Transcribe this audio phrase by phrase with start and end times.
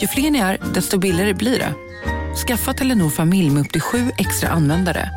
[0.00, 1.74] Ju fler ni är, desto billigare blir det.
[2.46, 5.10] Skaffa Telenor familj med upp till sju extra användare.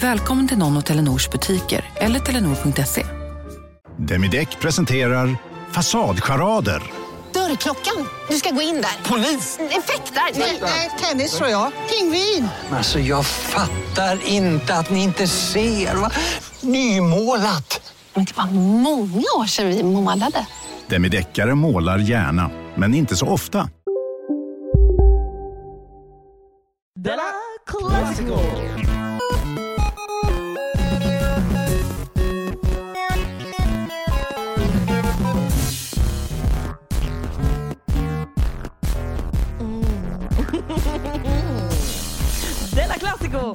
[0.00, 3.06] Välkommen till någon av Telenors butiker eller telenor.se.
[3.98, 5.36] Demideck presenterar
[5.72, 6.82] Fasadcharader.
[7.32, 8.06] Dörrklockan.
[8.28, 9.10] Du ska gå in där.
[9.10, 9.58] Polis?
[9.60, 10.22] Effektar?
[10.60, 11.72] Nej, tennis tror jag.
[11.90, 12.48] Pingvin.
[12.70, 15.94] Alltså jag fattar inte att ni inte ser.
[15.94, 16.10] Va?
[16.60, 17.92] Nymålat.
[18.14, 20.46] Men det var många år sedan vi målade.
[20.86, 23.68] Demideckare målar gärna, men inte så ofta.
[28.16, 28.40] Classical.
[39.60, 39.84] Mm.
[42.74, 43.54] Della Classico!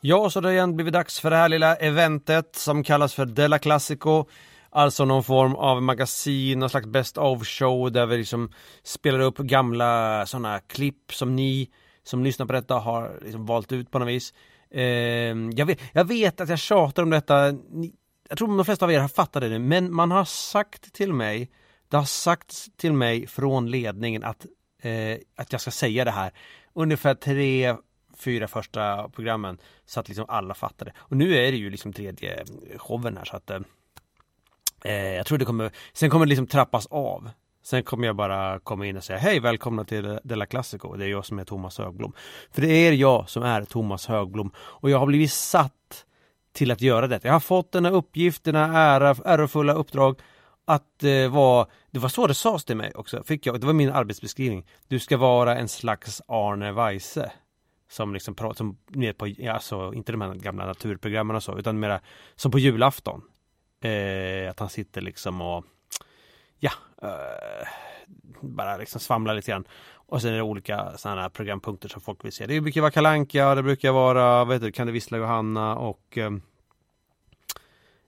[0.00, 3.26] Ja, så det har igen blivit dags för det här lilla eventet som kallas för
[3.26, 4.24] Della Classico.
[4.70, 8.52] Alltså någon form av magasin, någon slags best of show där vi liksom
[8.82, 11.70] spelar upp gamla sådana klipp som ni
[12.02, 14.34] som lyssnar på detta har liksom valt ut på något vis.
[14.70, 14.82] Eh,
[15.54, 17.94] jag, vet, jag vet att jag tjatar om detta, ni,
[18.28, 21.12] jag tror de flesta av er har fattat det nu, men man har sagt till
[21.12, 21.50] mig,
[21.88, 24.46] det har sagts till mig från ledningen att,
[24.82, 26.32] eh, att jag ska säga det här
[26.74, 27.76] ungefär tre
[28.18, 30.92] fyra första programmen så att liksom alla fattade.
[30.96, 32.44] Och nu är det ju liksom tredje
[32.76, 33.60] showen här så att eh,
[34.84, 37.30] eh jag tror det kommer, sen kommer det liksom trappas av.
[37.62, 40.96] Sen kommer jag bara komma in och säga hej välkomna till Della Classico.
[40.96, 42.12] Det är jag som är Thomas Högblom.
[42.50, 46.04] För det är jag som är Thomas Högblom och jag har blivit satt
[46.52, 47.28] till att göra detta.
[47.28, 50.20] Jag har fått den här uppgiften, ära, ärofulla uppdrag
[50.64, 53.72] att eh, vara, det var så det sades till mig också, fick jag, det var
[53.72, 54.66] min arbetsbeskrivning.
[54.88, 57.32] Du ska vara en slags Arne Weise
[57.90, 61.80] som liksom pratar, som ni på, alltså inte de här gamla naturprogrammen och så, utan
[61.80, 62.00] mera
[62.36, 63.22] som på julafton.
[63.84, 65.64] Eh, att han sitter liksom och
[66.62, 66.72] ja,
[67.04, 67.68] uh,
[68.40, 69.64] bara liksom svamla lite grann.
[69.94, 72.46] Och sen är det olika sådana här programpunkter som folk vill se.
[72.46, 76.18] Det brukar vara Kalanka, det brukar vara, vad heter det, Kan du vissla Johanna och
[76.18, 76.30] eh,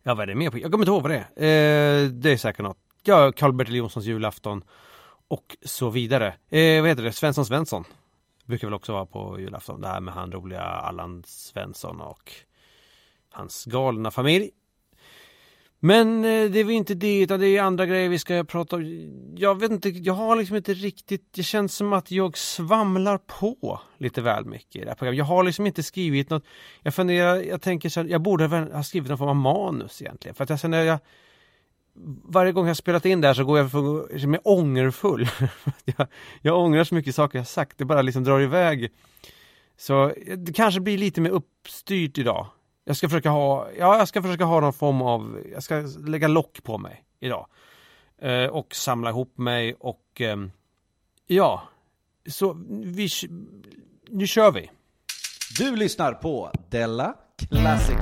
[0.02, 0.58] Ja vad är det mer på?
[0.58, 2.04] Jag kommer inte ihåg vad det är.
[2.04, 2.78] Eh, det är säkert något.
[3.02, 4.64] Ja, Karl-Bertil Jonssons julafton
[5.28, 6.34] och så vidare.
[6.50, 7.12] Eh, vad heter det?
[7.12, 7.84] Svensson Svensson
[8.44, 9.80] Brukar väl också vara på julafton.
[9.80, 12.32] Det här med han roliga Allan Svensson och
[13.30, 14.50] hans galna familj.
[15.86, 18.76] Men eh, det är väl inte det, utan det är andra grejer vi ska prata
[18.76, 19.10] om.
[19.36, 23.80] Jag vet inte, jag har liksom inte riktigt, det känns som att jag svamlar på
[23.98, 25.18] lite väl mycket i det här programmet.
[25.18, 26.44] Jag har liksom inte skrivit något,
[26.82, 30.34] jag funderar, jag tänker så här, jag borde ha skrivit någon form av manus egentligen.
[30.34, 30.98] För att jag känner, jag,
[32.24, 35.28] varje gång jag spelat in det här så går jag för, liksom, jag mig ångerfull.
[35.84, 36.06] jag,
[36.42, 38.92] jag ångrar så mycket saker jag sagt, det bara liksom drar iväg.
[39.76, 42.46] Så eh, det kanske blir lite mer uppstyrt idag.
[42.84, 46.28] Jag ska försöka ha, ja jag ska försöka ha någon form av, jag ska lägga
[46.28, 47.46] lock på mig idag.
[48.22, 50.36] Eh, och samla ihop mig och eh,
[51.26, 51.62] ja,
[52.28, 53.08] så vi,
[54.10, 54.70] nu kör vi.
[55.58, 57.14] Du lyssnar på Della
[57.50, 57.96] Classic.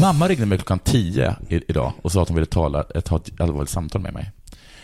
[0.00, 3.70] Mamma ringde mig klockan tio idag och sa att hon ville tala, ta ett allvarligt
[3.70, 4.32] samtal med mig.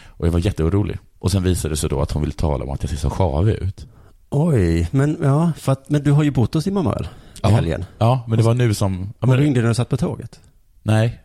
[0.06, 0.98] Och jag var jätteorolig.
[1.18, 3.10] Och sen visade det sig då att hon ville tala om att jag ser så
[3.10, 3.86] sjavig ut.
[4.34, 7.04] Oj, men ja, för att, men du har ju bott hos din mamma väl?
[7.04, 7.08] I
[7.42, 7.84] ja, helgen?
[7.98, 9.12] Ja, men det var nu som...
[9.20, 10.40] Ja, men, ringde när du satt på tåget?
[10.82, 11.20] Nej,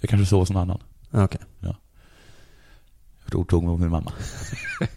[0.00, 0.78] jag kanske sov hos någon annan.
[1.10, 1.24] Okej.
[1.24, 1.40] Okay.
[1.60, 1.76] Ja.
[3.32, 4.12] Jag tog med min mamma.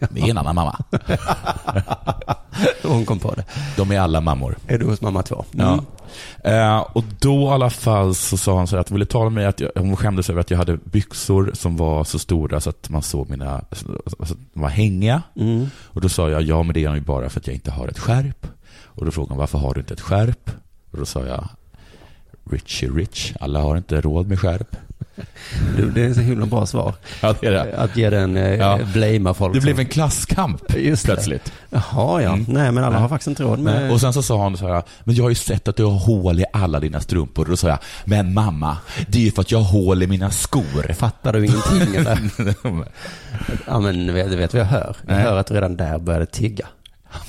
[0.00, 0.84] Är en annan mamma.
[2.82, 3.44] Hon kom på det.
[3.76, 4.56] De är alla mammor.
[4.66, 5.44] Är du hos mamma två?
[5.54, 5.66] Mm.
[5.66, 5.84] Ja.
[6.50, 9.24] Eh, och då i alla fall så sa hon så här att hon ville tala
[9.24, 12.60] med mig att jag, hon skämdes över att jag hade byxor som var så stora
[12.60, 15.22] så att man såg mina, alltså, de var hängiga.
[15.36, 15.66] Mm.
[15.76, 17.88] Och då sa jag, ja men det är ju bara för att jag inte har
[17.88, 18.46] ett skärp.
[18.82, 20.50] Och då frågade hon, varför har du inte ett skärp?
[20.90, 21.48] Och då sa jag,
[22.50, 24.76] Richie Rich, alla har inte råd med skärp.
[25.94, 26.94] Det är så himla bra svar.
[27.20, 27.76] Ja, det är det.
[27.76, 28.78] Att ge den, eh, ja.
[28.94, 29.54] blamea folk.
[29.54, 31.52] Det blev en klasskamp Just plötsligt.
[31.70, 32.32] Jaha, ja.
[32.32, 32.44] Mm.
[32.48, 33.00] Nej, men alla Nej.
[33.00, 33.82] har faktiskt inte råd med...
[33.82, 33.90] Nej.
[33.90, 35.98] Och sen så sa hon så här, men jag har ju sett att du har
[35.98, 37.44] hål i alla dina strumpor.
[37.44, 38.76] Och då sa jag, men mamma,
[39.08, 40.92] det är ju för att jag har hål i mina skor.
[40.92, 42.18] Fattar du ingenting eller?
[43.66, 44.96] ja, men du vet vad jag hör?
[45.06, 45.22] Jag Nej.
[45.22, 46.66] hör att du redan där började tigga.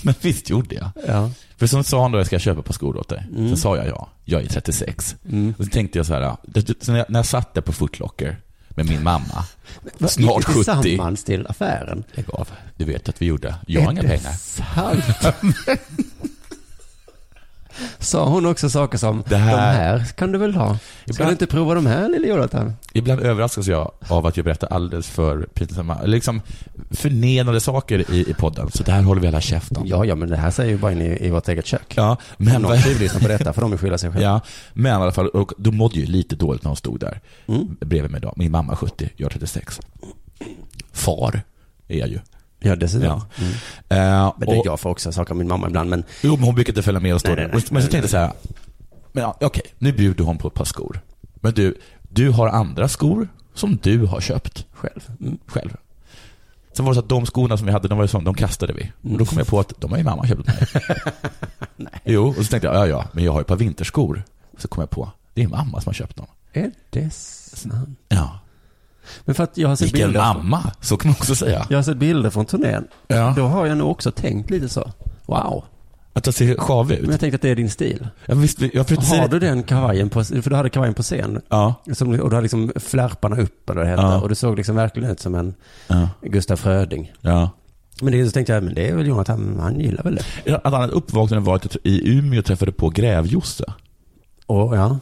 [0.01, 0.89] Men visst gjorde jag.
[1.07, 1.30] Ja.
[1.57, 3.27] För som sa han då, jag ska köpa på skor åt dig.
[3.36, 3.50] Mm.
[3.50, 5.16] Så sa jag ja, jag är 36.
[5.30, 5.54] Mm.
[5.58, 6.38] Och så tänkte jag så här,
[6.88, 8.38] när jag, när jag satt där på Footlocker
[8.70, 9.46] med min mamma.
[10.00, 10.81] Snart gick ni 70.
[10.81, 12.04] tillsammans till affären?
[12.12, 12.50] Lägg av.
[12.76, 13.56] Du vet att vi gjorde.
[13.68, 14.31] Jag har inga pengar.
[14.34, 15.04] sant?
[18.00, 20.78] Sa hon också saker som, Det här- de här kan du väl ha?
[20.78, 22.74] Ska Ibland- du inte prova de här lille Jonathan?
[22.94, 26.42] Ibland överraskas jag av att jag berättar alldeles för pinsamma, liksom
[26.92, 28.72] förnedrande saker i, i podden.
[28.72, 29.88] Så det här håller vi alla käft om.
[29.88, 31.94] Ja, ja, men det här säger ju bara in i, i vårt eget kök.
[31.96, 34.24] Ja, Men någon tjuvlyssnar på detta får de ju skylla sig själva.
[34.30, 34.42] ja,
[34.74, 37.78] men i alla fall, och då mådde ju lite dåligt när hon stod där Mm.
[37.82, 38.34] bredvid mig då.
[38.36, 39.80] Min mamma är 70, jag är 36.
[40.92, 41.42] Far
[41.88, 42.20] är jag ju.
[42.60, 43.08] Ja, dessutom.
[43.08, 43.26] Ja.
[43.38, 43.52] Mm.
[43.90, 46.44] Eh, Men det, och, jag får också saker av min mamma ibland, men jo, men
[46.44, 47.44] hon brukar inte följa med och stå Nej, där.
[47.44, 47.64] nej, nej.
[47.72, 48.32] Men så tänkte jag så här,
[49.12, 51.02] men okej, nu bjuder hon på ett par skor.
[51.36, 51.80] Men du,
[52.10, 55.10] du har andra skor som du har köpt själv.
[55.22, 55.38] Mm.
[55.46, 55.76] själv.
[56.74, 58.34] Sen var det så att de skorna som vi hade, de var ju som, de
[58.34, 58.92] kastade vi.
[59.14, 60.58] Och då kom jag på att de har ju mamma köpt åt mig.
[62.06, 64.24] Jo, och så tänkte jag, ja ja, men jag har ju ett par vinterskor.
[64.58, 66.28] Så kom jag på, det är mamma som har köpt dem.
[66.54, 68.00] Är det sant?
[68.10, 68.40] Ja.
[69.26, 70.34] Men för att jag har sett Vilken bilder.
[70.34, 71.66] mamma, så kan man också säga.
[71.70, 72.88] Jag har sett bilder från turnén.
[73.08, 73.34] Ja.
[73.38, 74.92] Då har jag nog också tänkt lite så.
[75.26, 75.64] Wow.
[76.14, 77.02] Att jag ser sjavig ut.
[77.02, 78.08] Men jag tänkte att det är din stil.
[78.26, 79.40] Jag, visst, jag säga Har det.
[79.40, 81.42] du den kavajen på, för du hade kavajen på scen.
[81.50, 81.74] Ja.
[81.94, 84.02] Som, och du hade liksom flärparna upp eller vad det hette.
[84.02, 84.22] Ja.
[84.22, 85.54] Och du såg liksom verkligen ut som en
[85.88, 86.10] Ja.
[86.22, 87.12] Gustaf Fröding.
[87.22, 87.50] ja.
[88.02, 90.52] Men det så tänkte jag, men det är väl Jonathan, han gillar väl det.
[90.52, 93.66] Ett annat uppvaknande var att jag i Umeå träffade på Grävjosse.
[94.46, 95.00] Och ja,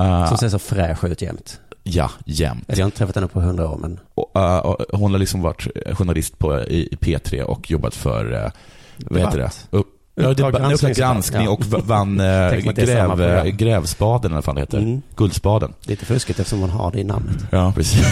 [0.00, 1.60] Uh, som ser så fräsch ut jämt.
[1.88, 2.64] Ja, jämt.
[2.68, 5.42] Eller jag har inte träffat henne på hundra år, men Och, uh, hon har liksom
[5.42, 8.50] varit journalist på, i, i P3 och jobbat för, uh,
[8.96, 9.50] vad heter det?
[9.70, 12.18] Upp, ja, det, granskning, granskning och vann
[12.86, 13.46] samma gräv.
[13.46, 14.78] Grävspaden eller vad det heter.
[14.78, 15.02] Mm.
[15.16, 15.74] Guldspaden.
[15.82, 17.36] lite fuskigt eftersom man har det i namnet.
[17.50, 18.06] Ja, precis.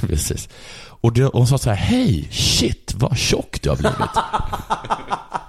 [0.00, 0.48] precis.
[1.00, 3.98] Och, det, och hon sa så här, hej, shit, vad tjock du har blivit.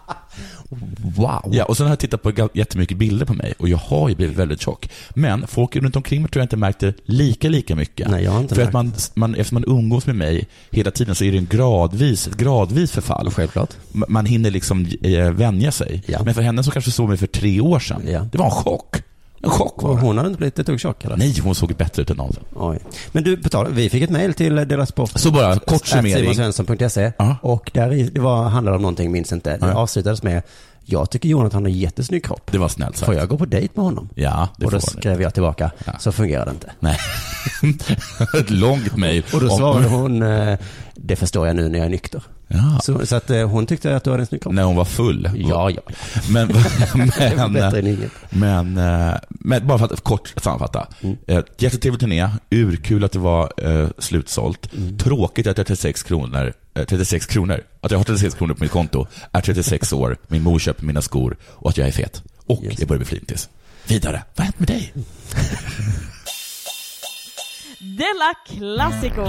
[1.16, 1.50] Wow.
[1.52, 4.16] Ja, och sen har jag tittat på jättemycket bilder på mig och jag har ju
[4.16, 4.90] blivit väldigt tjock.
[5.10, 8.10] Men folk runt omkring mig tror jag inte märkte lika, lika mycket.
[8.10, 8.68] Nej, jag har inte För märkt.
[8.68, 8.94] att man,
[9.32, 12.92] man, eftersom man umgås med mig hela tiden så är det en gradvis, ett gradvis
[12.92, 13.32] förfall.
[13.32, 13.70] Självklart.
[13.96, 16.04] M- Man hinner liksom eh, vänja sig.
[16.06, 16.24] Ja.
[16.24, 18.28] Men för henne som kanske såg mig för tre år sedan, Ja.
[18.32, 18.96] det var en chock.
[19.44, 20.02] En chock var det.
[20.02, 21.18] hon hade inte blivit ett dugg tjock eller?
[21.18, 22.44] Nej, hon såg bättre ut än någonsin.
[22.56, 22.80] Oj.
[23.12, 25.12] Men du, på tal, vi fick ett mejl till Deras Sport.
[25.16, 26.34] Så bara, kort summering.
[26.34, 27.36] simonsvensson.se Ja.
[27.42, 29.58] och där i, det var, handlade om någonting, minns inte.
[29.58, 29.74] Det Ja.
[29.76, 30.42] avslutades med,
[30.86, 32.52] jag tycker Jonathan har jättesnygg kropp.
[32.52, 33.06] Det var snällt sagt.
[33.06, 34.10] Får jag gå på dejt med honom?
[34.16, 35.94] Ja, det och då får skrev jag tillbaka, Ja.
[36.00, 36.72] så fungerar det inte.
[36.80, 36.98] Nej.
[38.40, 39.24] Ett långt mejl.
[39.34, 40.58] Och då svarade hon, eh,
[40.96, 42.24] det förstår jag nu när jag är nykter.
[42.52, 42.80] Ja.
[42.84, 44.54] Så, så att eh, hon tyckte att du hade en snygg kropp.
[44.54, 45.30] När hon var full.
[45.36, 45.82] Ja, ja.
[46.30, 46.48] Men,
[47.52, 48.10] men, än ingen.
[48.30, 50.88] men, eh, men bara för att kort sammanfatta.
[51.02, 51.18] Mm.
[51.58, 54.74] Jättetrevlig turné, urkul att det var eh, slutsålt.
[54.74, 54.98] Mm.
[54.98, 58.64] Tråkigt att jag är 36 kronor, eh, 36 kronor, att jag har 36 kronor på
[58.64, 62.24] mitt konto, är 36 år, min mor köper mina skor och att jag är fet.
[62.46, 63.50] Och Just jag börjar bli flintis.
[63.88, 64.94] Vidare, vad har hänt med dig?
[67.80, 69.26] Della Classico!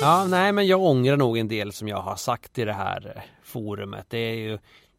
[0.00, 3.12] Ja, nej men jag ångrar nog en del som jag har sagt i det här
[3.16, 4.06] eh, forumet.
[4.08, 4.58] Det är ju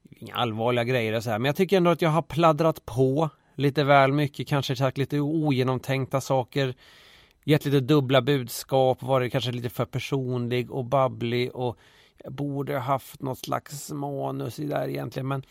[0.10, 3.30] inga allvarliga grejer och så här, men jag tycker ändå att jag har pladdrat på
[3.56, 6.76] lite väl mycket, kanske sagt lite ogenomtänkta saker,
[7.44, 11.78] gett lite dubbla budskap, varit kanske lite för personlig och babblig och
[12.24, 15.44] jag borde haft något slags manus i där egentligen, men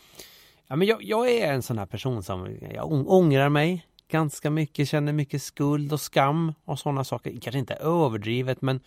[0.71, 4.89] Ja, men jag, jag är en sån här person som jag ångrar mig ganska mycket,
[4.89, 7.39] känner mycket skuld och skam och sådana saker.
[7.41, 8.79] Kanske inte överdrivet men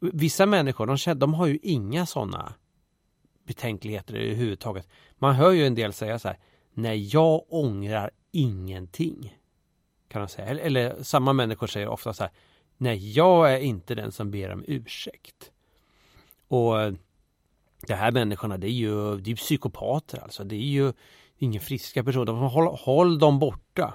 [0.00, 2.54] vissa människor de, känner, de har ju inga sådana
[3.46, 4.88] betänkligheter överhuvudtaget.
[5.18, 6.38] Man hör ju en del säga så här,
[6.74, 9.38] nej jag ångrar ingenting.
[10.08, 10.48] Kan de säga.
[10.48, 12.32] Eller, eller samma människor säger ofta så här,
[12.76, 15.50] nej jag är inte den som ber om ursäkt.
[16.48, 16.92] Och eh,
[17.86, 20.44] de här människorna det är ju, det är psykopater alltså.
[20.44, 20.92] Det är ju
[21.38, 22.32] ingen friska personer.
[22.32, 23.94] Håll, håll dem borta.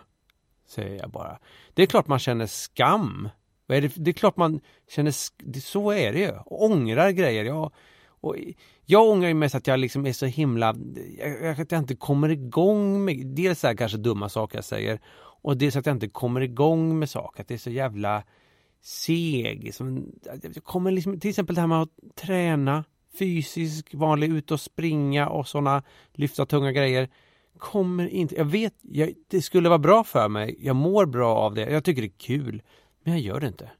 [0.65, 1.39] Säger jag bara.
[1.74, 3.29] Det är klart man känner skam.
[3.67, 6.32] Vad är det, det är klart man känner, det, så är det ju.
[6.46, 7.46] Och ångrar grejer.
[7.46, 7.72] Jag,
[8.05, 8.36] och
[8.86, 10.75] jag ångrar ju mest att jag liksom är så himla,
[11.17, 15.00] jag, att jag inte kommer igång med, dels så här kanske dumma saker jag säger.
[15.43, 17.41] Och dels att jag inte kommer igång med saker.
[17.41, 18.24] Att det är så jävla
[18.84, 19.74] seg.
[19.74, 22.84] Som, jag kommer liksom, till exempel det här med att träna
[23.20, 27.10] fysisk, vanlig, ut och springa och sådana lyfta tunga grejer.
[27.58, 30.55] Kommer inte, jag vet, jag, det skulle vara bra för mig.
[30.60, 31.70] Jag mår bra av det.
[31.70, 32.62] Jag tycker det är kul.
[33.03, 33.72] Men jag gör det inte.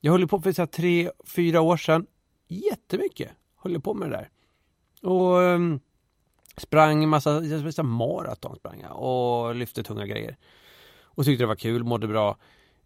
[0.00, 2.06] Jag höll på för så här, tre, fyra år sedan.
[2.48, 4.30] Jättemycket höll på med det där.
[5.10, 5.80] Och um,
[6.56, 10.36] sprang en massa, massa maraton sprang jag och lyfte tunga grejer.
[11.02, 12.36] Och tyckte det var kul, mådde bra.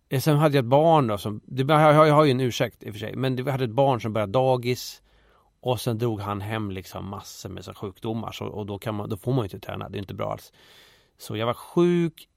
[0.09, 2.41] Eh, sen hade jag ett barn då som, det, jag, har- jag har ju en
[2.41, 5.03] ursäkt i och för sig, men vi jag hade ett barn som började dagis
[5.61, 9.09] och sen drog han hem liksom massor med så sjukdomar så, och då, kan man,
[9.09, 10.53] då får man ju inte träna, det är inte bra alls.
[11.19, 12.29] Så jag var sjuk,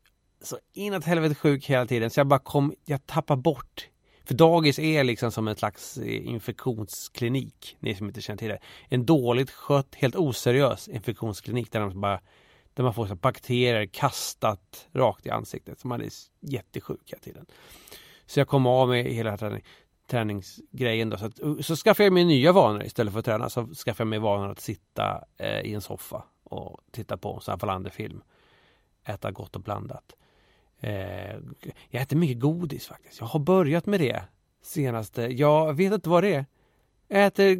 [0.46, 3.90] så inåt helvete sjuk hela tiden så jag bara kom, jag tappar bort.
[4.26, 8.60] För dagis är liksom som en slags eh, infektionsklinik, ni som inte känner till det.
[8.88, 12.22] En dåligt skött, helt oseriös infektionsklinik där de bara
[12.74, 15.80] där man får så bakterier kastat rakt i ansiktet.
[15.80, 16.10] Så man är
[16.40, 17.46] jättesjuk hela tiden.
[18.26, 19.64] Så jag kom av med hela träning,
[20.08, 21.18] träningsgrejen då.
[21.18, 23.50] Så, att, så skaffade jag mig nya vanor istället för att träna.
[23.50, 27.42] Så skaffade jag mig vanor att sitta eh, i en soffa och titta på en
[27.42, 28.22] sån här Wallander-film.
[29.06, 30.16] Äta gott och blandat.
[30.86, 31.36] Eh,
[31.90, 33.20] jag äter mycket godis faktiskt.
[33.20, 34.22] Jag har börjat med det
[34.64, 35.22] senaste.
[35.22, 36.46] Jag vet inte vad det är.
[37.08, 37.58] Jag äter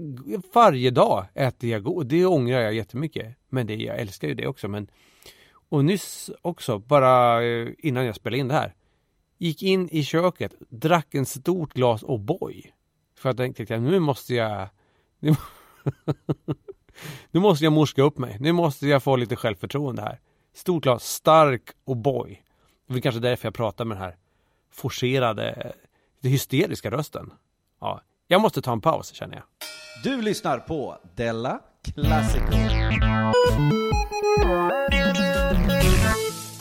[0.54, 2.10] varje dag äter jag godis.
[2.10, 3.36] Det ångrar jag jättemycket.
[3.50, 4.68] Men det, jag älskar ju det också.
[4.68, 4.88] Men,
[5.70, 8.74] och nyss också, bara eh, innan jag spelade in det här.
[9.38, 12.66] Gick in i köket, drack en stort glas O'boy.
[13.18, 14.68] För att jag tänkte att nu måste jag...
[15.20, 15.36] Nu,
[17.32, 18.38] nu måste jag morska upp mig.
[18.40, 20.20] Nu måste jag få lite självförtroende här.
[20.54, 22.45] Stort glas stark O'boy.
[22.88, 24.16] Det är kanske därför jag pratar med den här
[24.72, 25.74] forcerade,
[26.22, 27.34] det hysteriska rösten.
[27.82, 29.44] Ja, jag måste ta en paus känner jag.
[30.04, 31.60] Du lyssnar på Della
[31.94, 32.58] Classico.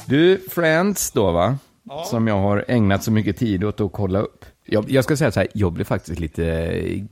[0.06, 1.58] Du, Friends då va?
[1.82, 2.04] Ja.
[2.04, 4.44] Som jag har ägnat så mycket tid åt att kolla upp.
[4.64, 7.02] Jag, jag ska säga så här, jag blev faktiskt lite eh,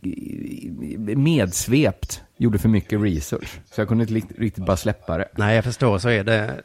[1.16, 2.21] medsvept.
[2.36, 3.60] Gjorde för mycket research.
[3.64, 5.28] Så jag kunde inte riktigt bara släppa det.
[5.36, 5.98] Nej, jag förstår.
[5.98, 6.62] Så är det.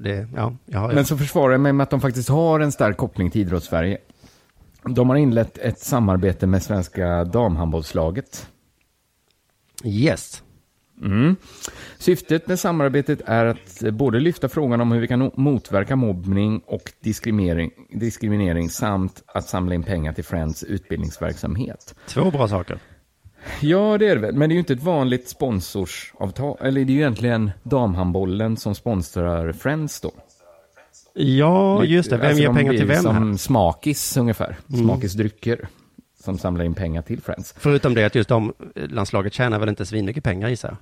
[0.00, 2.72] det ja, jag har, Men så försvarar jag mig med att de faktiskt har en
[2.72, 3.98] stark koppling till idrottssverige.
[4.82, 8.46] De har inlett ett samarbete med svenska damhandbollslaget.
[9.84, 10.42] Yes.
[11.02, 11.36] Mm.
[11.98, 16.92] Syftet med samarbetet är att både lyfta frågan om hur vi kan motverka mobbning och
[17.00, 21.94] diskriminering, diskriminering samt att samla in pengar till Friends utbildningsverksamhet.
[22.06, 22.78] Två bra saker.
[23.60, 24.34] Ja, det är det väl.
[24.34, 26.56] Men det är ju inte ett vanligt sponsorsavtal.
[26.60, 30.12] Eller det är ju egentligen damhandbollen som sponsrar Friends då.
[31.14, 32.16] Ja, just det.
[32.16, 33.02] Vem alltså, ger pengar till vem?
[33.02, 33.36] Som här?
[33.36, 34.56] Smakis ungefär.
[34.68, 34.84] Mm.
[34.84, 35.68] Smakis drycker.
[36.24, 37.54] Som samlar in pengar till Friends.
[37.58, 40.76] Förutom det att just de landslaget tjänar väl inte svinmycket pengar gissar jag?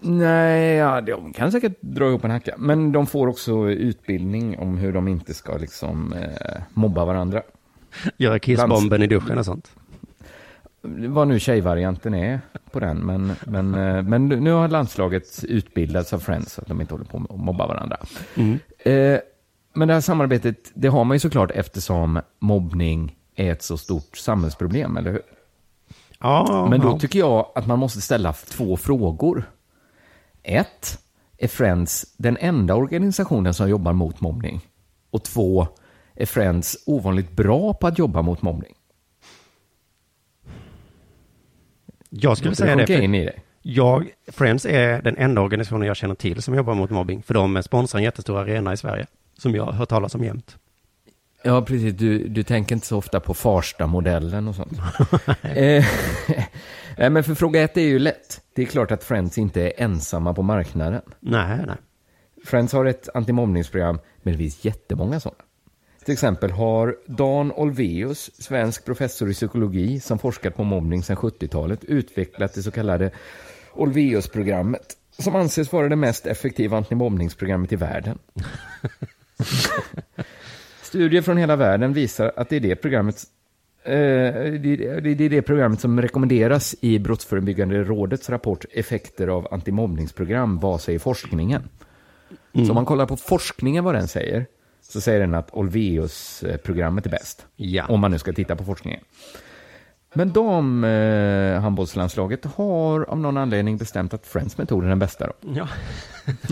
[0.00, 2.54] Nej, ja, de kan säkert dra ihop en hacka.
[2.58, 7.42] Men de får också utbildning om hur de inte ska liksom eh, mobba varandra.
[8.16, 9.04] Göra kissbomben Lands...
[9.04, 9.70] i duschen och sånt.
[10.84, 12.98] Vad nu tjejvarianten är på den.
[12.98, 17.04] Men, men, eh, men nu har landslaget utbildats av Friends så att de inte håller
[17.04, 17.96] på att mobba varandra.
[18.34, 18.58] Mm.
[18.78, 19.20] Eh,
[19.74, 24.16] men det här samarbetet, det har man ju såklart eftersom mobbning är ett så stort
[24.16, 25.22] samhällsproblem, eller hur?
[26.18, 29.44] Ja, Men då tycker jag att man måste ställa två frågor.
[30.42, 30.98] Ett,
[31.38, 34.60] är Friends den enda organisationen som jobbar mot mobbning?
[35.10, 35.66] Och två,
[36.14, 38.74] är Friends ovanligt bra på att jobba mot mobbning?
[42.14, 42.86] Jag skulle säga det.
[42.86, 43.32] För i det.
[43.62, 47.22] Jag, Friends är den enda organisationen jag känner till som jobbar mot mobbing.
[47.22, 49.06] För de sponsrar en jättestor arena i Sverige.
[49.38, 50.56] Som jag har hört talas om jämt.
[51.44, 51.94] Ja, precis.
[51.94, 54.72] Du, du tänker inte så ofta på Farsta-modellen och sånt.
[55.42, 55.84] eh,
[56.96, 58.40] men för fråga ett är ju lätt.
[58.54, 61.02] Det är klart att Friends inte är ensamma på marknaden.
[61.20, 61.76] Nej, nej.
[62.44, 65.42] Friends har ett antimobbningsprogram, men det finns jättemånga sådana.
[66.04, 71.84] Till exempel har Dan Olveus, svensk professor i psykologi som forskat på mobbning sedan 70-talet,
[71.84, 73.10] utvecklat det så kallade
[73.72, 78.18] Olveus-programmet som anses vara det mest effektiva antimobbningsprogrammet i världen.
[80.82, 83.16] Studier från hela världen visar att det är det programmet
[83.84, 90.58] eh, det är det programmet som rekommenderas i Brottsförebyggande rådets rapport Effekter av antimobbningsprogram.
[90.58, 91.62] Vad säger forskningen?
[92.52, 92.66] Mm.
[92.66, 94.46] Så om man kollar på forskningen vad den säger,
[94.92, 97.46] så säger den att Olveus-programmet är bäst.
[97.56, 97.86] Ja.
[97.88, 99.00] Om man nu ska titta på forskningen.
[100.14, 105.26] Men damhandbollslandslaget eh, har av någon anledning bestämt att Friends metod är den bästa.
[105.26, 105.32] Då.
[105.54, 105.68] Ja.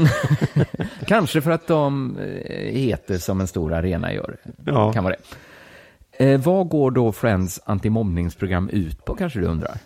[1.06, 4.36] Kanske för att de eh, heter som en stor arena gör.
[4.64, 4.92] Ja.
[4.92, 5.22] Kan vara det.
[6.24, 9.78] Eh, vad går då Friends antimobbningsprogram ut på kanske du undrar?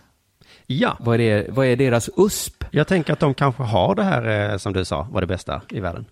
[0.66, 0.96] Ja.
[1.00, 2.64] Vad är, det, vad är deras USP?
[2.70, 5.62] Jag tänker att de kanske har det här eh, som du sa, var det bästa
[5.70, 6.04] i världen.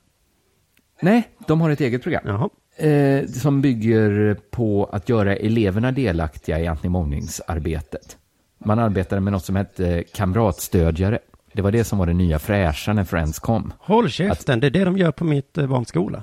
[1.03, 2.23] Nej, de har ett eget program.
[2.27, 2.49] Jaha.
[2.89, 8.17] Eh, som bygger på att göra eleverna delaktiga i antimobbningsarbetet.
[8.59, 11.19] Man arbetade med något som hette kamratstödjare.
[11.53, 13.73] Det var det som var det nya fräscha när Friends kom.
[13.79, 14.61] Håll käften, att...
[14.61, 16.23] det är det de gör på mitt eh, barns skola.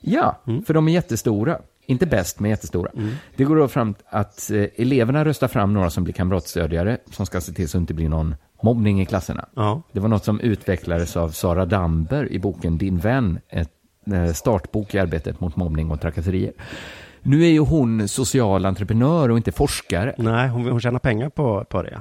[0.00, 0.64] Ja, mm.
[0.64, 1.58] för de är jättestora.
[1.86, 2.90] Inte bäst, men jättestora.
[2.96, 3.14] Mm.
[3.36, 7.40] Det går då fram att eh, eleverna röstar fram några som blir kamratstödjare, som ska
[7.40, 9.48] se till så det inte blir någon mobbning i klasserna.
[9.54, 9.82] Ja.
[9.92, 13.73] Det var något som utvecklades av Sara Damber i boken Din vän, ett
[14.34, 16.52] startbok i arbetet mot mobbning och trakasserier.
[17.22, 20.14] Nu är ju hon social entreprenör och inte forskare.
[20.18, 22.00] Nej, hon, hon tjänar pengar på, på det.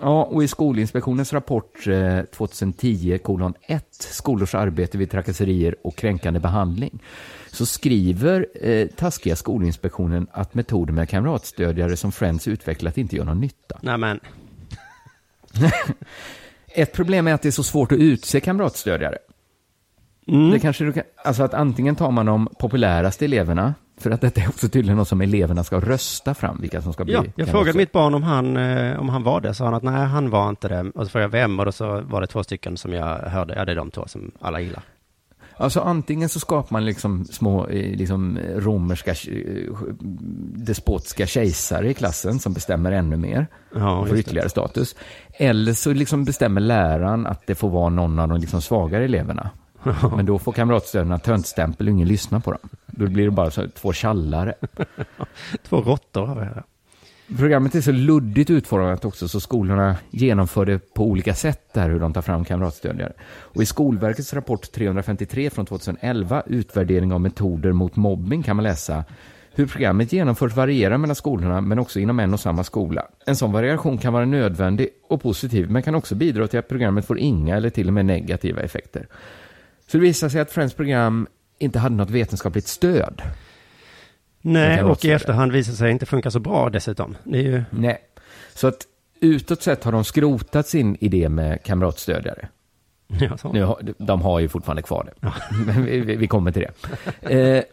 [0.00, 6.40] Ja, och i Skolinspektionens rapport eh, 2010 kolon 1, skolors arbete vid trakasserier och kränkande
[6.40, 7.02] behandling,
[7.52, 13.40] så skriver eh, taskiga Skolinspektionen att metoder med kamratstödjare som Friends utvecklat inte gör någon
[13.40, 13.78] nytta.
[13.82, 14.20] Nej men,
[16.66, 19.18] Ett problem är att det är så svårt att utse kamratstödjare.
[20.28, 20.50] Mm.
[20.50, 24.40] Det kanske du kan, alltså att antingen tar man de populäraste eleverna, för att detta
[24.40, 27.26] är också tydligen något som eleverna ska rösta fram, vilka som ska bli ja, jag
[27.26, 27.76] frågade kamratstödjare.
[27.76, 30.48] mitt barn om han, eh, om han var det, så han att nej, han var
[30.48, 30.90] inte det.
[30.94, 33.54] Och så frågade jag vem, och då så var det två stycken som jag hörde,
[33.54, 34.82] ja det är de två som alla gillar.
[35.58, 39.72] Alltså antingen så skapar man liksom små eh, liksom romerska eh,
[40.54, 44.30] despotiska kejsare i klassen som bestämmer ännu mer Ja, och får just det.
[44.30, 44.96] ytterligare status.
[45.32, 49.50] Eller så liksom bestämmer läraren att det får vara någon av de liksom svagare eleverna.
[50.16, 52.68] Men då får kamratstödarna töntstämpel och ingen lyssnar på dem.
[52.86, 54.54] Då blir det bara så, två tjallare.
[55.68, 56.62] Två råttor har vi här.
[57.36, 62.00] Programmet är så luddigt utformat också så skolorna genomför det på olika sätt där hur
[62.00, 63.12] de tar fram kamratstödjare.
[63.28, 69.04] Och i Skolverkets rapport 353 från 2011, utvärdering av metoder mot mobbing, kan man läsa
[69.54, 73.06] hur programmet genomförs varierar mellan skolorna men också inom en och samma skola.
[73.26, 77.06] En sån variation kan vara nödvändig och positiv men kan också bidra till att programmet
[77.06, 79.06] får inga eller till och med negativa effekter.
[79.86, 81.26] Så det visar sig att Friends program
[81.58, 83.22] inte hade något vetenskapligt stöd.
[84.40, 87.16] Nej, och i efterhand visar sig inte funka så bra dessutom.
[87.24, 87.98] Ju, Nej,
[88.54, 88.86] så att
[89.20, 92.48] utåt sett har de skrotat sin idé med kamratstödjare.
[93.06, 93.52] ja, så.
[93.52, 95.32] Nu de har ju fortfarande kvar det,
[95.66, 96.66] men vi, vi kommer till
[97.22, 97.56] det.
[97.56, 97.64] Eh,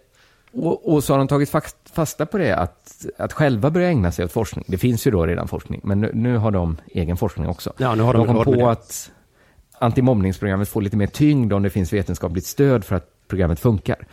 [0.54, 4.12] och, och så har de tagit fast, fasta på det att, att själva börja ägna
[4.12, 4.66] sig åt forskning.
[4.68, 7.74] Det finns ju då redan forskning, men nu, nu har de egen forskning också.
[7.78, 8.72] Ja, nu har de de kom på det.
[8.72, 9.12] att
[9.84, 14.08] antimobbningsprogrammet får lite mer tyngd om det finns vetenskapligt stöd för att programmet funkar.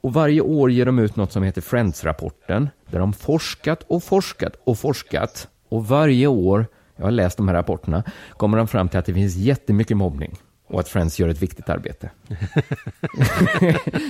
[0.00, 4.52] Och varje år ger de ut något som heter Friends-rapporten, där de forskat och forskat
[4.64, 5.48] och forskat.
[5.68, 6.66] Och varje år,
[6.96, 10.36] jag har läst de här rapporterna, kommer de fram till att det finns jättemycket mobbning
[10.68, 12.10] och att Friends gör ett viktigt arbete.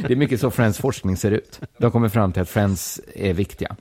[0.07, 1.61] det är mycket så Friends forskning ser ut.
[1.79, 3.77] De kommer fram till att Friends är viktiga.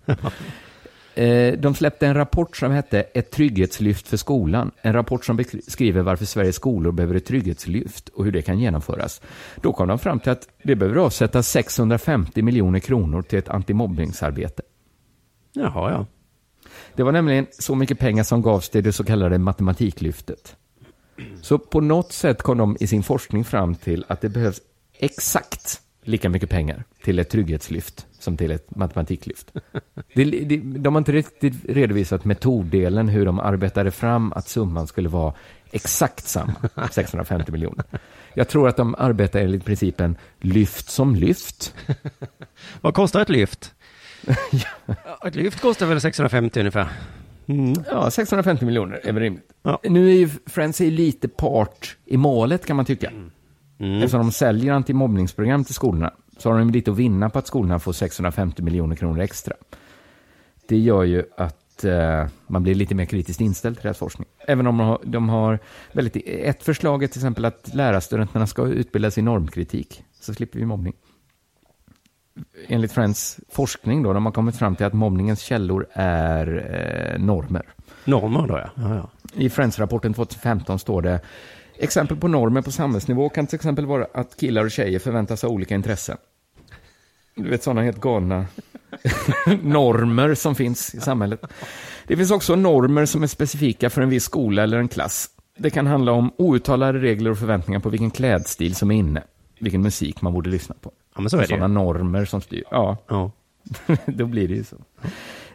[1.15, 4.71] Eh, De släppte en rapport som hette Ett trygghetslyft för skolan.
[4.81, 9.21] En rapport som beskriver varför Sveriges skolor behöver ett trygghetslyft och hur det kan genomföras.
[9.61, 14.61] Då kom de fram till att det behöver avsättas 650 miljoner kronor till ett antimobbningsarbete.
[15.53, 16.05] Jaha, ja.
[16.95, 20.55] Det var nämligen så mycket pengar som gavs till det så kallade matematiklyftet.
[21.41, 24.61] Så på något sätt kom de i sin forskning fram till att det behövs
[24.99, 29.51] exakt lika mycket pengar till ett trygghetslyft som till ett matematiklyft.
[30.13, 35.09] Det, det, de har inte riktigt redovisat metoddelen, hur de arbetade fram att summan skulle
[35.09, 35.33] vara
[35.71, 36.53] exakt samma,
[36.91, 37.85] 650 miljoner.
[38.33, 41.75] Jag tror att de arbetar enligt principen lyft som lyft.
[42.81, 43.73] Vad kostar ett lyft?
[44.51, 46.87] Ja, ett lyft kostar väl 650 ungefär.
[47.47, 47.73] Mm.
[47.91, 49.51] Ja, 650 miljoner är väl rimligt.
[49.63, 49.79] Ja.
[49.83, 53.09] Nu är ju Friends är lite part i målet kan man tycka.
[53.09, 53.31] Mm.
[53.77, 57.79] Eftersom de säljer antimobbningsprogram till skolorna så har de lite att vinna på att skolorna
[57.79, 59.53] får 650 miljoner kronor extra.
[60.67, 64.27] Det gör ju att eh, man blir lite mer kritiskt inställd till deras forskning.
[64.47, 65.59] Även om de har, de har
[65.91, 70.65] väldigt, ett förslag är till exempel att lärarstudenterna ska utbildas i normkritik, så slipper vi
[70.65, 70.93] mobbning.
[72.67, 76.47] Enligt Friends forskning då, de har kommit fram till att mobbningens källor är
[77.15, 77.65] eh, normer.
[78.05, 78.69] Normer då ja.
[78.75, 79.09] ja, ja.
[79.33, 81.19] I Friends-rapporten 2015 står det
[81.77, 85.49] Exempel på normer på samhällsnivå kan till exempel vara att killar och tjejer förväntas ha
[85.49, 86.17] olika intressen.
[87.35, 88.45] Du vet sådana helt galna
[89.61, 91.41] normer som finns i samhället.
[92.07, 95.29] Det finns också normer som är specifika för en viss skola eller en klass.
[95.57, 99.23] Det kan handla om outtalade regler och förväntningar på vilken klädstil som är inne,
[99.59, 100.91] vilken musik man borde lyssna på.
[101.15, 101.47] Ja, men så är det.
[101.47, 102.63] Sådana normer som styr.
[102.71, 103.31] Ja, ja.
[104.05, 104.75] då blir det ju så.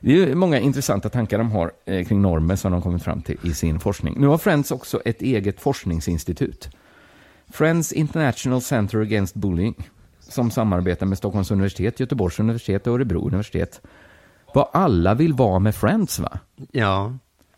[0.00, 3.38] Det är många intressanta tankar de har eh, kring normer som de kommit fram till
[3.42, 4.14] i sin forskning.
[4.18, 6.70] Nu har Friends också ett eget forskningsinstitut.
[7.48, 13.80] Friends International Center Against Bullying, som samarbetar med Stockholms universitet, Göteborgs universitet och Örebro universitet.
[14.54, 16.38] Vad alla vill vara med Friends, va?
[16.72, 17.16] Ja.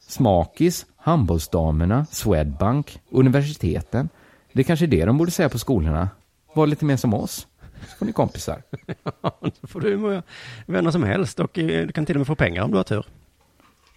[0.08, 4.08] Smakis, handbollsdamerna, Swedbank, universiteten.
[4.52, 6.08] Det är kanske det de borde säga på skolorna.
[6.54, 7.46] Var lite mer som oss.
[7.88, 8.62] Så får ni kompisar.
[9.60, 10.22] Då får du hur många
[10.66, 12.84] vänner som helst och eh, du kan till och med få pengar om du har
[12.84, 13.06] tur.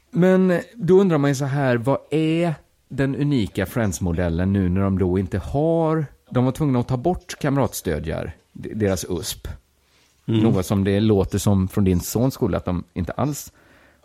[0.10, 2.54] Men då undrar man ju så här, vad är
[2.90, 7.40] den unika Friends-modellen nu när de då inte har, de var tvungna att ta bort
[7.40, 9.48] kamratstödjar, deras USP.
[10.28, 10.40] Mm.
[10.40, 13.54] Något som det låter som från din sons skola att de inte alls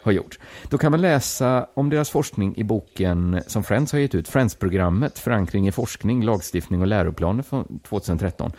[0.03, 0.39] har gjort.
[0.69, 5.19] Då kan man läsa om deras forskning i boken som Friends har gett ut, Friends-programmet,
[5.19, 8.53] förankring i forskning, lagstiftning och läroplaner från 2013.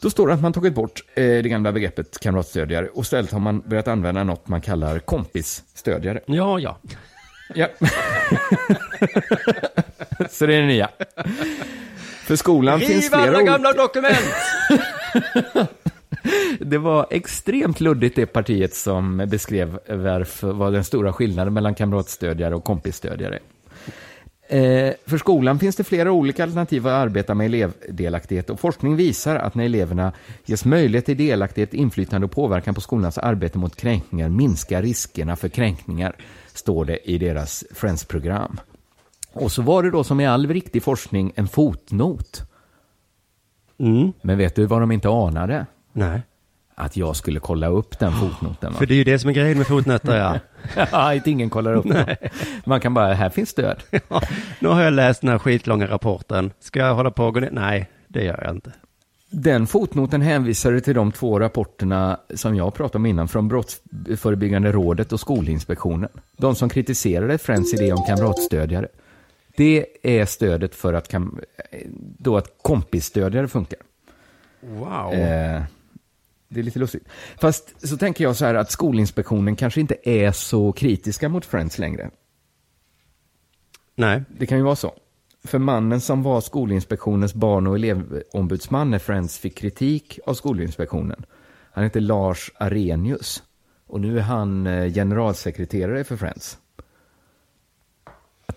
[0.00, 3.40] Då står det att man tagit bort eh, det gamla begreppet kamratstödjare och istället har
[3.40, 6.20] man börjat använda något man kallar kompisstödjare.
[6.26, 6.78] Ja, ja.
[7.54, 7.68] Ja.
[10.30, 10.88] Så det är det nya.
[12.24, 14.34] För skolan finns Riv flera alla gamla dokument!
[16.60, 22.54] Det var extremt luddigt det partiet som beskrev varför var den stora skillnaden mellan kamratstödjare
[22.54, 23.38] och kompisstödjare.
[24.52, 29.36] Eh, för skolan finns det flera olika alternativ att arbeta med elevdelaktighet och forskning visar
[29.36, 30.12] att när eleverna
[30.44, 35.48] ges möjlighet till delaktighet, inflytande och påverkan på skolans arbete mot kränkningar minskar riskerna för
[35.48, 36.16] kränkningar,
[36.54, 38.60] står det i deras Friends-program.
[39.32, 42.42] Och så var det då som i all riktig forskning en fotnot.
[44.22, 45.66] Men vet du vad de inte anade?
[45.92, 46.22] Nej.
[46.80, 48.72] Att jag skulle kolla upp den fotnoten.
[48.72, 48.78] Va?
[48.78, 50.38] För det är ju det som är grejen med fotnötter, ja.
[50.92, 52.16] ja, att ingen kollar upp det.
[52.64, 53.82] Man kan bara, här finns stöd.
[54.58, 56.52] Nu har jag läst den här skitlånga rapporten.
[56.60, 57.50] Ska jag hålla på och gå ner?
[57.52, 58.72] Nej, det gör jag inte.
[59.30, 65.12] Den fotnoten hänvisade till de två rapporterna som jag pratade om innan från Brottsförebyggande rådet
[65.12, 66.10] och Skolinspektionen.
[66.36, 68.88] De som kritiserade Friends idé om kamratstödjare.
[69.56, 71.14] Det är stödet för att,
[72.18, 73.78] då att kompisstödjare funkar.
[74.60, 75.12] Wow.
[75.12, 75.62] Eh,
[76.50, 77.08] det är lite lustigt.
[77.40, 81.78] Fast så tänker jag så här att Skolinspektionen kanske inte är så kritiska mot Friends
[81.78, 82.10] längre.
[83.96, 84.22] Nej.
[84.38, 84.94] Det kan ju vara så.
[85.44, 91.24] För mannen som var Skolinspektionens barn och elevombudsman när Friends fick kritik av Skolinspektionen,
[91.72, 93.42] han heter Lars Arrhenius.
[93.86, 96.58] Och nu är han eh, generalsekreterare för Friends.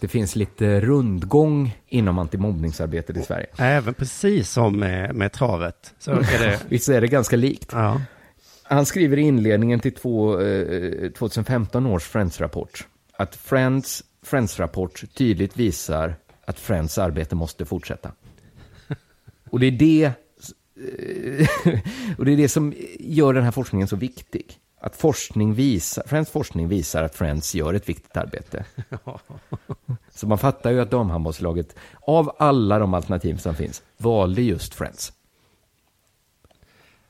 [0.04, 3.48] Det finns lite rundgång inom antimobbningsarbetet i Sverige.
[3.58, 5.94] Även precis som med, med travet.
[6.00, 6.60] Så är det.
[6.70, 7.70] Visst är det ganska likt?
[7.72, 8.02] Ja.
[8.64, 12.88] Han skriver i inledningen till två, eh, 2015 års Friends-rapport
[13.18, 18.12] att Friends, Friends-rapport tydligt visar att Friends arbete måste fortsätta.
[19.50, 20.12] Och det är det,
[22.18, 24.58] och det är det som gör den här forskningen så viktig.
[24.86, 28.66] Att forskning visar, Friends forskning visar att Friends gör ett viktigt arbete.
[30.10, 31.76] Så man fattar ju att damhandbollslaget,
[32.08, 35.14] av alla de alternativ som finns, valde just Friends.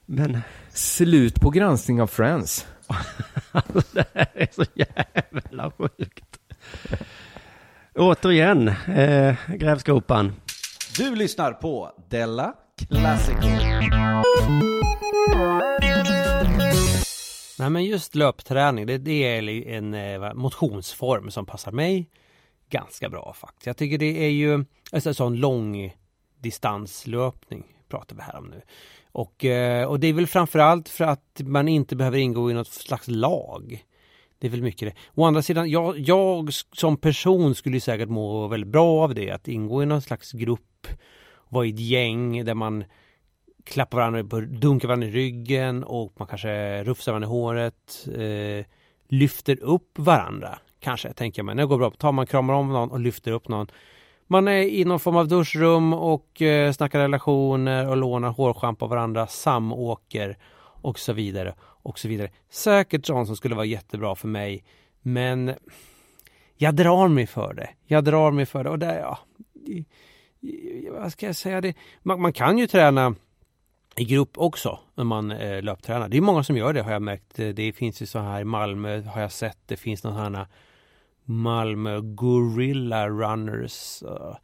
[0.06, 2.68] Men Slut på granskning av Friends.
[3.92, 6.40] det här är så jävla sjukt.
[7.96, 10.34] Återigen, eh, grävskopan.
[10.98, 12.54] Du lyssnar på Della
[12.90, 13.48] Classico.
[17.60, 22.10] Nej men just löpträning, det, det är en eh, motionsform som passar mig
[22.70, 23.68] ganska bra faktiskt.
[23.68, 25.96] Jag tycker det är ju alltså, en sån lång
[26.40, 28.62] distanslöpning pratar vi här om nu.
[29.12, 32.68] Och, eh, och det är väl framförallt för att man inte behöver ingå i något
[32.68, 33.84] slags lag.
[34.40, 35.22] Det är väl mycket det.
[35.22, 39.32] Å andra sidan, jag, jag som person skulle säkert må väldigt bra av det.
[39.32, 40.88] Att ingå i någon slags grupp,
[41.50, 42.84] vara i ett gäng där man
[43.64, 48.08] klappar varandra, på, dunkar varandra i ryggen och man kanske rufsar varandra i håret.
[48.16, 48.66] Eh,
[49.08, 51.56] lyfter upp varandra, kanske, tänker jag mig.
[51.56, 53.68] När det går bra, tar man, kramar om någon och lyfter upp någon.
[54.28, 58.90] Man är i någon form av duschrum och eh, snackar relationer och lånar hårschampo av
[58.90, 60.38] varandra, samåker
[60.82, 62.30] och så vidare och så vidare.
[62.50, 64.64] Säkert sånt som skulle vara jättebra för mig,
[65.02, 65.54] men
[66.58, 67.70] jag drar mig för det.
[67.86, 69.20] Jag drar mig för det och där, ja,
[70.92, 71.74] vad ska jag säga det?
[72.02, 73.16] Man, man kan ju träna
[73.96, 76.10] i grupp också när man eh, löptränar.
[76.10, 77.40] Det är många som gör det har jag märkt.
[77.40, 79.58] Eh, det finns ju så här i Malmö har jag sett.
[79.66, 80.48] Det finns någon här
[81.24, 84.36] Malmö Gorilla Runners eh,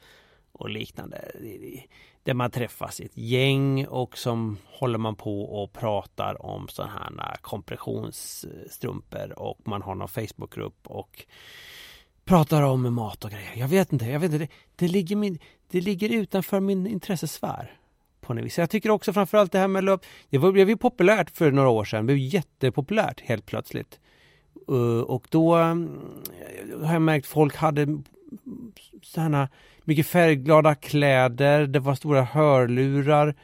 [0.51, 1.31] och liknande.
[2.23, 6.91] Där man träffas i ett gäng och som håller man på och pratar om sådana
[6.91, 11.25] här eh, kompressionsstrumpor och man har någon Facebookgrupp och
[12.25, 13.55] pratar om mat och grejer.
[13.55, 14.45] Jag vet inte, jag vet inte.
[14.45, 15.39] Det, det, ligger, min,
[15.71, 17.78] det ligger utanför min intressesfär
[18.29, 18.57] på något vis.
[18.57, 20.05] Jag tycker också framförallt det här med löp.
[20.29, 22.05] Det blev ju populärt för några år sedan.
[22.05, 23.99] Det blev jättepopulärt helt plötsligt.
[24.71, 25.99] Uh, och då mm,
[26.83, 27.87] har jag märkt folk hade
[29.03, 29.49] sådana
[29.83, 31.67] mycket färgglada kläder.
[31.67, 33.35] Det var stora hörlurar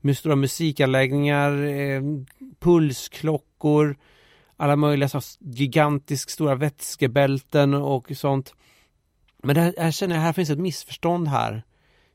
[0.00, 2.02] med stora musikanläggningar, eh,
[2.60, 3.96] pulsklockor,
[4.56, 8.54] alla möjliga så gigantisk stora vätskebälten och sånt.
[9.42, 11.62] Men det här, jag känner jag, här finns ett missförstånd här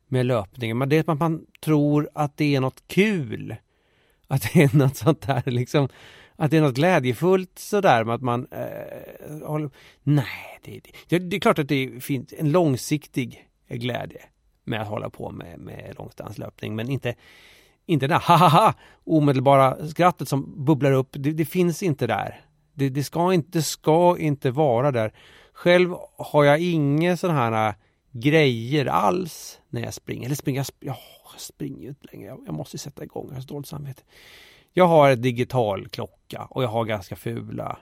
[0.08, 0.78] med löpningen.
[0.78, 3.56] Men det är att man tror att det är något kul.
[4.28, 5.90] Att det är något sånt där liksom.
[6.36, 9.70] Att det är något glädjefullt sådär med att man eh, håller...
[10.04, 14.22] Nej, det, det, det är klart att det finns en långsiktig glädje
[14.64, 16.76] med att hålla på med, med långdistanslöpning.
[16.76, 17.16] Men inte,
[17.86, 21.10] inte det där ha omedelbara skrattet som bubblar upp.
[21.12, 22.42] Det, det finns inte där.
[22.74, 25.14] Det, det, ska inte, det ska inte vara där.
[25.54, 27.76] Själv har jag inget sådana här
[28.20, 30.26] grejer alls när jag springer.
[30.26, 30.96] Eller springer, jag,
[31.34, 32.28] jag springer ju inte längre.
[32.28, 34.04] Jag, jag måste sätta igång, jag har så dåligt samvete.
[34.74, 37.78] Jag har en digital klocka och jag har ganska fula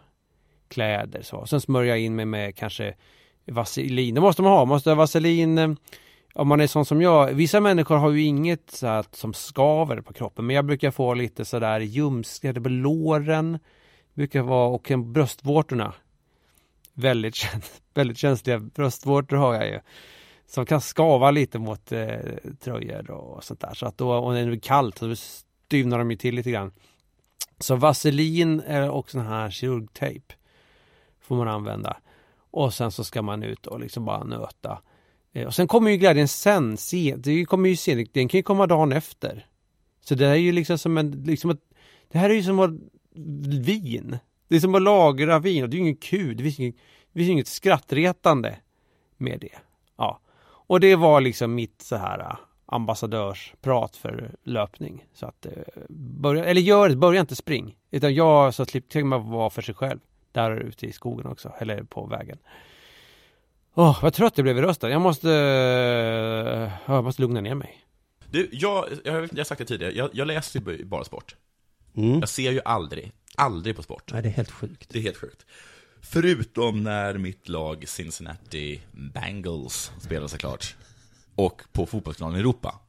[0.68, 1.22] kläder.
[1.22, 1.46] Så.
[1.46, 2.94] Sen smörjer jag in mig med kanske
[3.46, 4.16] vaselin.
[4.16, 4.60] Det måste man ha.
[4.60, 5.74] Man måste ha vaselin eh,
[6.38, 10.02] om man är sån som jag, vissa människor har ju inget så att, som skaver
[10.02, 13.60] på kroppen, men jag brukar få lite sådär ljumskade på låren,
[14.14, 15.94] brukar vara, och bröstvårtorna.
[16.94, 17.36] Väldigt,
[17.94, 19.80] väldigt känsliga bröstvårtor har jag ju.
[20.48, 22.20] Som kan skava lite mot eh,
[22.60, 23.74] tröjor och sånt där.
[23.74, 26.72] Så att då, och när det är kallt så styvnar de ju till lite grann.
[27.60, 28.60] Så vaselin
[28.92, 30.34] och sån här kirurgtejp
[31.22, 31.98] får man använda.
[32.52, 34.82] Och sen så ska man ut och liksom bara nöta.
[35.34, 38.44] Eh, Och sen kommer ju glädjen sen, se, det kommer ju sen, den kan ju
[38.44, 39.46] komma dagen efter.
[40.02, 41.62] Så det här är ju liksom som en, liksom ett,
[42.12, 42.72] det här är ju som att
[43.66, 44.18] vin.
[44.48, 46.76] Det är som att lagra vin och det är ju ingen kul, det finns inget,
[47.14, 48.58] det finns inget skrattretande
[49.18, 49.56] med det.
[49.98, 50.20] Ja.
[50.68, 55.06] Och det var liksom mitt så här äh, ambassadörsprat för löpning.
[55.14, 55.52] Så att, eh,
[55.90, 57.78] börja, eller gör, börja inte spring.
[57.92, 60.00] Utan jag så slipper man vara för sig själv.
[60.32, 62.38] Där ute i skogen också, eller på vägen.
[63.74, 64.92] Åh, vad trött jag blev i rösten.
[64.92, 67.82] Jag måste, eh, jag måste lugna ner mig.
[68.30, 71.36] Du, jag, jag, jag har sagt det tidigare, jag, jag läser ju bara sport.
[71.96, 72.20] Mm.
[72.20, 74.12] Jag ser ju aldrig, aldrig på sport.
[74.14, 74.90] Nej, det är helt sjukt.
[74.90, 75.46] Det är helt sjukt.
[76.10, 78.82] Förutom när mitt lag Cincinnati
[79.14, 80.76] Bengals spelar såklart.
[81.36, 82.80] Och på fotbollskanalen Europa.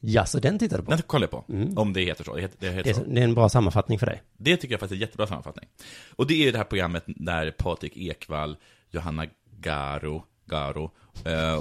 [0.00, 0.90] Ja, så den tittar du på?
[0.90, 1.80] Den kollar jag på.
[1.80, 2.34] Om det heter så.
[2.34, 3.04] Det heter, det heter Det är, så.
[3.04, 4.22] det är en bra sammanfattning för dig.
[4.36, 5.68] Det tycker jag faktiskt är en jättebra sammanfattning.
[6.16, 8.56] Och det är ju det här programmet där Patrik Ekwall,
[8.90, 9.26] Johanna
[9.60, 10.90] Garo, Garo,
[11.24, 11.60] eh,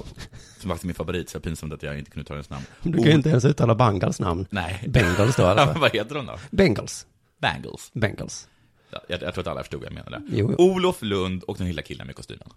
[0.60, 2.66] som faktiskt är min favorit, så pinsamt att jag inte kunde ta hennes namn.
[2.84, 4.46] Du kan ju inte ens uttala Bangals namn.
[4.50, 4.84] Nej.
[4.88, 5.80] Bengals då alltså.
[5.80, 6.38] Vad heter de då?
[6.52, 7.08] Bengals.
[7.42, 7.92] Bangles.
[7.94, 8.48] Bengals.
[8.90, 10.22] Ja, jag, jag tror att alla förstod vad jag menade.
[10.30, 10.66] Jo, jo.
[10.66, 12.48] Olof Lund och den lilla killen med kostymen.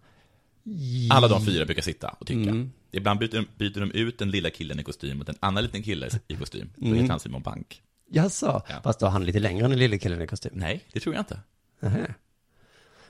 [1.11, 2.51] Alla de fyra brukar sitta och tycka.
[2.51, 2.71] Mm.
[2.93, 5.83] Ibland byter de, byter de ut den lilla killen i kostym mot en annan liten
[5.83, 6.71] kille i kostym.
[6.77, 6.99] Då Mm.
[6.99, 7.83] heter han Simon Bank.
[8.11, 8.63] Jaså?
[8.69, 8.81] Ja.
[8.83, 10.53] Fast då är han lite längre än den lille killen i kostym.
[10.55, 11.41] Nej, det tror jag inte.
[11.81, 12.15] Nähä.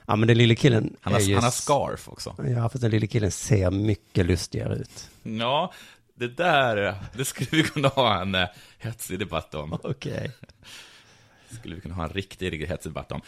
[0.05, 1.33] Ja, men den lille killen Han har, är ju...
[1.35, 2.35] han har scarf också.
[2.55, 5.09] Ja, fast den lille killen ser mycket lustigare ut.
[5.23, 5.73] Ja,
[6.15, 9.73] det där, det skulle vi kunna ha en eh, hetsig debatt om.
[9.83, 10.31] Okej.
[11.51, 13.21] Skulle vi kunna ha en riktig, riktigt hetsig debatt om.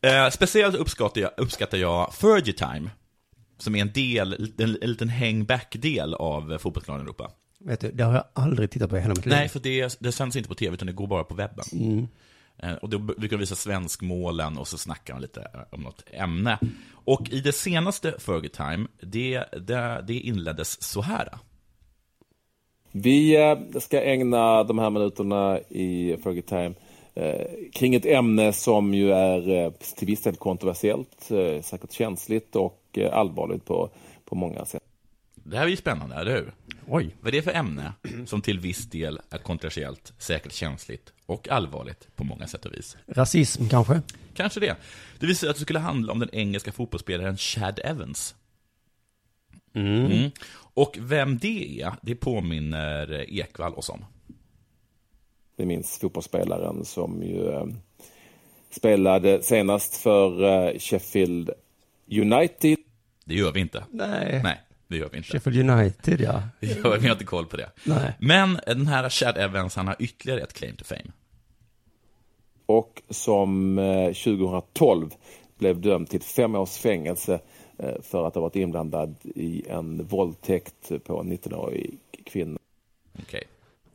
[0.00, 2.90] Eh, speciellt uppskattar jag, uppskattar jag Fergie Time,
[3.58, 7.30] som är en del, en, en liten hangback-del av eh, Fotbollskanalen Europa.
[7.58, 9.34] Vet du, det har jag aldrig tittat på i hela mitt liv.
[9.34, 11.64] Nej, för det, det sänds inte på tv, utan det går bara på webben.
[11.72, 12.08] Mm.
[12.58, 16.02] Eh, Och då brukar de visa svenskmålen och så snackar de lite eh, om något
[16.12, 16.58] ämne.
[16.92, 21.28] Och i det senaste Fergie Time, det, det, det inleddes så här.
[22.92, 23.36] Vi
[23.80, 26.74] ska ägna de här minuterna i Fergie Time
[27.72, 32.82] kring ett ämne som ju är eh, till viss del kontroversiellt, eh, säkert känsligt och
[32.92, 33.90] eh, allvarligt på,
[34.24, 34.82] på många sätt.
[35.34, 36.52] Det här är ju spännande, eller hur?
[36.88, 37.16] Oj.
[37.20, 37.92] Vad är det för ämne
[38.26, 42.96] som till viss del är kontroversiellt, säkert känsligt och allvarligt på många sätt och vis?
[43.06, 44.02] Rasism kanske?
[44.34, 44.76] Kanske det.
[45.18, 48.34] Det visar att det skulle handla om den engelska fotbollsspelaren Chad Evans.
[49.74, 50.06] Mm.
[50.06, 50.30] Mm.
[50.56, 54.04] Och vem det är, det påminner Ekvall oss om.
[55.56, 57.66] Vi minns fotbollsspelaren som ju eh,
[58.70, 61.50] spelade senast för eh, Sheffield
[62.10, 62.78] United.
[63.24, 63.84] Det gör vi inte.
[63.90, 64.40] Nej.
[64.42, 65.28] Nej, det gör vi inte.
[65.28, 66.32] Sheffield United, ja.
[66.82, 67.70] Har, vi har inte koll på det.
[67.84, 68.12] Nej.
[68.20, 71.12] Men den här Chad Evans, han har ytterligare ett claim to fame.
[72.66, 75.10] och som eh, 2012
[75.58, 77.40] blev dömd till fem års fängelse
[77.78, 82.58] eh, för att ha varit inblandad i en våldtäkt på en 19-årig kvinna.
[83.22, 83.44] Okej.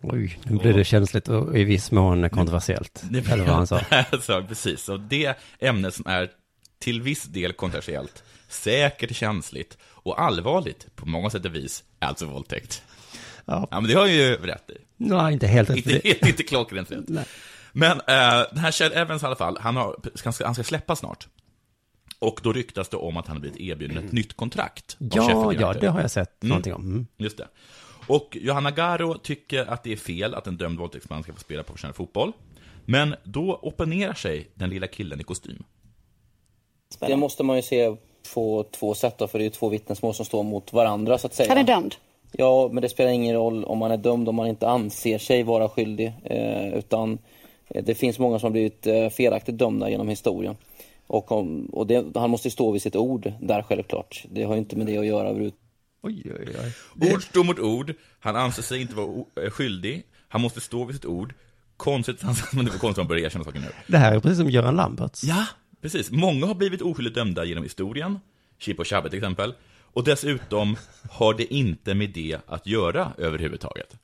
[0.01, 3.03] Oj, nu blir det känsligt och i viss mån kontroversiellt.
[3.09, 3.81] Det Eller vad han sa.
[4.21, 4.89] så, precis.
[4.89, 6.29] Och det ämnet som är
[6.79, 12.25] till viss del kontroversiellt, säkert känsligt och allvarligt på många sätt och vis, är alltså
[12.25, 12.83] våldtäkt.
[13.45, 13.67] Ja.
[13.71, 14.77] men det har jag ju rätt i.
[14.97, 15.77] Nej, inte helt rätt.
[15.77, 17.07] Inte, inte, inte klockrent rätt.
[17.07, 17.25] Nej.
[17.73, 20.63] Men eh, den här Chad Evans i alla fall, han, har, han, ska, han ska
[20.63, 21.27] släppas snart.
[22.19, 24.95] Och då ryktas det om att han har blivit erbjuden ett nytt kontrakt.
[24.99, 26.49] Ja, ja, det har jag sett Mm.
[26.49, 26.81] någonting om.
[26.81, 27.07] Mm.
[27.17, 27.47] Just det.
[28.11, 31.63] Och Johanna Garo tycker att det är fel att en dömd våldtäktsman ska få spela
[31.63, 32.31] professionell fotboll.
[32.85, 35.63] Men då opponerar sig den lilla killen i kostym.
[36.99, 37.95] Det måste man ju se
[38.33, 41.27] på två sätt då, för det är ju två vittnesmål som står mot varandra så
[41.27, 41.49] att säga.
[41.49, 41.95] Han är dömd.
[42.31, 45.43] Ja, men det spelar ingen roll om man är dömd om man inte anser sig
[45.43, 46.13] vara skyldig.
[46.23, 47.17] Eh, utan
[47.67, 50.57] eh, det finns många som har blivit eh, felaktigt dömda genom historien.
[51.07, 54.25] Och, om, och det, han måste ju stå vid sitt ord där självklart.
[54.29, 55.33] Det har ju inte med det att göra
[56.03, 56.55] Oj, oj,
[56.99, 57.11] oj.
[57.13, 60.95] Ord står mot ord, han anser sig inte vara eh, skyldig, han måste stå vid
[60.95, 61.33] sitt ord.
[61.77, 63.67] Konstigt, men det var konstigt att han börjar erkänna saker nu.
[63.87, 65.23] Det här är precis som Göran Lamberts.
[65.23, 65.45] Ja,
[65.81, 66.11] precis.
[66.11, 68.19] Många har blivit oskyldigt dömda genom historien,
[68.59, 69.53] Chip och Chabbe till exempel.
[69.93, 70.75] Och dessutom
[71.11, 73.95] har det inte med det att göra överhuvudtaget.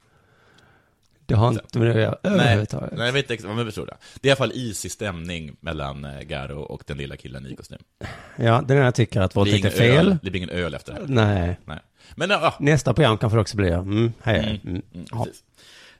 [1.25, 2.93] Det har inte med det att göra Nej, överhuvudtaget.
[2.97, 3.97] nej, jag vet inte exakt vad man förstår det.
[4.21, 7.55] Det är i alla fall isig stämning mellan eh, Garo och den lilla killen i
[7.55, 7.77] kostym.
[8.35, 10.07] Ja, den ena tycker att våldtäkt är fel.
[10.07, 11.07] öl- Det blir ingen öl efter det här.
[11.07, 11.59] Nej.
[11.65, 11.79] Nej.
[12.15, 14.39] Men ja, Nästa program kanske det också blir, mm, hej.
[14.39, 14.81] Mm, Mm.
[14.93, 15.23] mm, Ja.
[15.25, 15.43] precis.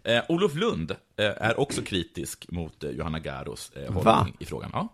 [0.03, 4.11] Eh, Olof Lund eh, är också kritisk mot eh, Johanna Garos eh, Va?
[4.15, 4.69] hållning i frågan.
[4.73, 4.87] Ja.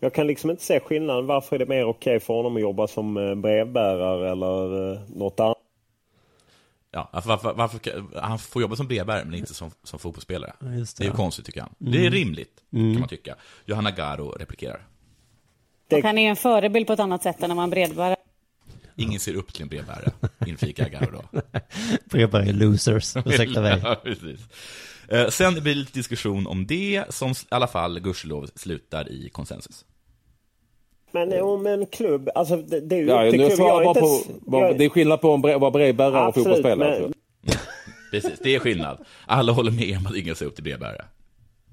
[0.00, 1.26] Jag kan liksom inte se skillnaden.
[1.26, 5.40] Varför är det mer okej för honom att jobba som eh, brevbärare eller eh, något
[5.40, 5.56] annat?
[6.90, 7.80] Ja, alltså varför, varför,
[8.20, 10.52] han får jobba som brevbärare men inte som, som fotbollsspelare.
[10.60, 11.04] Ja, just det.
[11.04, 11.06] det.
[11.08, 11.74] är ju konstigt tycker han.
[11.80, 11.92] Mm.
[11.92, 12.92] Det är rimligt, Mm.
[12.92, 13.34] kan man tycka.
[13.64, 14.86] Johanna Garo replikerar.
[15.92, 18.16] Och han är en förebild på ett annat sätt än när man brevbärare.
[18.98, 20.10] Ingen ser upp till en brevbärare,
[20.46, 21.40] inflikar Garo då.
[22.10, 23.80] Brevbärare losers, ursäkta mig.
[23.84, 24.40] ja, precis.
[25.08, 29.28] Eh, Sen blir det lite diskussion om det, som i alla fall, gudskelov, slutar i
[29.32, 29.84] konsensus.
[31.12, 33.56] Men om en klubb, alltså det, det är ju Ja, klubben.
[33.56, 36.34] svarar Jag är bara inte på, jag- det är skillnad på att vara brevbärare och
[36.34, 37.00] fotbollsspelare.
[37.00, 37.12] men-
[38.10, 39.04] Precis, det är skillnad.
[39.26, 41.04] Alla håller med om att ingen ser upp till brevbärare.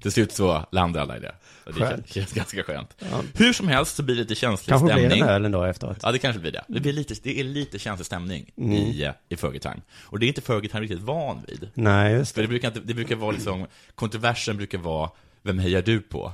[0.02, 1.34] Till slut så landar alla i det.
[1.64, 2.08] Och Det Skönt.
[2.12, 2.96] känns, ganska skönt.
[2.98, 3.22] Ja.
[3.34, 5.08] Hur som helst så blir det lite känslig Kanske stämning.
[5.08, 5.96] blir det en öl ändå efteråt.
[6.02, 6.64] Ja, det kanske blir det.
[6.68, 8.72] Det, blir lite, det är lite känslig stämning Mm.
[8.72, 9.80] i, eh, i Fergie Time.
[10.04, 11.68] Och det är inte Fergie riktigt van vid.
[11.74, 15.10] Nej, just För det brukar, det brukar vara liksom, kontroversen brukar vara,
[15.42, 16.32] vem hejar du på?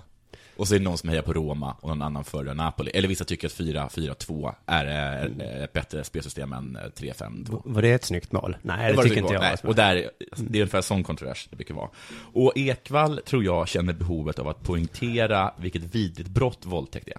[0.56, 2.90] Och så är det någon som hejar på Roma och någon annan för Napoli.
[2.94, 7.62] Eller vissa tycker att 4-4-2 är eh, ett bättre spelsystem än eh, 3-5-2.
[7.64, 8.56] Var det ett snyggt mål?
[8.62, 9.40] Nej, det, var tycker det inte jag.
[9.40, 9.56] Nej.
[9.62, 11.88] Och där, det är ungefär sån kontrovers det brukar vara.
[12.32, 17.18] Och Ekvall, tror jag, känner behovet av att poängtera vilket vidrigt brott våldtäkt är.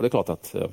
[0.00, 0.66] Och det är klart att, eh,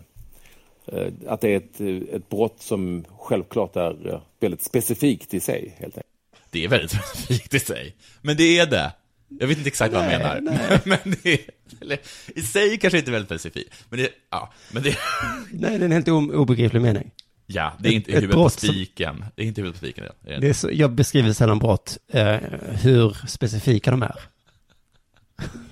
[0.85, 5.39] eh, att det är ett, eh, ett brott som självklart är eh, väldigt specifikt i
[5.39, 6.07] sig, helt enkelt.
[6.49, 7.95] Det är väldigt specifikt i sig.
[8.21, 8.91] Men det är det.
[9.39, 10.41] Jag vet inte exakt vad han Nej, menar.
[10.41, 10.79] nej.
[10.85, 11.39] Men det är,
[11.81, 11.97] eller,
[12.35, 13.73] i sig kanske inte väldigt specifikt.
[13.89, 14.89] Men det, ja, men det,
[15.51, 17.11] Nej, det är en helt obegriplig mening.
[17.45, 19.25] ja, det är inte Ett- ett huvudet på brott som- spiken.
[19.35, 20.05] Det är inte huvudet på spiken.
[20.21, 22.35] Det är Det är så, jag beskriver sällan brott, eh,
[22.81, 24.19] hur specifika de är.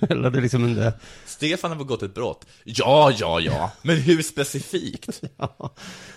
[0.10, 0.92] Eller det är liksom inte...
[1.24, 2.46] Stefan har begått ett brott.
[2.64, 3.72] Ja, ja, ja.
[3.82, 5.22] Men hur specifikt?
[5.36, 5.74] ja.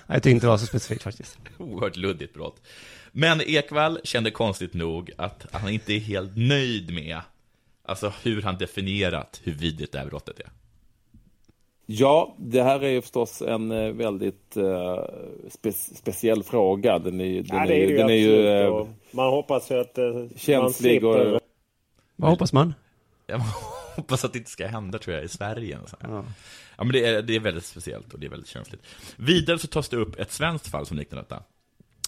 [0.08, 1.38] Jag tyckte inte det var så specifikt faktiskt.
[1.58, 2.62] Oerhört luddigt brott.
[3.12, 7.22] Men Ekvall kände konstigt nog att han inte är helt nöjd med
[7.90, 10.50] alltså hur han definierat hur vidrigt det här brottet är.
[11.86, 15.04] Ja, det här är ju förstås en eh, väldigt eh,
[15.50, 17.00] spe, speciell fråga.
[17.00, 19.80] Den är, den Ja, är, det är ju den är ju och Man hoppas ju
[19.80, 21.34] att man känslig slipper...
[21.34, 21.42] och...
[22.16, 22.74] Vad hoppas man?
[23.28, 23.40] Jag
[23.96, 25.78] hoppas att det inte ska hända, tror jag, i Sverige.
[25.86, 26.10] Så här.
[26.78, 26.84] Ja.
[26.84, 28.82] men det är, det är väldigt speciellt och det är väldigt känsligt.
[29.16, 31.44] Vidare så tas det upp ett svenskt fall som liknar detta.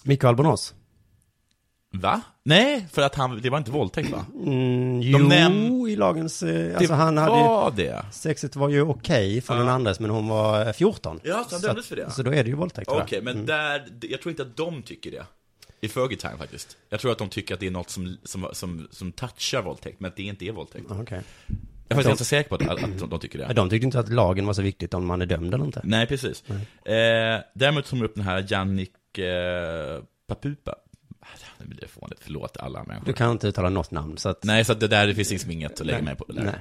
[0.04, 0.74] Mikael Albonos?
[1.92, 2.20] Va?
[2.44, 4.26] Nej, för att han, det var inte våldtäkt va?
[4.34, 6.42] Mm, De jo, näm- i lagens...
[6.42, 8.04] Eh, alltså Det han hade var ju, det.
[8.12, 9.58] Sexet var ju okej för Ja.
[9.60, 11.20] den andres, men hon var eh, 14.
[11.22, 12.10] Ja, så han dömdes att- för det?
[12.10, 12.88] Så då är det ju våldtäkt.
[12.90, 13.24] Okej, jag.
[13.24, 13.46] men Mm.
[13.46, 15.24] där, jag tror inte att de tycker det.
[15.80, 16.76] I Fergie Time faktiskt.
[16.88, 20.00] Jag tror att de tycker att det är något som, som, som, som touchar våldtäkt,
[20.00, 20.86] men att det inte är våldtäkt.
[20.90, 20.94] Ah.
[20.94, 21.12] Jag
[21.88, 23.44] är faktiskt ganska säker på att, att de, de tycker det.
[23.48, 25.80] Ja, De tyckte inte att lagen var så viktigt om man är dömd eller inte.
[25.84, 26.44] Nej, precis.
[26.48, 30.74] Eh, däremot tog de upp den här Jannik eh, Papupa.
[31.58, 33.06] Nu blir det fånigt, förlåt alla människor.
[33.06, 34.44] Du kan inte uttala något namn, så att...
[34.44, 36.04] Nej, så att det där det finns liksom inget att lägga Nej.
[36.04, 36.42] mig på det.
[36.42, 36.54] Nej.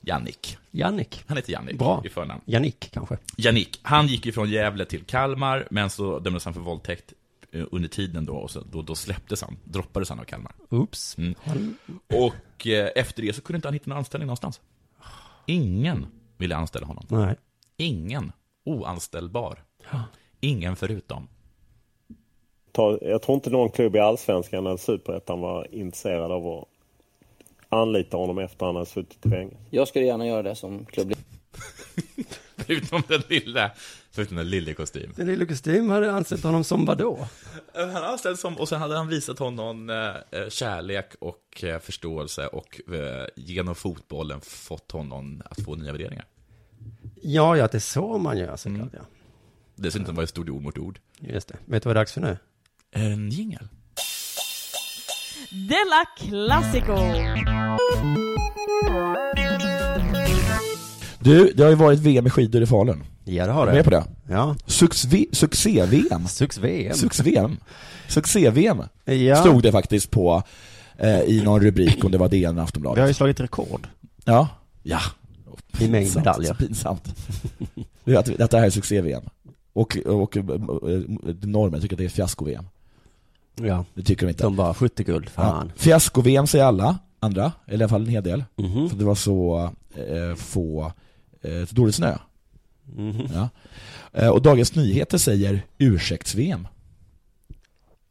[0.00, 0.58] Jannik.
[0.70, 1.24] Jannik.
[1.26, 2.02] Han heter Jannik Bra.
[2.04, 2.42] i förnamn.
[2.44, 3.18] Jannik, kanske.
[3.36, 7.12] Jannik, han gick ju från Gävle till Kalmar, men så dömdes han för våldtäkt
[7.52, 10.52] eh, under tiden då, och så, då, då släpptes han, droppades han av Kalmar.
[10.70, 11.18] Oops.
[11.18, 11.34] Mm.
[12.06, 14.60] Och eh, efter det så kunde inte han hitta någon anställning någonstans.
[15.46, 17.06] Ingen ville anställa honom.
[17.08, 17.36] Nej.
[17.76, 18.32] Ingen.
[18.64, 19.64] Oanställbar.
[20.40, 21.28] Ingen förutom.
[22.78, 26.64] Ta, jag tror inte någon klubb i Allsvenskan eller Superettan var intresserad av att
[27.68, 29.56] anlita honom efter han hade suttit i fängelse.
[29.70, 31.12] Jag skulle gärna göra det som klubb.
[32.56, 33.70] Förutom den lilla,
[34.10, 35.12] förutom den lilla kostym.
[35.16, 37.28] Den lilla kostym hade ansett honom som vadå?
[37.74, 41.78] Han hade anställt som, och sen hade han visat honom eh, eh, kärlek och eh,
[41.78, 46.24] förståelse och eh, genom fotbollen fått honom att få nya värderingar.
[47.22, 49.02] Ja, ja, det är så man gör såklart, ja.
[49.74, 50.98] Dessutom var det stod ord mot ord.
[51.20, 51.56] Just det.
[51.64, 52.36] Vet du vad det är dags för nu?
[52.92, 53.68] En jingel.
[55.50, 56.96] Della Classico!
[61.20, 63.04] Du, det har ju varit VM i skidor i Falun.
[63.24, 63.72] Ja, det har det.
[63.72, 64.04] Är med på det?
[64.28, 64.56] Ja.
[64.66, 66.26] Succé- Succé-VM.
[66.28, 66.94] Succé-VM.
[66.96, 67.56] Succé-VM.
[68.08, 68.82] Succé-VM.
[69.04, 69.36] Ja.
[69.36, 70.42] Stod det faktiskt på,
[70.98, 73.00] eh, i någon rubrik om det var DN eller Vi Aftonbladet.
[73.00, 73.88] har ju slagit rekord.
[74.24, 74.48] Ja.
[74.82, 75.00] Ja.
[75.80, 76.48] I mängd medaljer.
[76.48, 77.14] så Pinsamt.
[78.04, 79.22] Det är att Detta här är succé-VM.
[79.72, 80.42] Och, och eh,
[81.42, 82.64] normen tycker att det är fiasko-VM.
[83.62, 83.84] Ja.
[83.94, 84.42] Det tycker de inte.
[84.42, 85.66] De bara 70 guld, fan.
[85.74, 85.82] Ja.
[85.82, 88.44] Fiasko-VM säger alla andra, eller i alla fall en hel del.
[88.56, 88.88] Mhm.
[88.90, 90.92] För det var så eh, få,
[91.42, 92.18] eh, så dålig snö.
[92.96, 93.28] Mhm.
[93.34, 93.48] Ja.
[94.12, 96.68] Eh, och Dagens Nyheter säger ursäkts-VM.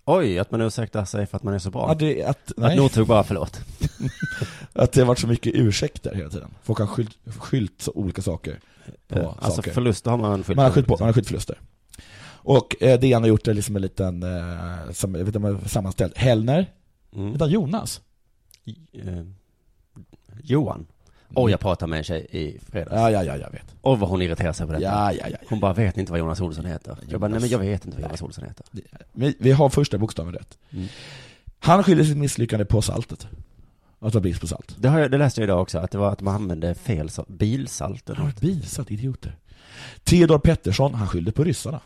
[0.06, 1.86] Oj, att man ursäktar sig för att man är så bra.
[1.90, 2.78] Ja, det, att, Att nej.
[2.78, 3.60] Northug bara, förlåt.
[4.74, 6.50] att det har varit så mycket ursäkter hela tiden.
[6.64, 8.60] Folk har skylt, skylt olika saker
[9.08, 9.72] på Ja, alltså saker.
[9.72, 11.04] förluster har man skyllt Man har skyllt på, liksom.
[11.04, 11.60] man har skyllt förluster.
[12.48, 15.70] Och eh, det han har gjort är liksom en liten, eh, som, jag vet inte
[15.70, 16.74] sammanställt, Hellner,
[17.16, 17.36] Mm.
[17.40, 18.02] han Jonas?
[18.94, 19.24] Eh,
[20.44, 20.86] Johan.
[21.34, 22.92] Och jag pratade med en tjej i fredags.
[22.96, 23.76] Ja, ja, ja, jag vet.
[23.82, 24.84] Och vad hon irriterar sig på detta.
[24.84, 25.38] Ja, ja, ja.
[25.50, 26.98] Hon bara, vet inte vad Jonas Olsson heter.
[27.10, 28.66] Jag bara, nej men jag vet inte vad Jonas Olsson heter.
[29.12, 30.58] Vi, vi har första bokstaven rätt.
[30.72, 30.88] Mm.
[31.60, 33.28] Han skyller sitt misslyckande på saltet.
[34.00, 34.76] Att det var brist på salt.
[34.80, 37.10] Det, har jag, det läste jag idag också, att det var att man använde fel
[37.10, 38.10] salt, bilsalt.
[38.10, 39.36] eller Ja, bilsalt, idioter.
[40.04, 41.80] Theodor Pettersson, han skyllde på ryssarna.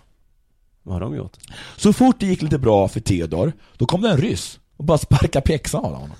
[0.83, 1.37] Vad har de gjort?
[1.77, 4.97] Så fort det gick lite bra för Theodor, då kom det en ryss och bara
[4.97, 6.17] sparkade pjäxan av honom.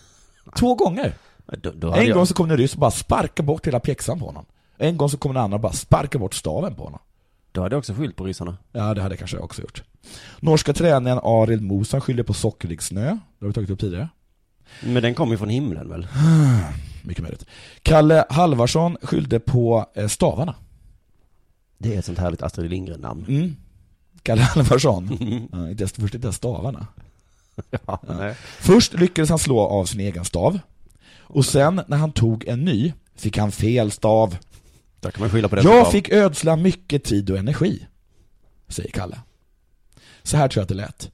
[0.56, 1.14] Två gånger.
[1.62, 3.80] Då, då En jag, gång så kom det en ryss och bara sparkade bort hela
[3.80, 4.46] pjäxan på honom.
[4.78, 7.00] En gång så kom en annan och bara sparkade bort staven på honom.
[7.52, 8.58] då hade jag också skyllt på ryssarna.
[8.72, 9.84] Ja, det hade jag kanske jag också gjort.
[10.40, 13.04] Norska tränaren Arild Mosan skyller på sockrig snö.
[13.04, 14.10] Det har vi tagit upp tidigare.
[14.84, 16.08] Men den kom ju från himlen väl?
[17.04, 17.46] Mycket möjligt.
[17.82, 20.56] Kalle Halvarsson skyllde på eh, stavarna.
[21.78, 23.26] Det är ett sånt härligt Astrid Lindgren-namn.
[23.28, 23.56] Mm.
[24.24, 25.18] Kalle Halvarsson.
[25.52, 26.88] ja, inte ens, först inte ens stavarna.
[27.86, 28.36] Ja, nej.
[28.60, 30.60] Först lyckades han slå av sin egen stav.
[31.22, 34.38] Och sen när han tog en ny fick han fel stav.
[35.00, 37.88] Där kan man skylla på den Jag fick ödsla mycket tid och energi,
[38.68, 39.20] säger Kalle.
[40.24, 41.12] Så här tror jag att det lät.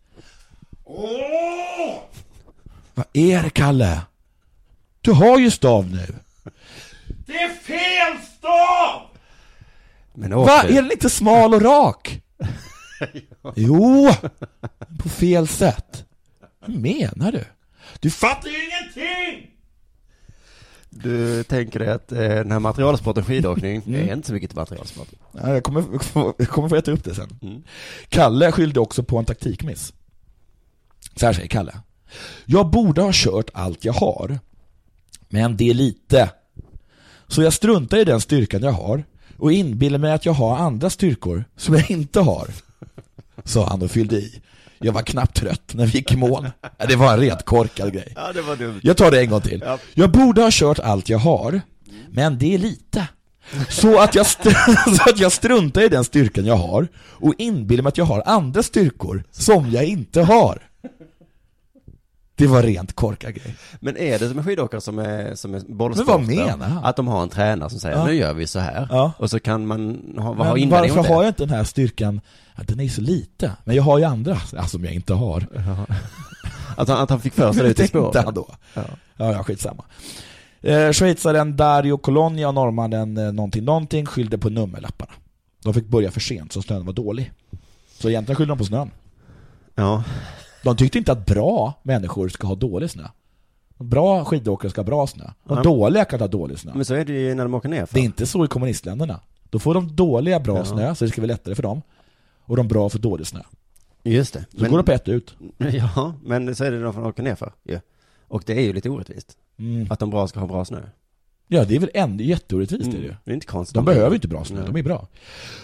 [2.93, 4.01] Vad är det, Kalle?
[5.01, 6.16] Du har ju stav nu.
[7.26, 9.01] Det är fel stav!
[10.14, 10.64] Men Va?
[10.64, 12.22] Är den inte smal och rak?
[13.55, 14.09] jo,
[14.99, 16.05] på fel sätt.
[16.59, 17.43] Vad menar du?
[17.99, 19.51] Du fattar ju ingenting!
[20.89, 24.09] Du tänker dig att eh, den här materialsporten skidåkning Mm.
[24.09, 25.07] är inte så mycket till materialsport.
[25.31, 25.83] Ja, jag, kommer,
[26.37, 27.39] jag kommer få äta upp det sen.
[27.41, 27.63] Mm.
[28.09, 29.93] Kalle skyllde också på en taktikmiss.
[31.15, 31.79] Så här säger Kalle.
[32.45, 34.39] Jag borde ha kört allt jag har,
[35.29, 36.29] men det är lite.
[37.27, 39.03] Så jag struntar i den styrkan jag har
[39.37, 42.47] och inbillar mig att jag har andra styrkor som jag inte har.
[43.43, 44.41] Sa han och fyllde i.
[44.79, 46.49] Jag var knappt trött när vi gick i mål.
[46.88, 48.13] Det var en ret korkad grej.
[48.15, 48.79] Ja, det var dumt.
[48.83, 49.63] Jag tar det en gång till.
[49.65, 49.79] Ja.
[49.93, 51.61] Jag borde ha kört allt jag har,
[52.09, 53.07] men det är lite.
[53.69, 54.25] Så att, jag
[54.95, 58.23] så att jag struntar i den styrkan jag har och inbillar mig att jag har
[58.25, 60.61] andra styrkor som jag inte har.
[62.38, 63.55] Det var rent korkad grej.
[63.79, 66.11] Men är det som en skidåkare som är, som är Men bollsporter?
[66.11, 66.83] vad menar han?
[66.85, 68.05] Att de har en tränare som säger, Ja.
[68.05, 68.88] nu gör vi så här.
[68.91, 69.11] Ja.
[69.17, 69.79] Och så kan man
[70.17, 72.21] ha, Men ha invändning varför har jag inte den här styrkan?
[72.55, 73.51] Ja, den är ju så lite.
[73.63, 75.47] Men jag har ju andra ja, som jag inte har.
[76.77, 78.33] Att han, att han fick för sig det ute i spåren.
[78.33, 78.55] då.
[78.73, 78.81] Ja.
[79.17, 79.83] Ja, ja, skitsamma.
[80.61, 85.11] Eh, Schweizaren Dario Colonia och norrmannen eh, någonting någonting skyllde på nummerlapparna.
[85.63, 87.31] De fick börja för sent så snön var dålig.
[87.99, 88.91] Så egentligen skyllde de på snön.
[89.75, 90.03] Ja.
[90.68, 93.03] De tyckte inte att bra människor ska ha dålig snö.
[93.78, 95.24] Bra skidåkare ska ha bra snö.
[95.43, 95.61] Och Ja.
[95.63, 96.72] dåliga kan ha dålig snö.
[96.76, 97.93] Men så är det ju när de åker ner för.
[97.93, 99.20] Det är inte så i kommunistländerna.
[99.49, 100.65] Då får de dåliga bra Ja.
[100.65, 101.82] snö, så det ska bli lättare för dem.
[102.39, 103.39] Och de bra för dålig snö.
[104.03, 104.45] Just det.
[104.57, 105.36] Så går de på ett ut.
[105.57, 107.53] Ja, men så är det de som åker ner för.
[107.63, 107.80] Ja.
[108.28, 109.38] Och det är ju lite orättvist.
[109.59, 109.88] Mm.
[109.89, 110.80] Att de bra ska ha bra snö.
[111.47, 113.05] Ja, det är väl ändå jätteorättvist är det ju.
[113.05, 113.17] Mm.
[113.23, 113.75] Det är inte konstigt.
[113.75, 115.07] De behöver inte bra snö, de är bra.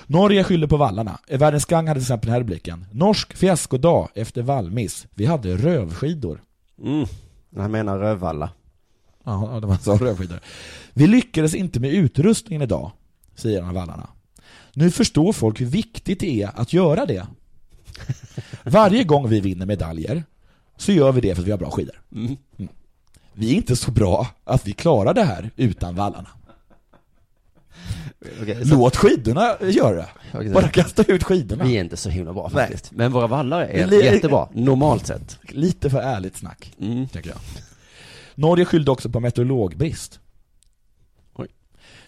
[0.06, 1.20] Norge skyller på vallarna.
[1.30, 2.86] Världens Gang hade till exempel den här rubriken.
[2.92, 5.08] Norsk fiaskodag efter vallmiss.
[5.16, 6.42] Vi hade rövskidor.
[6.84, 7.06] Mm.
[7.56, 8.50] Han menar Rövalla.
[9.24, 10.40] Ja, det var så rövskidor.
[10.94, 12.92] Vi lyckades inte med utrustningen idag,
[13.36, 14.10] säger en av vallarna.
[14.74, 17.28] Nu förstår folk hur viktigt det är att göra det.
[18.64, 20.24] Varje gång vi vinner medaljer
[20.78, 22.02] så gör vi det för att vi har bra skidor.
[22.12, 22.38] Mm.
[23.34, 26.30] Vi är inte så bra att vi klarar det här utan vallarna.
[28.42, 30.08] Okej, så- Låt skidorna göra det.
[30.34, 31.64] Okej, så- Bara kasta ut skidorna.
[31.64, 32.68] Vi är inte så himla bra Nej.
[32.68, 32.92] faktiskt.
[32.92, 35.40] Men våra vallar är Li- jättebra, normalt sett.
[35.50, 37.08] Lite för ärligt snack, Mm.
[37.08, 37.40] tycker jag.
[38.36, 40.20] Norge skyllde också på meteorologbrist.
[41.36, 41.48] Oj.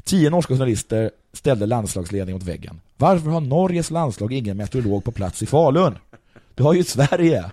[0.03, 2.81] Tio norska journalister ställde landslagsledningen mot väggen.
[2.97, 5.97] Varför har Norges landslag ingen meteorolog på plats i Falun?
[6.55, 7.51] Du har ju Sverige.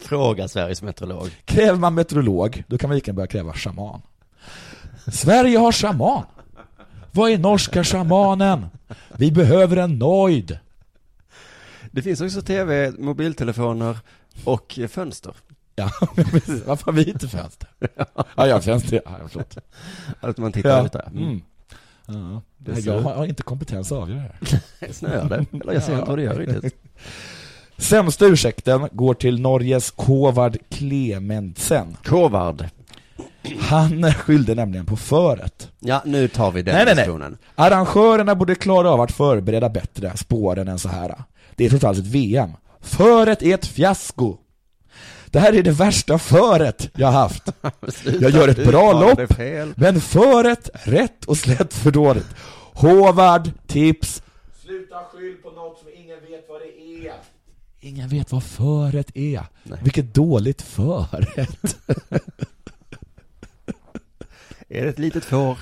[0.00, 1.30] Fråga Sveriges meteorolog.
[1.44, 4.02] Kräver man meteorolog, då kan man lika börja kräva shaman.
[5.12, 6.22] Sverige har shaman.
[7.12, 8.66] Vad är norska shamanen?
[9.16, 10.58] Vi behöver en nojd.
[11.90, 13.98] Det finns också tv, mobiltelefoner
[14.44, 15.34] och fönster.
[15.74, 16.66] Ja, precis.
[16.66, 17.68] Varför har vi inte fönster?
[18.36, 19.02] Ja, jag har fönster.
[19.04, 19.56] Ja, förlåt.
[20.20, 20.86] Att man tittar Ja.
[20.86, 21.06] ut där.
[21.06, 21.40] Mm.
[22.06, 22.42] Ja.
[22.58, 24.92] Det är Jag har inte kompetens att avgöra det här.
[24.92, 25.46] Snöar det?
[25.60, 26.76] Eller jag ser inte vad det gör riktigt.
[27.78, 31.96] Sämsta ursäkten går till Norges Håvard Klementsen.
[32.04, 32.64] Kovard.
[33.60, 35.70] Han skyllde nämligen på föret.
[35.78, 37.04] Ja, nu tar vi den Nej, nej, nej.
[37.04, 37.38] diskussionen.
[37.54, 41.14] Arrangörerna borde klara av att förbereda bättre spåren än så här.
[41.56, 42.50] Det är trots allt ett VM.
[42.80, 44.36] Föret är ett fiasko.
[45.26, 47.48] Det här är det värsta föret jag har haft.
[48.20, 49.38] Jag gör ett bra lopp,
[49.76, 52.26] men föret rätt och slätt för dåligt.
[52.72, 54.22] Håvard, tips.
[54.64, 57.12] Sluta ta skyll på något som ingen vet vad det är.
[57.80, 59.46] Ingen vet vad förrätt är.
[59.82, 61.76] Vilket dåligt förrätt.
[64.70, 65.58] Är det ett litet får?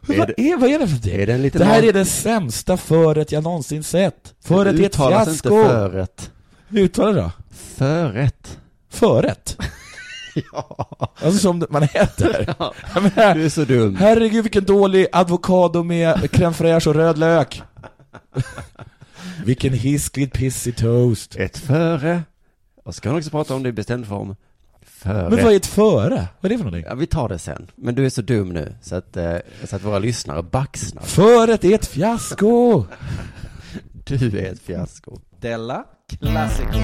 [0.00, 1.22] Men vad, är, vad är det för det?
[1.22, 4.34] Är det en liten det här är det sämsta förrätt jag någonsin sett.
[4.40, 5.30] Förrätt är ett fiasko.
[5.30, 6.30] inte förrätt.
[6.68, 7.30] Hur uttalar du då?
[7.76, 8.58] Förrätt.
[8.88, 9.56] Förrätt?
[10.52, 10.88] ja.
[11.22, 12.54] Alltså som man äter.
[12.58, 12.74] Ja.
[13.34, 13.96] Du är så dum.
[13.96, 17.62] Herregud vilken dålig avokado med crème fraîche och röd lök.
[19.44, 21.36] Vilken hiskligt pissig toast.
[21.36, 22.22] Ett före.
[22.84, 24.36] Och så kan man också prata om det i bestämd form.
[24.82, 25.30] Före.
[25.30, 26.28] Men vad är ett före?
[26.40, 26.84] Vad är det för någonting?
[26.88, 27.70] Ja, vi tar det sen.
[27.74, 31.02] Men du är så dum nu så att, eh, så att våra lyssnare baxnar.
[31.02, 32.84] Föret är ett fiasko!
[34.04, 35.18] Du är ett fiasko.
[35.40, 35.84] Della
[36.20, 36.78] Classico.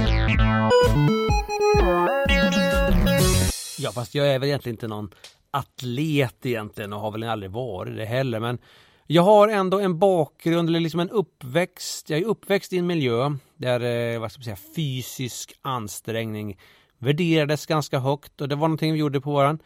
[3.78, 5.10] Ja, fast jag är väl egentligen inte någon
[5.50, 8.40] atlet egentligen och har väl aldrig varit det heller.
[8.40, 8.58] Men
[9.06, 12.10] jag har ändå en bakgrund eller liksom en uppväxt.
[12.10, 13.80] Jag är uppväxt i en miljö där
[14.14, 16.58] eh, vad ska man säga, fysisk ansträngning
[16.98, 19.58] värderades ganska högt och det var någonting vi gjorde på våran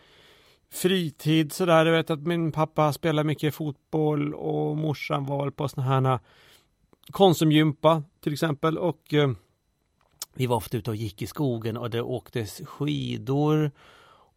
[0.72, 1.86] fritid sådär.
[1.86, 6.20] Jag vet att min pappa spelade mycket fotboll och morsan var på sådana här eh,
[7.11, 9.30] konsumgympa till exempel och eh,
[10.34, 13.70] vi var ofta ute och gick i skogen och det åktes skidor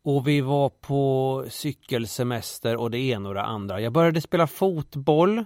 [0.03, 3.81] och vi var på cykelsemester och det ena och det andra.
[3.81, 5.45] Jag började spela fotboll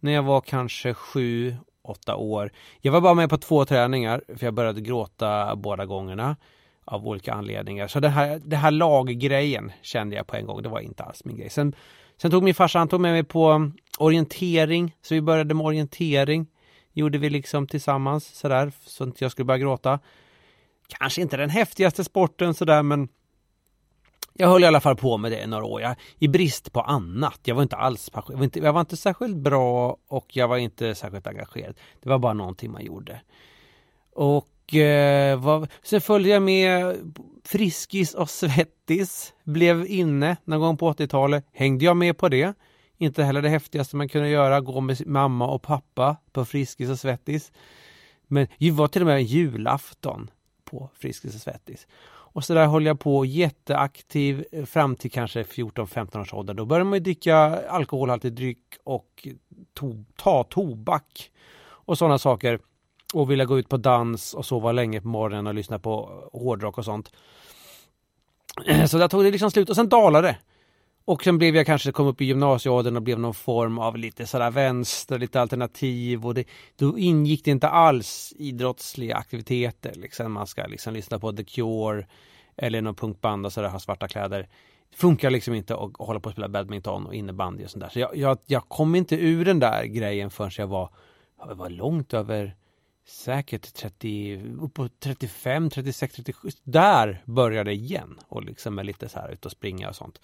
[0.00, 2.52] när jag var kanske sju, åtta år.
[2.80, 6.36] Jag var bara med på två träningar för jag började gråta båda gångerna
[6.84, 7.88] av olika anledningar.
[7.88, 11.24] Så det här, det här laggrejen kände jag på en gång, det var inte alls
[11.24, 11.50] min grej.
[11.50, 11.74] Sen,
[12.16, 15.66] sen tog min farsa, han tog med mig på mm, orientering, så vi började med
[15.66, 16.46] orientering.
[16.92, 19.98] Gjorde vi liksom tillsammans sådär, så att inte jag skulle börja gråta.
[20.88, 23.08] Kanske inte den häftigaste sporten sådär, men
[24.34, 25.80] jag höll i alla fall på med det i några år.
[25.80, 27.40] Jag, I brist på annat.
[27.44, 30.56] Jag var inte alls jag var inte, jag var inte särskilt bra och jag var
[30.56, 31.74] inte särskilt engagerad.
[32.02, 33.20] Det var bara någonting man gjorde.
[34.14, 36.96] Och eh, var, sen följde jag med
[37.44, 39.34] Friskis och Svettis.
[39.44, 41.44] Blev inne någon gång på 80-talet.
[41.52, 42.54] Hängde jag med på det.
[42.96, 46.98] Inte heller det häftigaste man kunde göra, gå med mamma och pappa på Friskis och
[46.98, 47.52] Svettis.
[48.26, 50.30] Men det var till och med en julafton
[50.64, 51.86] på Friskis och Svettis.
[52.32, 56.54] Och så där höll jag på jätteaktiv eh, fram till kanske 14-15 års ålder.
[56.54, 57.36] Då började man ju dricka
[57.68, 59.28] alkoholhaltig dryck och
[59.74, 61.30] to ta tobak
[61.62, 62.58] och sådana saker.
[63.14, 66.78] Och vilja gå ut på dans och sova länge på morgonen och lyssna på hårdrock
[66.78, 67.12] och sånt.
[68.88, 70.36] Så där tog det liksom slut och sen dalade det.
[71.04, 74.26] Och sen blev jag kanske, kom upp i gymnasieåldern och blev någon form av lite
[74.26, 76.44] sådär vänster, lite alternativ och det,
[76.76, 79.94] då ingick det inte alls idrottsliga aktiviteter.
[79.94, 82.06] Liksom man ska liksom lyssna på The Cure
[82.56, 84.48] eller någon punkband och sådär, ha svarta kläder.
[84.90, 87.90] Det funkar liksom inte att hålla på och spela badminton och innebandy och sånt där.
[87.90, 90.90] Så jag, jag, jag kom inte ur den där grejen förrän jag var,
[91.38, 92.56] jag var långt över
[93.06, 96.48] säkert 30, uppåt 35, 36, 37.
[96.64, 100.20] Där började det igen och liksom med lite så här ut och springa och sånt.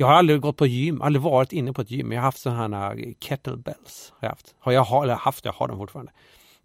[0.00, 2.12] Jag har aldrig gått på gym, aldrig varit inne på ett gym.
[2.12, 4.12] Jag har haft sådana här eh, kettlebells.
[4.20, 6.12] Har jag haft, har jag har, eller haft, jag har dem fortfarande.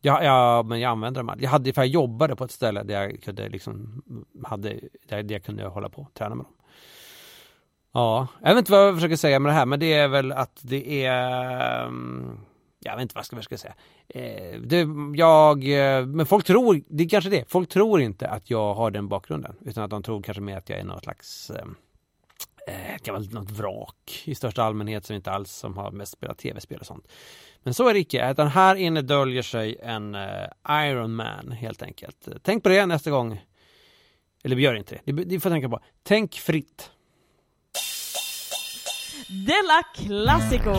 [0.02, 1.46] Jag, jag, men jag använder dem aldrig.
[1.46, 4.02] Jag, hade, för jag jobbade på ett ställe där jag kunde liksom,
[4.44, 6.54] hade, där jag kunde hålla på och träna med dem.
[7.94, 10.32] Ja, jag vet inte vad jag försöker säga med det här, men det är väl
[10.32, 12.40] att det är ehm,
[12.80, 13.76] jag vet inte vad jag ska, vad jag ska säga.
[14.08, 18.50] Eh, det, jag, eh, men folk tror, det är kanske det, folk tror inte att
[18.50, 19.56] jag har den bakgrunden.
[19.66, 21.66] Utan att de tror kanske mer att jag är något slags eh,
[23.02, 26.80] kan vara något vrak i största allmänhet som inte alls som har mest spelat tv-spel
[26.80, 27.08] och sånt.
[27.64, 31.82] Men så är det icke, utan här inne döljer sig en uh, Iron Man helt
[31.82, 32.28] enkelt.
[32.44, 33.42] Tänk på det nästa gång.
[34.44, 35.80] Eller gör inte det, ni får tänka på.
[36.04, 36.92] Tänk fritt.
[39.28, 40.74] Della Classico!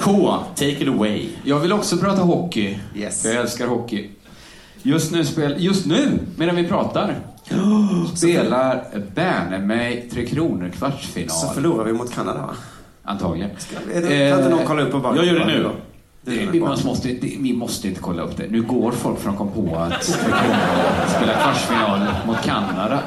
[0.00, 1.28] K, take it away.
[1.44, 2.78] Jag vill också prata hockey.
[2.94, 3.24] Yes.
[3.24, 4.10] Jag älskar hockey.
[4.82, 7.20] Just nu, spel, just nu medan vi pratar,
[8.16, 8.84] spelar
[9.14, 11.30] banne mig Tre Kronor kvartsfinal.
[11.30, 12.54] Så förlorar vi mot Kanada va?
[13.04, 13.50] Antagligen.
[13.94, 15.70] det- kan inte någon kolla upp och bara- Jag gör det nu.
[16.22, 18.46] Det, vi, måste, det, vi måste inte kolla upp det.
[18.50, 23.00] Nu går folk från kom på att spelar kvartsfinal mot Kanada.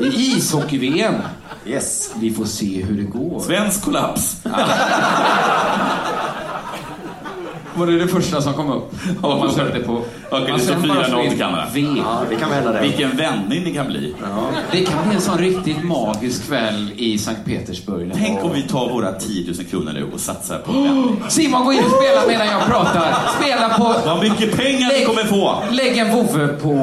[0.00, 1.14] I ishockey-VM.
[1.66, 2.14] Yes.
[2.16, 3.40] Vi får se hur det går.
[3.40, 4.42] Svensk kollaps.
[7.74, 8.92] Var det det första som kom upp?
[9.22, 10.02] Om man sökte på...
[10.30, 11.66] Okej, det står sen bara 4-0 skrev till Kanada.
[11.74, 11.80] V.
[11.96, 12.80] Ja, det kan hända det.
[12.80, 14.14] Vilken vändning det kan bli.
[14.72, 18.12] Det kan bli en sån riktigt magisk kväll i Sankt Petersburg.
[18.14, 21.22] Tänk om vi tar våra 10 000 kronor nu och satsar på vändning.
[21.28, 23.14] Simon, gå in och spela medan jag pratar.
[23.40, 23.94] Spela på...
[24.06, 25.62] Vad mycket pengar vi kommer få!
[25.70, 26.82] Lägg en vovve på...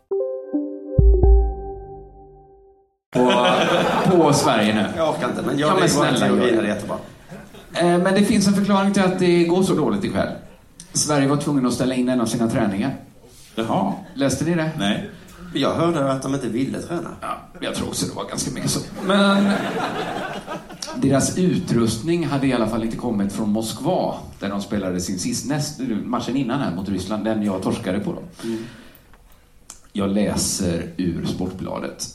[3.11, 3.31] På,
[4.11, 4.85] på Sverige nu.
[4.97, 6.61] Jag orkar inte, men jag ja, men bara snälla, teorin, gör är det.
[6.61, 6.97] det jättebra.
[7.73, 10.29] Eh, Men det finns en förklaring till att det går så dåligt ikväll.
[10.93, 12.95] Sverige var tvungen att ställa in en av sina träningar.
[13.55, 13.93] Jaha.
[14.13, 14.71] Läste ni det?
[14.79, 15.09] Nej.
[15.53, 17.09] Jag hörde att de inte ville träna.
[17.21, 18.79] Ja, jag tror också det var ganska mycket så.
[19.05, 19.51] Men
[20.95, 25.49] deras utrustning hade i alla fall inte kommit från Moskva, där de spelade sin sist,
[25.49, 28.23] näst, matchen innan här mot Ryssland, den jag torskade på dem.
[29.93, 32.07] Jag läser ur Sportbladet.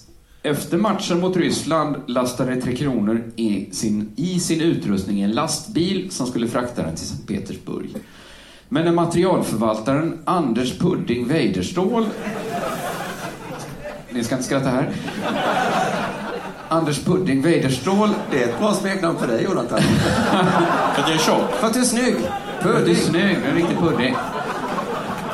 [0.46, 6.26] Efter matchen mot Ryssland lastade Tre Kronor i sin, i sin utrustning en lastbil som
[6.26, 7.88] skulle frakta den till Sankt Petersburg.
[8.68, 12.06] Men när materialförvaltaren Anders Pudding Weiderståhl
[14.10, 14.90] ni ska inte skratta här.
[16.68, 18.10] Anders Pudding Weiderståhl.
[18.30, 19.80] Det är ett bra smeknamn för dig, Jonathan.
[20.94, 21.50] För att jag är tjock?
[21.60, 22.16] För att du är snygg.
[22.62, 22.96] Du är Pudding.
[22.96, 24.14] snygg, en riktig pudding.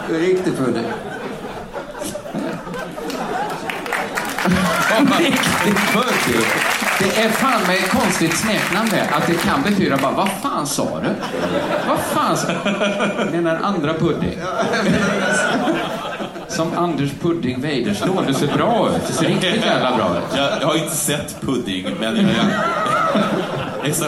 [0.09, 0.85] Du är riktig pudding.
[6.99, 9.09] Det är fan med ett konstigt smeknamn det.
[9.17, 11.09] Att det kan betyda bara, vad fan sa du?
[11.89, 13.31] Vad fan sa du?
[13.31, 14.39] Menar andra pudding.
[16.49, 18.25] Som Anders Pudding Weiderståhl.
[18.27, 19.07] Du ser bra ut.
[19.07, 20.37] Du ser riktigt jävla bra ut.
[20.37, 22.27] Jag, jag har inte sett pudding, men jag,
[23.85, 24.05] jag, så,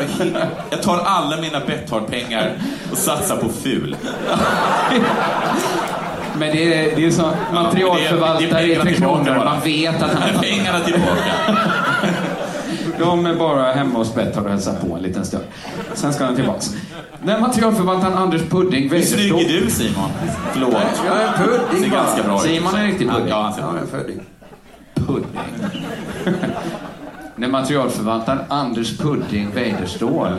[0.71, 2.53] jag tar alla mina Betthard-pengar
[2.93, 3.97] och satsar på ful.
[6.39, 9.45] Men det är, det är så materialförvaltare i Tre Kronor.
[9.45, 10.41] Man vet att han...
[10.41, 11.33] Pengarna tillbaka.
[12.99, 15.45] De är bara hemma hos Betthard och hälsar på en liten stund.
[15.95, 16.75] Sen ska han tillbaks.
[17.23, 20.11] När materialförvaltaren Anders Pudding Hur snygg är du Simon?
[20.53, 20.75] Förlåt.
[21.07, 22.01] Jag är en pudding bara.
[22.01, 22.39] ganska bra.
[22.39, 23.29] Simon är en riktig pudding.
[23.29, 24.21] Ja, jag är en pudding.
[24.95, 25.41] Pudding.
[27.37, 30.35] När materialförvaltaren Anders Pudding Weiderståhl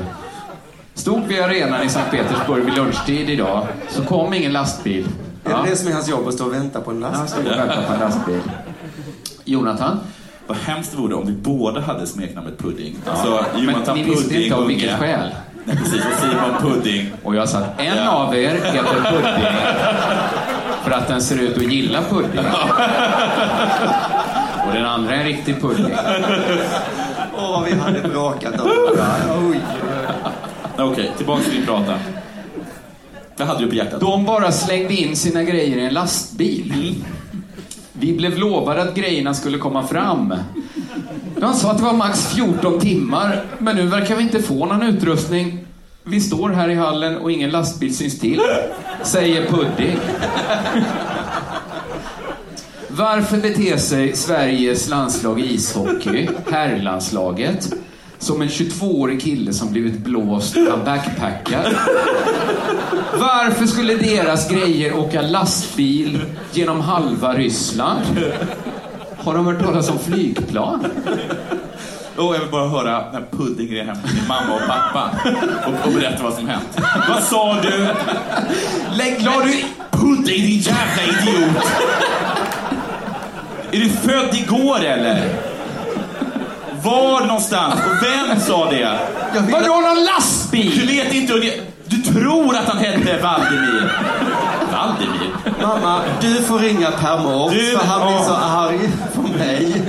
[0.93, 5.07] stod vid arenan i Sankt Petersburg vid lunchtid idag så kom ingen lastbil.
[5.45, 7.33] Är det det som är hans jobb, att stå och vänta på en Han last?
[7.33, 8.41] stod och väntade på en lastbil.
[9.45, 9.99] Jonathan?
[10.47, 12.95] Vad hemskt det vore om vi båda hade smeknamnet Pudding.
[13.05, 13.11] Ja.
[13.11, 15.29] Alltså, Men Jonathan ni visste inte av vilket skäl.
[15.63, 16.05] Nej, precis.
[16.05, 17.11] Och Simon Pudding.
[17.23, 18.09] Och jag sa att en Ja.
[18.11, 19.45] av er heter Pudding
[20.83, 22.45] för att den ser ut att gilla pudding.
[24.67, 25.93] Och den andra är en riktig pudding.
[27.37, 28.69] Åh, vad vi hade bråkat om.
[29.51, 29.59] Oj.
[30.77, 31.93] Okej, tillbaka till din prata.
[33.38, 33.99] Vad hade du på hjärtat?
[33.99, 36.95] De bara slängde in sina grejer i en lastbil.
[37.93, 40.33] Vi blev lovade att grejerna skulle komma fram.
[41.39, 44.83] De sa att det var max 14 timmar, men nu verkar vi inte få någon
[44.83, 45.65] utrustning.
[46.03, 48.41] Vi står här i hallen och ingen lastbil syns till,
[49.03, 49.97] säger Pudding.
[52.88, 57.73] Varför beter sig Sveriges landslag i ishockey, herrlandslaget,
[58.20, 61.78] som en 22-årig kille som blivit blåst av backpackar?
[63.13, 66.22] Varför skulle deras grejer åka lastbil
[66.53, 68.01] genom halva Ryssland?
[69.18, 70.86] Har de hört talas om flygplan?
[72.18, 75.11] Oh, jag vill bara höra när Pudding är hem till mamma och pappa
[75.68, 76.78] och, och berätta vad som hänt.
[77.09, 77.88] Vad sa du?
[78.97, 79.63] Lägg, la du...
[79.91, 81.63] Pudding din jävla idiot!
[83.72, 85.30] Är du född igår eller?
[86.86, 87.73] Var någonstans?
[87.75, 88.99] Och vem sa det?
[89.51, 90.79] Vadå någon lastbil?
[90.79, 91.53] Du vet inte hur det...
[91.88, 93.91] Du tror att han hette Valdemir.
[94.71, 95.31] Valdemir?
[95.61, 98.79] Mamma, du får ringa Per Mårts Du- för han blir så arg
[99.15, 99.81] på mig.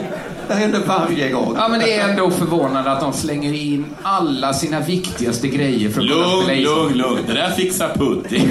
[0.49, 1.55] Det händer varje gång.
[1.59, 6.01] Ja, men det är ändå förvånande att de slänger in alla sina viktigaste grejer för
[6.01, 6.95] att kunna Lugn, spela ishockey.
[6.95, 7.25] lugn, lugn.
[7.27, 8.49] Det där fixar Pudding.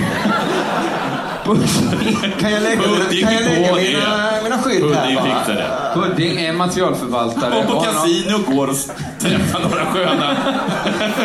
[2.40, 5.26] Kan jag lägga, kan jag lägga på mina, mina skydd här Pudding bara?
[5.40, 5.92] fixar det.
[6.02, 7.60] Pudding är materialförvaltare.
[7.60, 8.76] Och på och kasino går och
[9.20, 10.38] träffar några sköna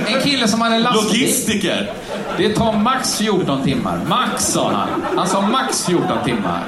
[0.07, 1.05] En kille som hade lastbil.
[1.21, 1.93] logistiker.
[2.37, 4.01] Det tar max 14 timmar.
[4.09, 4.89] Max, sa han.
[5.17, 6.63] Han sa max 14 timmar.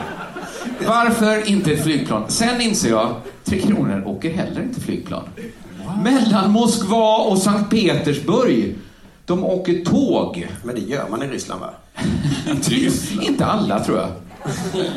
[0.87, 2.25] Varför inte ett flygplan?
[2.29, 5.23] Sen inser jag, Tre Kronor åker heller inte flygplan.
[6.03, 8.75] Mellan Moskva och Sankt Petersburg.
[9.27, 10.49] De åker tåg.
[10.65, 11.71] Men det gör man i Ryssland va?
[13.23, 14.09] Inte alla tror jag.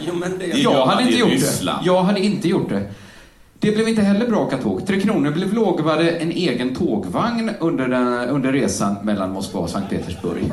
[0.08, 0.46] jo, men det...
[0.46, 1.76] Jag hade inte gjort det.
[1.84, 2.92] Jag hade inte gjort det.
[3.60, 4.88] Det blev inte heller bra katåg.
[4.88, 9.90] Tre Kronor blev lovade en egen tågvagn under, den, under resan mellan Moskva och Sankt
[9.90, 10.52] Petersburg.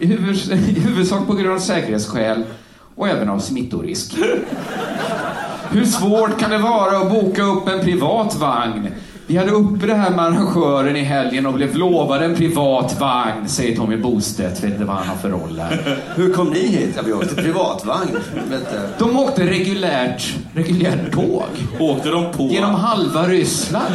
[0.00, 2.44] I, huvud, I huvudsak på grund av säkerhetsskäl
[2.94, 4.14] och även av smittorisk.
[5.70, 8.88] Hur svårt kan det vara att boka upp en privat vagn?
[9.26, 13.48] Vi hade uppe det här med arrangören i helgen och blev lovade en privat vagn,
[13.48, 14.64] säger Tommy Bostedt.
[14.64, 15.98] Vet inte vad han har för roll här.
[16.16, 16.92] Hur kom ni hit?
[16.96, 18.18] Ja, vi åkte privatvagn.
[18.98, 21.44] De åkte reguljärt, reguljärt tåg.
[21.80, 22.42] Åkte de på...
[22.42, 23.94] Genom halva Ryssland.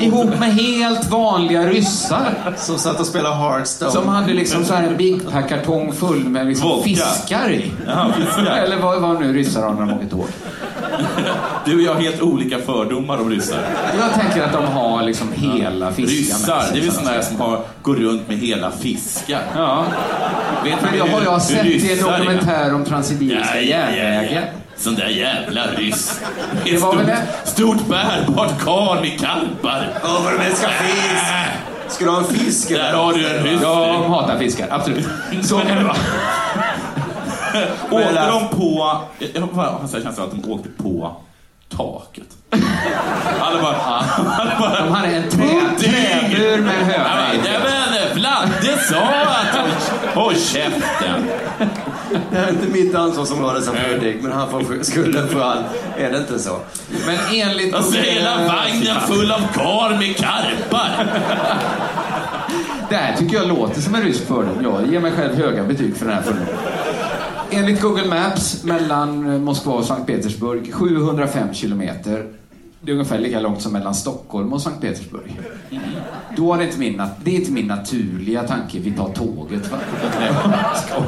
[0.00, 2.54] Ihop med helt vanliga ryssar.
[2.56, 3.90] Som satt och spelade Hearthstone.
[3.90, 7.72] Som hade liksom så här en Big Pack-kartong full med liksom fiskar i.
[7.86, 8.56] Ja, fiskar.
[8.56, 10.26] Eller vad, vad nu ryssar har när de åker tåg.
[11.64, 13.58] Du och jag har helt olika fördomar om ryssar.
[13.98, 17.22] Jag tänker att de har liksom hela fiskar Ryssar, med sig, det är väl sådana
[17.22, 19.42] som har, går runt med hela fiskar.
[19.54, 19.84] Ja.
[20.64, 24.44] Vet du det har jag sett i en dokumentär om Transsibiriska järnvägen.
[24.76, 26.20] Sån där jävla ryss.
[26.64, 27.50] Det Ett var stort, väl det?
[27.50, 29.88] stort bärbart karl med karpar.
[30.04, 31.24] Åh, vad de älskar fisk!
[31.88, 32.68] Ska du ha en fisk?
[32.68, 33.60] Där har du en ryss.
[33.62, 34.66] Ja, de hatar fiskar.
[34.70, 35.06] Absolut.
[35.42, 35.96] Så kan det vara.
[37.90, 39.00] Åkte de på...
[39.18, 39.42] Jag
[39.94, 41.16] en känsla av att de åkte på
[41.76, 42.26] taket.
[43.40, 43.76] Alla bara...
[44.38, 47.46] Alla bara De hade en trä, träbur med i.
[47.46, 49.56] Jajamän, Vladde sa att...
[49.56, 51.28] Håll- Håll käften.
[52.30, 55.66] Det här är inte mitt ansvarsområde som Fredrik, men han får skulden för allt.
[55.96, 56.58] Är det inte så?
[57.06, 57.74] Men enligt...
[57.74, 61.06] Alltså hela vagnen full av kar med karpar.
[62.88, 64.58] Det här tycker jag låter som en rysk fördom.
[64.62, 66.48] Jag ger mig själv höga betyg för den här fördomen.
[67.50, 72.26] Enligt Google Maps mellan eh, Moskva och Sankt Petersburg 705 kilometer.
[72.80, 75.40] Det är ungefär lika långt som mellan Stockholm och Sankt Petersburg.
[76.36, 79.70] Då är det inte min, det är inte min naturliga tanke, vi tar tåget.
[79.72, 79.78] Va?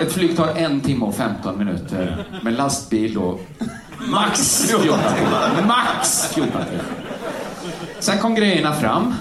[0.00, 2.24] Ett flyg tar en timme och 15 minuter.
[2.42, 3.38] Med lastbil då
[4.08, 5.64] max 14 timmar.
[5.66, 6.84] Max 14 timmar.
[7.98, 9.14] Sen kom grejerna fram.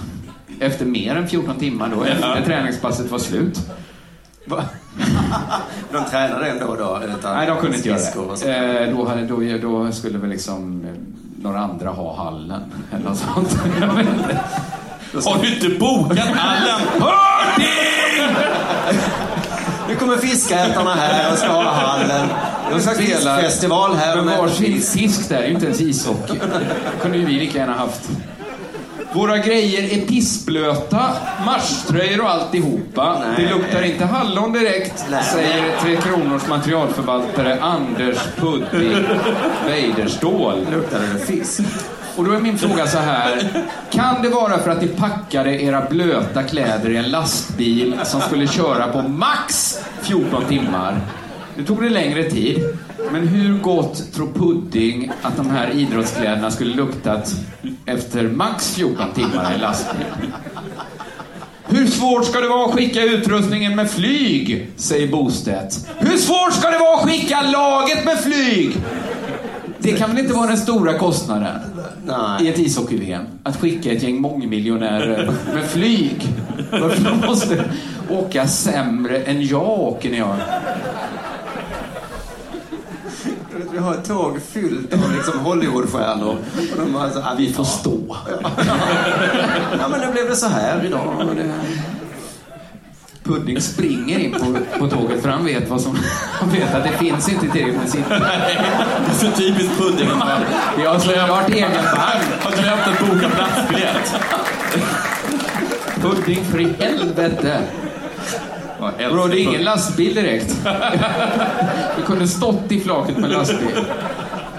[0.60, 3.60] Efter mer än 14 timmar då, efter träningspasset var slut.
[4.50, 4.64] Va?
[5.92, 7.02] De tränade ändå då?
[7.18, 8.00] Utan Nej, de kunde inte göra
[8.44, 8.86] det.
[8.88, 10.92] Eh, då, hade- då, då skulle väl liksom eh,
[11.44, 13.58] några andra ha hallen eller något sånt.
[13.82, 14.40] Jag vet inte.
[15.30, 16.82] Har du inte bokat hallen?
[17.00, 18.36] Hörning!
[19.90, 22.28] Nu kommer fiskätarna här och ska ha hallen.
[22.68, 24.16] Det är en slags fiskfestival här.
[24.16, 25.30] Men varsin fisk.
[25.30, 26.40] där är ju inte ens ishockey.
[27.02, 28.10] kunde ju vi lika gärna haft.
[29.14, 31.10] Våra grejer är pissblöta,
[31.46, 33.20] matchtröjor och alltihopa.
[33.20, 33.30] Nej.
[33.38, 35.24] Det luktar inte hallon direkt, Nej.
[35.24, 39.06] säger Tre Kronors materialförvaltare Anders Pudding
[39.66, 40.68] Weiderståhl.
[40.72, 41.62] Luktar det fisk?
[42.16, 43.50] Och då är min fråga så här.
[43.92, 48.48] Kan det vara för att ni packade era blöta kläder i en lastbil som skulle
[48.48, 51.02] köra på max 14 timmar?
[51.56, 52.78] Nu tog det längre tid.
[53.12, 57.36] Men hur gott tror Pudding att de här idrottskläderna skulle luktat
[57.86, 60.06] efter max 14 timmar i lastbil?
[61.66, 64.72] Hur svårt ska det vara att skicka utrustningen med flyg?
[64.76, 65.90] Säger Bostedt.
[65.98, 68.78] Hur svårt ska det vara att skicka laget med flyg?
[69.80, 71.60] Det kan väl inte vara den stora kostnaden
[72.06, 72.46] Nej.
[72.46, 73.24] i ett ishockey-VM?
[73.44, 76.28] Att skicka ett gäng mångmiljonärer med flyg.
[76.72, 77.64] Varför måste
[78.10, 80.36] åka sämre än jag åker när jag...
[83.72, 86.38] Vi har ett tåg fyllt av liksom Hollywoodstjärnor.
[86.72, 88.18] Och de bara så, ah, Vi får stå.
[89.80, 91.28] Ja, men nu blev det så här idag.
[91.30, 91.54] Och det...
[93.24, 95.98] Pudding springer in på, på tåget för han vet vad som...
[96.32, 98.20] Han vet att det finns inte tillräckligt med sitter.
[98.20, 100.10] Det är så typiskt Pudding.
[100.84, 102.26] Jag har såklart egen vagn.
[102.40, 104.16] Har glömt att boka platsbiljett.
[106.02, 107.62] Pudding för i helvete.
[108.80, 110.56] Bro, det är ingen lastbil direkt.
[111.98, 113.86] Du kunde stått i flaket med lastbil.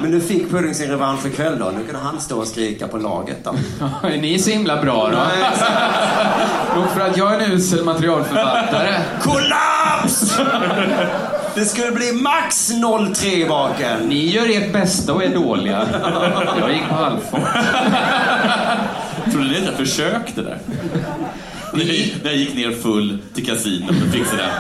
[0.00, 1.64] Men nu fick Pudding sin revansch ikväll då.
[1.64, 3.54] Nu kunde han stå och skrika på laget då.
[4.08, 5.18] Är ni så himla bra då?
[6.80, 9.00] Nog för att jag är en usel materialförvaltare.
[9.22, 10.38] Kollaps!
[11.54, 14.00] Det skulle bli max 0-3 i baken.
[14.08, 15.86] Ni gör ert bästa och är dåliga.
[16.60, 17.64] Jag gick på halvfart.
[19.32, 20.58] Trodde ni att jag försökte där?
[21.72, 24.50] När jag, gick ner full till kasinot och fixade det.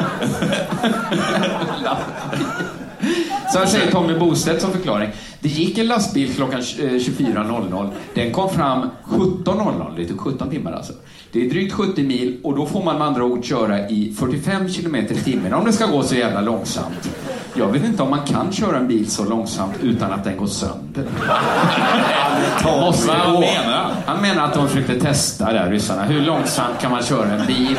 [3.52, 5.10] Så här säger Tommy Bostedt som förklaring.
[5.40, 7.90] Det gick en lastbil klockan eh, 24.00.
[8.14, 9.96] Den kom fram 17.00.
[9.96, 10.92] Det tog 17 timmar alltså.
[11.32, 14.68] Det är drygt 70 mil och då får man med andra ord köra i 45
[14.68, 17.10] kilometer i timmen om det ska gå så jävla långsamt.
[17.54, 20.46] Jag vet inte om man kan köra en bil så långsamt utan att den går
[20.46, 21.04] sönder.
[22.80, 23.40] Måste Vad gå.
[23.40, 23.92] menar han?
[24.06, 26.04] Han menar att de försökte testa där, ryssarna.
[26.04, 27.76] Hur långsamt kan man köra en bil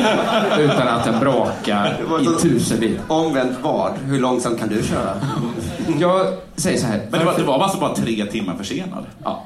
[0.60, 3.00] utan att den brakar i tusen bil?
[3.08, 3.92] Omvänt vad?
[4.06, 5.14] Hur långsamt kan du köra?
[6.00, 7.08] Jag säger så här.
[7.10, 9.06] Men det var, det var alltså bara tre timmar försenad?
[9.24, 9.44] Ja.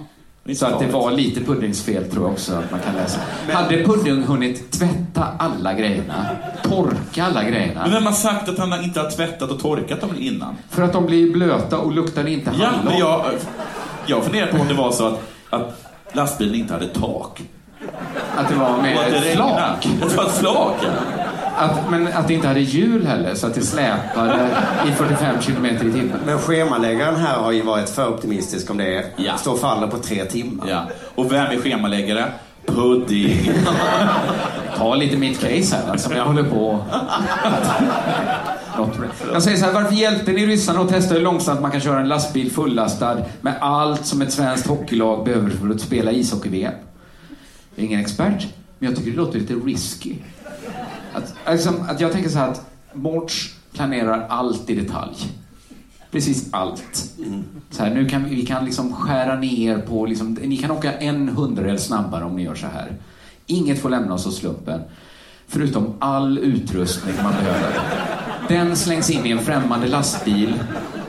[0.53, 3.19] Så att det var lite puddingsfel tror jag också att man kan läsa.
[3.51, 6.27] Hade Pudding hunnit tvätta alla grejerna?
[6.63, 7.81] Torka alla grejerna?
[7.81, 10.55] Men vem har sagt att han inte har tvättat och torkat dem innan?
[10.69, 12.85] För att de blir blöta och luktar inte Ja, hallon.
[12.85, 13.25] men jag,
[14.05, 15.19] jag funderar på om det var så att,
[15.49, 17.41] att lastbilen inte hade tak.
[18.35, 19.85] Att det var med ett flak.
[20.03, 21.24] Ett flak, ja.
[21.58, 24.49] Att, men att det inte hade hjul heller, så att det släpade
[24.88, 26.20] i 45 kilometer i timmen.
[26.26, 29.38] Men schemaläggaren här har ju varit för optimistisk om det Ja.
[29.38, 30.66] står och faller på tre timmar.
[30.70, 30.84] ja.
[31.16, 32.26] Och vem är schemaläggare?
[32.66, 33.51] Pudding.
[34.78, 36.84] Ta lite mitt case här, alltså, jag håller på.
[39.34, 41.99] Jag säger så här, varför hjälpte ni ryssarna att testa hur långsamt man kan köra
[41.99, 46.74] en lastbil fullastad med allt som ett svenskt hockeylag behöver för att spela ishockey-VM?
[47.76, 48.47] Jag är ingen expert,
[48.80, 50.16] men jag tycker det låter lite risky.
[51.16, 55.16] Att, alltså, att jag tänker så här att Mårts planerar allt i detalj.
[56.11, 57.11] Precis allt.
[57.70, 60.93] Så här, nu kan vi, vi kan liksom skära ner på, liksom, ni kan åka
[60.93, 62.91] en hundradel snabbare om ni gör så här.
[63.45, 64.82] Inget får lämna oss åt slumpen.
[65.47, 67.80] Förutom all utrustning man behöver.
[68.47, 70.53] Den slängs in i en främmande lastbil.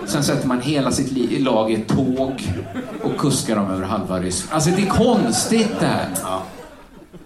[0.07, 2.55] Sen sätter man hela sitt lag i ett tåg
[3.03, 4.55] och kuskar dem över halva Ryssland.
[4.55, 6.09] Alltså det är konstigt det här.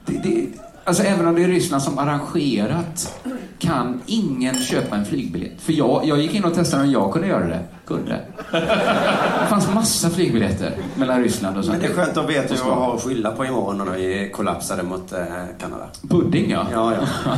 [0.04, 0.46] Det, det,
[0.84, 3.22] alltså även om det är Ryssland som arrangerat
[3.58, 5.60] kan ingen köpa en flygbiljett.
[5.60, 7.60] För jag, jag gick in och testade om jag kunde göra det.
[7.86, 8.20] Kunde.
[9.40, 12.76] Det fanns massa flygbiljetter mellan Ryssland och Men det är skönt att veta vad jag
[12.76, 15.18] har att skylla på imorgon när vi kollapsade mot eh,
[15.60, 15.86] Kanada.
[16.08, 16.66] Pudding ja.
[16.72, 17.32] Ja, ja.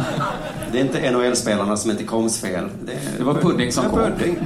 [0.73, 2.69] Det är inte NHL-spelarna som inte koms fel.
[2.85, 3.99] Det, är- Det var Pudding som kom.
[3.99, 4.37] Pudding.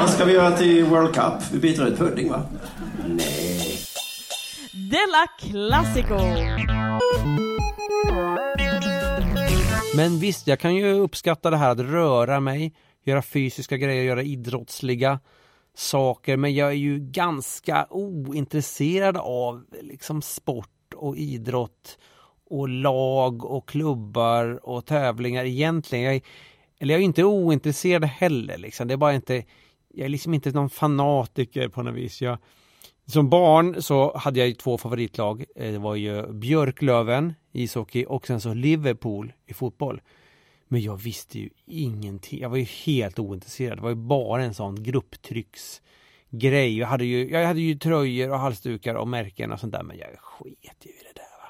[0.00, 1.32] Vad ska vi göra till World Cup?
[1.52, 2.42] Vi byter ut Pudding, va?
[3.06, 3.78] Nej.
[4.72, 6.18] Della Classico!
[9.96, 12.74] Men visst, jag kan ju uppskatta det här att röra mig,
[13.04, 15.20] göra fysiska grejer, göra idrottsliga
[15.74, 16.36] saker.
[16.36, 21.98] Men jag är ju ganska ointresserad av liksom sport och idrott
[22.50, 26.04] och lag och klubbar och tävlingar egentligen.
[26.04, 26.22] Jag är,
[26.78, 28.88] eller jag är inte ointresserad heller liksom.
[28.88, 29.44] Det är bara inte,
[29.94, 32.22] jag är liksom inte någon fanatiker på något vis.
[32.22, 32.38] Jag,
[33.06, 35.44] som barn så hade jag ju två favoritlag.
[35.56, 40.00] Eh, det var ju Björklöven ishockey och sen så Liverpool i fotboll.
[40.68, 42.40] Men jag visste ju ingenting.
[42.40, 43.78] Jag var ju helt ointresserad.
[43.78, 46.78] Det var ju bara en sån grupptrycksgrej.
[46.78, 49.98] Jag hade ju, jag hade ju tröjor och halsdukar och märken och sånt där men
[49.98, 51.22] jag sket ju i det där.
[51.42, 51.48] Va?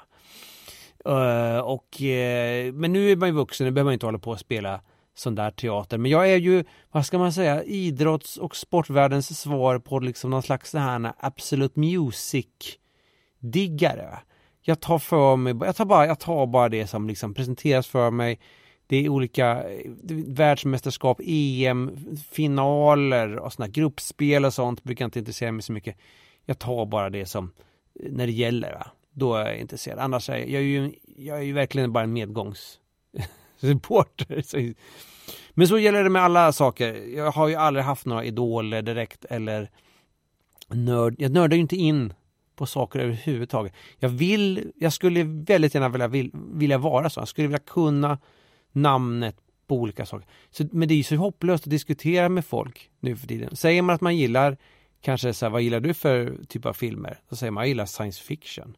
[1.55, 4.31] Uh, och, uh, men nu är man ju vuxen, nu behöver man inte hålla på
[4.31, 4.81] och spela
[5.15, 5.97] sån där teater.
[5.97, 10.43] Men jag är ju, vad ska man säga, idrotts och sportvärldens svar på liksom någon
[10.43, 14.19] slags så här Absolute Music-diggare.
[14.65, 18.11] Jag tar för mig, jag tar bara, jag tar bara det som liksom presenteras för
[18.11, 18.39] mig.
[18.87, 19.91] Det är olika eh,
[20.27, 25.97] världsmästerskap, EM-finaler och sådana gruppspel och sånt brukar inte intressera mig så mycket.
[26.45, 27.51] Jag tar bara det som,
[27.99, 28.87] eh, när det gäller, va?
[29.13, 29.99] då är jag intresserad.
[29.99, 34.43] Annars är jag, jag är ju, jag är ju verkligen bara en medgångsreporter.
[35.53, 37.15] Men så gäller det med alla saker.
[37.15, 39.69] Jag har ju aldrig haft några idoler direkt eller
[40.67, 41.15] nörd.
[41.17, 42.13] Jag nördar ju inte in
[42.55, 43.73] på saker överhuvudtaget.
[43.99, 47.19] Jag vill, jag skulle väldigt gärna vilja, vill, vilja vara så.
[47.19, 48.17] Jag skulle vilja kunna
[48.71, 49.35] namnet
[49.67, 50.27] på olika saker.
[50.51, 53.55] Så, men det är ju så hopplöst att diskutera med folk nu för tiden.
[53.55, 54.57] Säger man att man gillar,
[55.01, 57.19] kanske så här, vad gillar du för typ av filmer?
[57.29, 58.77] Då säger man, jag gillar science fiction.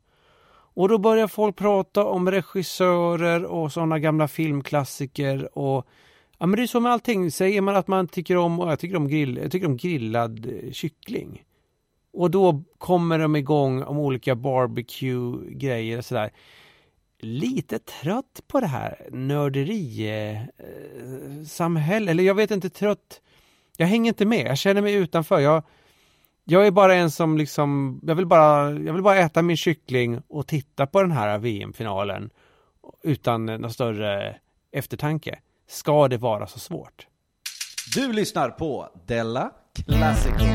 [0.78, 5.88] Och då börjar folk prata om regissörer och sådana gamla filmklassiker och
[6.38, 7.32] Ja men det är så med allting.
[7.32, 11.44] Säger man att man tycker om, jag tycker om, grill, jag tycker om grillad kyckling.
[12.16, 16.32] Och då kommer de igång om olika barbecue-grejer och sådär.
[17.20, 22.08] Lite trött på det här nörderi-samhället.
[22.08, 23.22] Eh, eller jag vet inte, trött.
[23.78, 24.48] Jag hänger inte med.
[24.48, 25.40] Jag känner mig utanför.
[25.40, 25.64] Jag,
[26.44, 30.22] jag är bara en som liksom, jag vill bara, jag vill bara äta min kyckling
[30.28, 32.30] och titta på den här VM-finalen
[33.04, 34.38] utan någon större
[34.72, 35.40] eftertanke.
[35.68, 37.08] Ska det vara så svårt?
[37.96, 39.52] Du lyssnar på Della
[39.88, 40.46] Classico.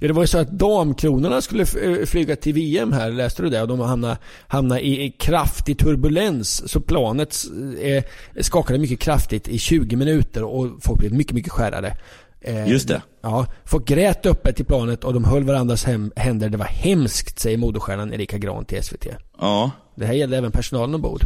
[0.00, 3.48] Ja, det var ju så att damkronorna skulle eh, flyga till VM här, läste du
[3.48, 3.62] det?
[3.62, 6.70] Och de hamnade, hamnade i kraftig turbulens.
[6.70, 7.36] Så planet
[7.80, 8.04] eh,
[8.42, 11.96] skakade mycket kraftigt i 20 minuter och folk blev mycket, mycket skärrade.
[12.40, 13.02] Eh, Just det.
[13.22, 16.48] Ja, folk grät öppet i planet och de höll varandras hem, händer.
[16.48, 19.06] Det var hemskt, säger moderstjärnan Erika Gran till SVT.
[19.40, 19.70] Ja.
[19.94, 21.22] Det här gällde även personalen ombord.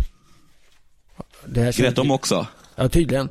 [1.46, 2.46] Det här Grät de också?
[2.76, 3.28] Ja, tydligen.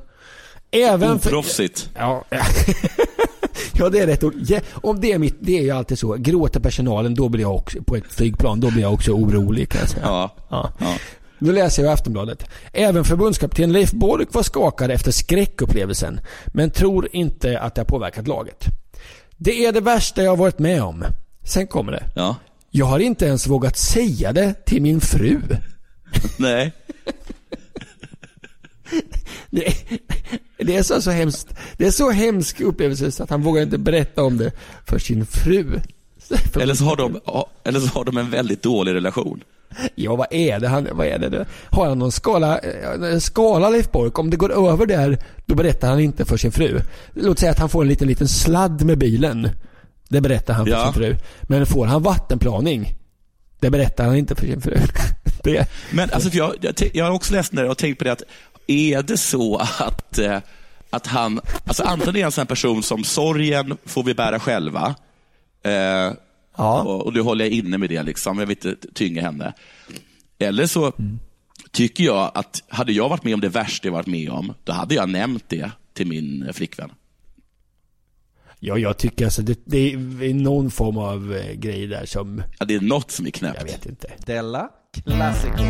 [0.71, 1.29] Även för...
[1.29, 1.89] Oproffsigt.
[1.95, 2.25] Ja.
[3.73, 4.33] ja, det är rätt ord.
[4.47, 6.13] Ja, om det är mitt, det är ju alltid så.
[6.13, 9.81] Gråter personalen, då blir jag också, på ett flygplan, då blir jag också orolig kan
[9.81, 10.05] jag säga.
[10.05, 10.35] Ja.
[10.49, 10.71] Ja.
[10.79, 10.95] ja.
[11.39, 12.49] Nu läser jag Aftonbladet.
[12.73, 18.27] Även förbundskapten Leif Bork var skakad efter skräckupplevelsen, men tror inte att det har påverkat
[18.27, 18.65] laget.
[19.37, 21.03] Det är det värsta jag har varit med om.
[21.43, 22.03] Sen kommer det.
[22.15, 22.35] Ja.
[22.69, 25.41] Jag har inte ens vågat säga det till min fru.
[26.37, 26.71] Nej.
[29.49, 29.73] Det,
[30.57, 31.47] det är så, så hemskt.
[31.77, 34.51] Det är så hemsk upplevelse så att han vågar inte berätta om det
[34.85, 35.79] för sin fru.
[36.61, 37.19] Eller så har de,
[37.63, 39.43] eller så har de en väldigt dålig relation.
[39.95, 40.67] Ja, vad är det?
[40.67, 41.45] Han, vad är det?
[41.69, 44.19] Har han någon skala, eh, skala Leif Bork?
[44.19, 46.79] Om det går över där, då berättar han inte för sin fru.
[47.13, 49.49] Låt säga att han får en liten, liten sladd med bilen.
[50.09, 50.83] Det berättar han för Ja.
[50.83, 51.15] sin fru.
[51.41, 52.93] Men får han vattenplaning,
[53.59, 54.77] det berättar han inte för sin fru.
[55.43, 58.23] Det, Men alltså, jag, jag, jag har också läst det och tänkt på det att
[58.71, 60.39] är det så att, eh,
[60.89, 64.39] att han, alltså antingen är han en sån här person som sorgen får vi bära
[64.39, 64.95] själva.
[65.63, 66.13] Eh,
[66.55, 68.39] och, och nu håller jag inne med det, liksom.
[68.39, 69.53] jag vill inte tynga henne.
[70.39, 70.93] Eller så
[71.71, 74.73] tycker jag att hade jag varit med om det värsta jag varit med om, då
[74.73, 76.91] hade jag nämnt det till min flickvän.
[78.59, 82.43] ja, jag tycker alltså det, det är någon form av eh, grej där som...
[82.59, 83.57] Ja, det är något som är knäppt.
[83.59, 84.11] Jag vet inte.
[84.25, 84.69] Della
[85.05, 85.63] Classico.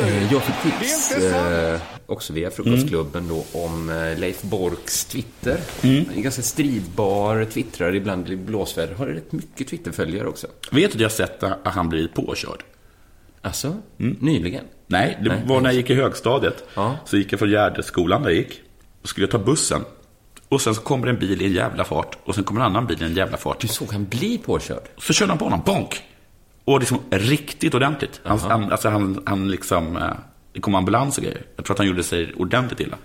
[0.00, 5.60] Eh, Jag fick tips, eh, också via Frukostklubben då, om eh, Leif Borks Twitter.
[5.82, 6.04] Mm.
[6.08, 8.94] Han är ganska stridbar, twittrar ibland i blåsväder.
[8.94, 10.46] Har rätt mycket Twitterföljare också.
[10.70, 12.62] Vet du att jag sett att han blir påkörd?
[13.42, 14.64] Alltså, nyligen?
[14.86, 16.64] Nej, det Nej, var när jag gick i högstadiet.
[16.74, 16.96] Ja.
[17.04, 18.60] Så gick jag från Gärdeskolan där jag gick.
[19.02, 19.84] Då skulle jag ta bussen.
[20.48, 22.18] Och sen så kommer en bil i en jävla fart.
[22.24, 23.60] Och sen kommer en annan bil i en jävla fart.
[23.60, 24.82] Du såg han bli påkörd?
[24.98, 26.02] Så körde han på honom, bonk!
[26.68, 28.20] Och liksom riktigt ordentligt.
[28.24, 30.10] Han, han, alltså han, han liksom, eh,
[30.52, 31.42] det kom ambulans och grejer.
[31.56, 32.96] Jag tror att han gjorde sig ordentligt illa.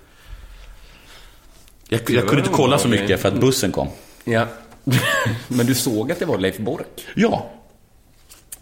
[1.88, 3.88] Jag, jag kunde inte kolla så mycket för att bussen kom.
[4.24, 4.48] Ja.
[5.48, 7.08] Men du såg att det var Leif Bork?
[7.16, 7.52] Ja.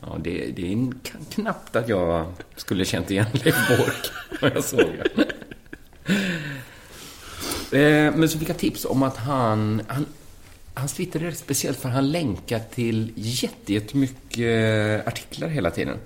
[0.02, 0.88] Ja, det, det är
[1.32, 2.26] knappt att jag
[2.56, 4.12] skulle känt igen Leif Bork
[4.54, 5.26] jag såg det.
[7.74, 10.06] Eh, Men så fick jag tips om att han, han
[10.74, 15.98] Hans Twitter är speciellt för han länkar till jätte- jättemycket artiklar hela tiden.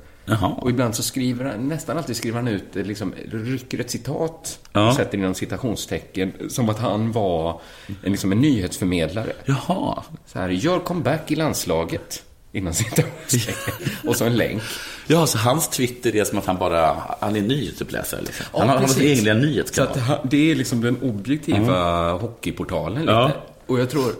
[0.58, 4.90] Och ibland så skriver han, nästan alltid skriver han ut, liksom, rycker ett citat Ja.
[4.90, 7.62] och sätter inom citationstecken, som att han var
[8.04, 9.34] en, liksom en nyhetsförmedlare.
[9.46, 10.04] Jaha.
[10.26, 13.74] Så här, gör comeback i landslaget, innan citationstecken.
[14.08, 14.62] och så en länk.
[15.08, 18.46] Ja, så hans Twitter är som att han bara, han är nyhetsuppläsare liksom.
[18.54, 19.92] Ja, han har, sin Så nyhetskanal.
[19.92, 23.12] att han- det är liksom den objektiva hockeyportalen lite.
[23.14, 23.32] Ja.
[23.68, 24.14] Och jag tror,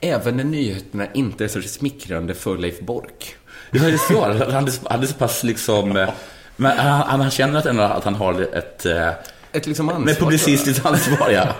[0.00, 3.34] även när nyheterna inte är så smickrande för Leif Bork.
[3.70, 4.20] Ja, det är så.
[4.24, 4.36] Han
[4.68, 5.96] är, han är så pass liksom...
[5.96, 6.08] eh,
[6.56, 8.86] Men han, han känner att, ändå att han har ett...
[8.86, 9.08] eh,
[9.52, 10.04] Ett liksom ansvar.
[10.04, 11.54] Med publicistiskt ansvar, ja.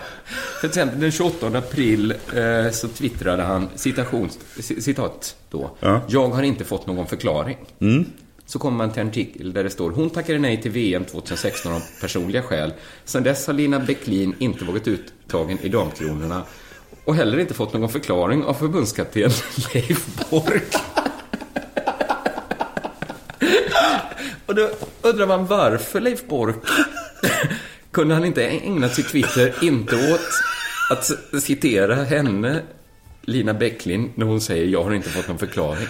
[0.60, 5.70] För exempel den 28 april eh, så twittrade han citations, ci- citat då.
[5.80, 6.00] Ja.
[6.08, 7.56] Jag har inte fått någon förklaring.
[7.80, 8.04] Mm.
[8.46, 11.72] Så kommer man till en artikel där det står Hon tackade nej till VM 2016
[11.72, 12.72] av personliga skäl.
[13.04, 16.42] Sedan dess har Lina Bäcklin inte varit uttagen i damkronorna
[17.04, 19.30] och heller inte fått någon förklaring av förbundskapten
[19.74, 20.74] Leif Bork.
[24.46, 24.70] och då
[25.02, 26.56] undrar man varför Leif Bork
[27.90, 30.20] kunde han inte ägna sitt Twitter inte åt
[30.90, 32.62] att citera henne,
[33.22, 35.86] Lina Bäcklin, när hon säger jag har inte fått någon förklaring.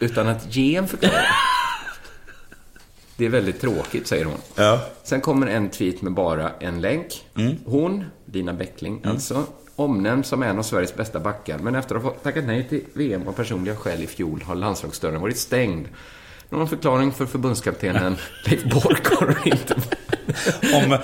[0.00, 1.26] Utan att ge en förklaring.
[3.16, 4.38] Det är väldigt tråkigt, säger hon.
[4.54, 4.80] Ja.
[5.04, 7.26] Sen kommer en tweet med bara en länk.
[7.64, 9.44] Hon, Lina Bäckling, alltså,
[9.76, 13.28] omnämnd som en av Sveriges bästa backar, men efter att ha tackat nej till VM
[13.28, 15.88] av personliga skäl i fjol har landslagsdörren varit stängd.
[16.50, 19.76] Någon förklaring för förbundskaptenen Leif Bork har inte.
[20.74, 20.98] Om,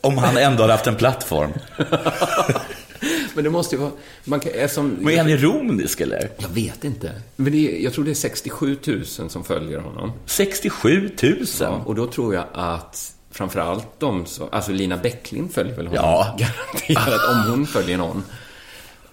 [0.00, 1.52] om han ändå hade haft en plattform.
[3.34, 3.92] Men det måste ju vara...
[4.24, 6.30] Man kan, eftersom, Men är han ironisk eller?
[6.38, 7.12] Jag vet inte.
[7.36, 10.12] Men det jag tror det är 67 000 som följer honom.
[10.26, 11.36] 67 000?
[11.60, 14.48] Ja, och då tror jag att framförallt de som...
[14.52, 16.04] Alltså Lina Bäcklin följer väl honom?
[16.04, 16.36] Ja.
[16.38, 18.24] Garanterat, om hon följer någon.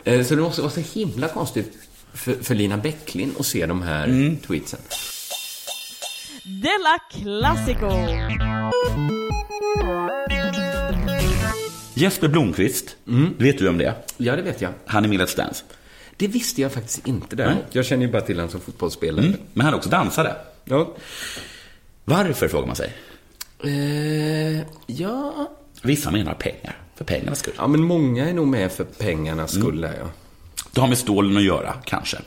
[0.04, 1.74] Eh, Så det måste vara så himla konstigt
[2.14, 4.38] för, för Lina Bäcklin att se de här Mm.
[4.38, 4.80] tweetsen.
[6.44, 7.90] Della Classico.
[11.94, 12.96] Jesper Blomqvist,
[13.38, 13.94] vet du om det?
[14.18, 14.72] Ja, det vet jag.
[14.86, 15.64] Han är med i Let's Dance.
[16.18, 17.64] Det visste jag faktiskt inte däremot.
[17.72, 19.26] Jag känner ju bara till honom som fotbollsspelare.
[19.26, 19.40] Mm.
[19.54, 20.36] Men han är också dansare.
[20.64, 20.94] Ja.
[22.06, 22.94] Varför, frågar man sig.
[23.64, 25.52] Eh, ja.
[25.82, 27.54] Vissa menar pengar, för pengarnas skull.
[27.58, 30.10] Ja, men många är nog med för pengarnas skull där, ja.
[30.72, 32.18] Det har med stålen att göra, kanske.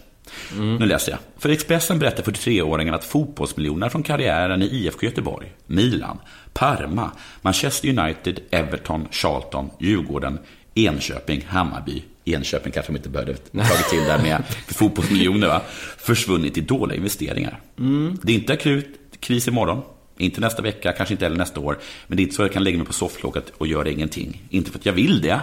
[0.58, 1.18] Nu läser jag.
[1.38, 6.18] För Expressen berättar 43-åringen att fotbollsmiljoner från karriären i IFK Göteborg, Milan,
[6.52, 7.10] Parma,
[7.42, 10.38] Manchester United, Everton, Charlton, Djurgården,
[10.74, 15.62] Enköping, Hammarby, Enköping kanske de inte behövde tagit till där med för fotbollsmiljoner, va?
[15.98, 17.60] försvunnit i dåliga investeringar.
[17.78, 18.18] Mm.
[18.22, 19.82] Det är inte akut kris imorgon,
[20.18, 21.78] inte nästa vecka, kanske inte heller nästa år.
[22.06, 24.42] Men det är inte så jag kan lägga mig på sofflocket och göra ingenting.
[24.50, 25.40] Inte för att jag vill det.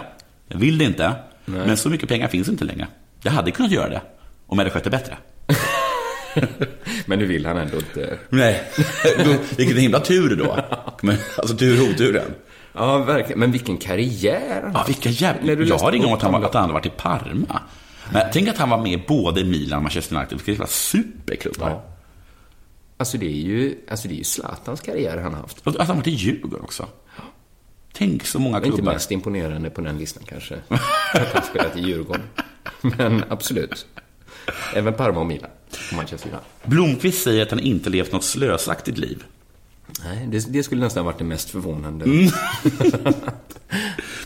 [0.48, 1.14] Jag vill det inte.
[1.44, 1.66] Nej.
[1.66, 2.86] Men så mycket pengar finns inte längre.
[3.22, 4.02] Jag hade kunnat göra det.
[4.46, 5.16] Om jag hade skött det bättre.
[7.06, 8.18] Men nu vill han ändå inte.
[8.28, 8.62] Nej,
[9.56, 10.56] vilken himla tur då.
[11.02, 12.34] Men, alltså tur och oturen.
[12.72, 13.38] Ja, verkligen.
[13.40, 15.52] Men vilken karriär Ja, vilka jävla...
[15.52, 17.60] Jag har ingen att han, var- att han hade varit i Parma.
[18.12, 20.38] Men tänk att han var med både Milan och Manchester United.
[20.38, 21.80] Vilka jävla superklubbar.
[23.00, 25.66] Alltså det är ju, alltså det är ju Zlatans karriär han har haft.
[25.66, 26.88] Att han varit i Djurgården också.
[27.92, 28.92] Tänk så många Det är inte klubbar.
[28.92, 30.54] mest imponerande på den listan kanske.
[31.14, 32.22] Att han spelat i Djurgården.
[32.80, 33.86] Men absolut.
[34.74, 35.50] Även Parma och Milan.
[35.96, 36.70] Manchester United.
[36.70, 39.24] Blomqvist säger att han inte levt något slösaktigt liv.
[40.04, 42.04] Nej, det, det skulle nästan varit det mest förvånande.
[42.04, 42.28] Mm.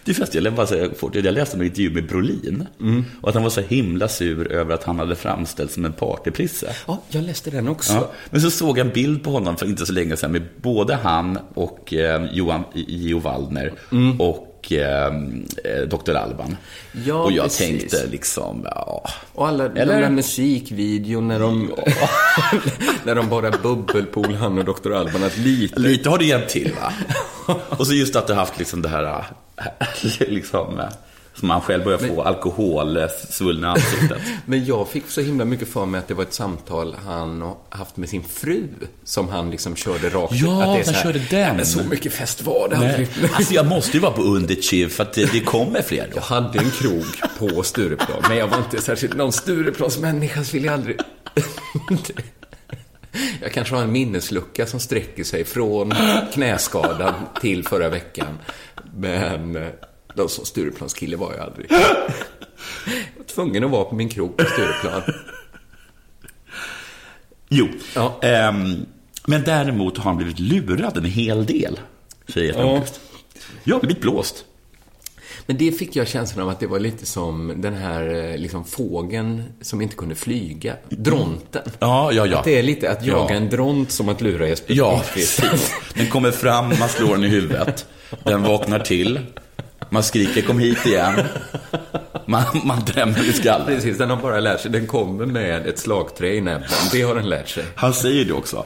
[0.04, 2.66] Du förresten, jag bara säga fort, jag läste en intervju med Brolin.
[2.80, 3.04] Mm.
[3.20, 6.74] Och att han var så himla sur över att han hade framställts som en partyprisse.
[6.86, 7.92] Ja, jag läste den också.
[7.92, 10.42] Ja, men så såg jag en bild på honom för inte så länge sedan med
[10.62, 14.20] både han och eh, Johan, Jo Waldner Mm.
[14.20, 16.14] och eh, eh, Dr.
[16.14, 16.56] Alban.
[17.04, 17.58] Ja, och jag precis.
[17.58, 19.10] tänkte liksom, ja.
[19.32, 19.86] Och alla Eller?
[19.86, 21.74] de där musikvideon när de,
[23.04, 24.92] när de bara bubbelpool, han och Dr.
[24.92, 25.80] Alban, att lite...
[25.80, 26.92] Lite har det hjälpt till va?
[27.68, 29.24] och så just att du haft liksom det här,
[29.56, 29.64] äh,
[30.28, 30.80] liksom,
[31.34, 34.18] som man själv börjar få, alkoholsvullna ansiktet.
[34.46, 37.56] Men jag fick så himla mycket för mig att det var ett samtal han har
[37.68, 38.68] haft med sin fru
[39.04, 41.26] som han liksom körde rakt Ja, att det är han körde den.
[41.40, 43.08] "Nej, Men så mycket fest var det aldrig.
[43.34, 46.16] Alltså jag måste ju vara på Underchiv för att det, det kommer fler då.
[46.16, 47.04] Jag hade en krog
[47.38, 50.98] på Stureplan, men jag var inte särskilt någon Stureplansmänniska, så vill jag aldrig...
[53.42, 55.94] Jag kanske har en minneslucka som sträcker sig från
[56.32, 58.38] knäskadan till förra veckan.
[58.96, 59.58] Men
[60.14, 61.66] någon som Stureplanskille var jag aldrig.
[61.70, 61.78] Jag
[63.18, 65.02] var tvungen att vara på min krog på Stureplan.
[67.48, 67.68] Jo,
[68.22, 68.86] ehm,
[69.26, 71.80] men däremot har han blivit lurad en hel del,
[72.28, 72.62] säger Ja.
[72.62, 73.00] Lundqvist.
[73.64, 74.44] Jag har blivit blåst.
[75.46, 78.64] Men det fick jag känslan av att det var lite som den här eh, liksom,
[78.64, 80.76] fågeln som inte kunde flyga.
[80.88, 81.62] Dronten.
[81.78, 82.38] Ja, ja, ja.
[82.38, 83.36] Att det är lite att jaga Ja.
[83.40, 85.72] en dront som att lura Jesper Ja, precis.
[85.94, 87.86] Den kommer fram, man slår den i huvudet.
[88.24, 89.20] Den vaknar till.
[89.94, 91.20] Man skriker kom hit igen.
[92.26, 93.66] Man, man drämmer i skallen.
[93.66, 94.70] Precis, den har bara lärt sig.
[94.70, 96.68] Den kommer med ett slagträ i näbben.
[96.92, 97.64] Det har den lärt sig.
[97.74, 98.64] Han säger det också.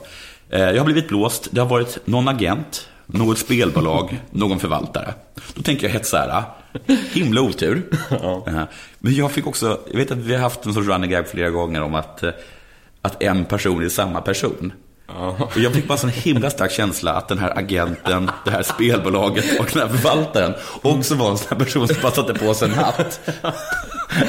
[0.51, 1.49] Eh, Jag har blivit blåst.
[1.51, 5.15] Det har varit någon agent, något spelbolag, någon förvaltare.
[5.55, 6.43] Då tänker jag hetsa här.
[7.13, 7.83] Himla otur.
[8.47, 8.63] Eh,
[8.99, 11.51] Men jag fick också, jag vet att vi har haft en sorts running gag flera
[11.51, 12.31] gånger om att, eh,
[13.03, 14.73] att en person är samma person.
[15.17, 19.61] Och jag fick bara en himla stark känsla att den här agenten, det här spelbolaget
[19.61, 22.69] och den här förvaltaren också var en sån här person som bara satte på sig
[22.69, 23.21] en hatt.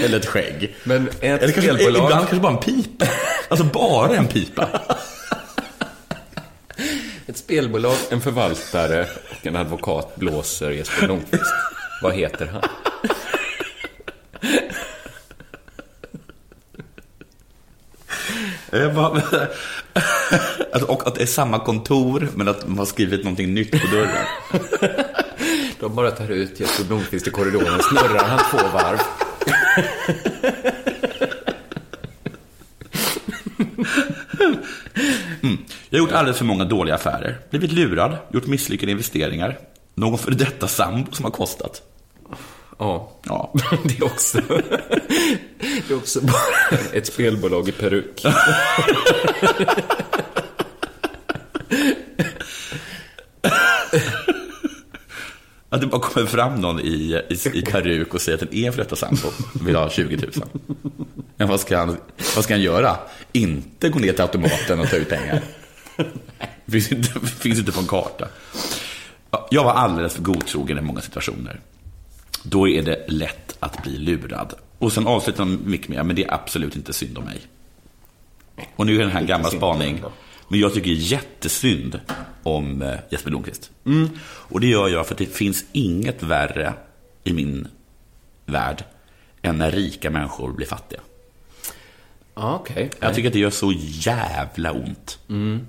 [0.03, 0.75] Eller ett skägg.
[0.83, 3.05] Men ett Eller kanske, spelbolag- ibland kanske bara en pipa.
[3.49, 4.67] Alltså bara en pipa.
[7.27, 11.43] Ett spelbolag, en förvaltare och en advokat blåser Jesper Lundqvist.
[12.01, 12.61] Vad heter han?
[18.71, 19.21] Bara,
[20.73, 23.87] Alltså, och att det är samma kontor, men att man har skrivit någonting nytt på
[23.87, 24.25] dörren.
[25.79, 28.99] De bara tar ut Jesper Blomqvist i korridoren, snurrar han två varv.
[35.43, 35.57] Mm.
[35.89, 37.37] Jag har gjort alldeles för många dåliga affärer.
[37.49, 39.57] Blivit lurad, gjort misslyckade investeringar.
[39.95, 41.81] Någon för detta sambo som har kostat.
[42.79, 43.11] Ja.
[43.25, 43.53] ja.
[43.83, 44.37] Det är också,
[45.87, 48.25] det är också bara ett spelbolag i peruk.
[55.71, 58.71] Att det bara kommer fram någon i, i, i peruk och säger att den är
[58.71, 59.27] för detta sambo.
[59.65, 60.31] Vill ha 20 000.
[61.35, 61.97] Men vad ska, han,
[62.35, 62.97] vad ska han göra?
[63.31, 65.41] Inte gå ner till automaten och ta ut pengar.
[66.65, 68.27] Det finns inte, finns inte på en karta.
[69.31, 71.59] Ja, Jag var alldeles för godtrogen i många situationer.
[72.43, 74.53] Då är det lätt att bli lurad.
[74.77, 77.41] Och sen avslutar de mycket mer, men det är absolut inte synd om mig.
[78.75, 80.03] Och nu är den här en gammal spaning.
[80.47, 81.99] Men jag tycker jättesynd
[82.43, 83.71] om eh, Jesper Blomqvist.
[83.85, 84.09] Mm.
[84.23, 86.73] Och det gör jag för att det finns inget värre
[87.23, 87.67] i min
[88.45, 88.83] värld
[89.41, 90.99] än när rika människor blir fattiga.
[92.35, 92.89] Ja, okej.
[92.99, 95.19] Jag tycker att det gör så jävla ont.
[95.29, 95.67] Mm.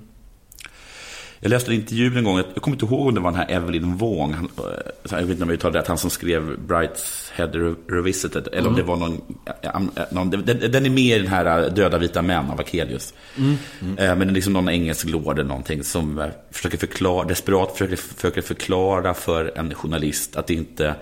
[1.43, 3.51] Jag läste en intervju en gång, jag kommer inte ihåg om det var den här
[3.51, 4.63] Evelyn Wong, han, eh,
[5.09, 8.73] jag vet inte om jag uttalar rätt, han som skrev Brideshead Re- Revisited, eller om
[8.73, 8.75] Mm.
[8.75, 9.21] det var någon,
[9.61, 9.81] ja,
[10.11, 13.13] någon den, den är med i den här eh, Döda vita män av Akelius.
[13.37, 13.57] Mm.
[13.97, 17.71] Eh, Men det är liksom någon engelsk lord eller någonting som eh, försöker förklara, desperat
[17.71, 20.95] försöker, försöker förklara för en journalist att det inte,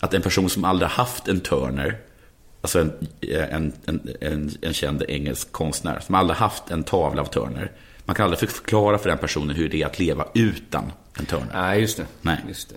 [0.00, 1.98] att en person som aldrig haft en Turner,
[2.60, 2.92] alltså en,
[3.50, 7.70] en, en, en, en känd engelsk konstnär, som aldrig haft en tavla av Turner,
[8.04, 11.46] man kan aldrig förklara för den personen hur det är att leva utan en Turner.
[11.54, 12.06] Nej, just det.
[12.22, 12.38] Nej.
[12.48, 12.74] Just det.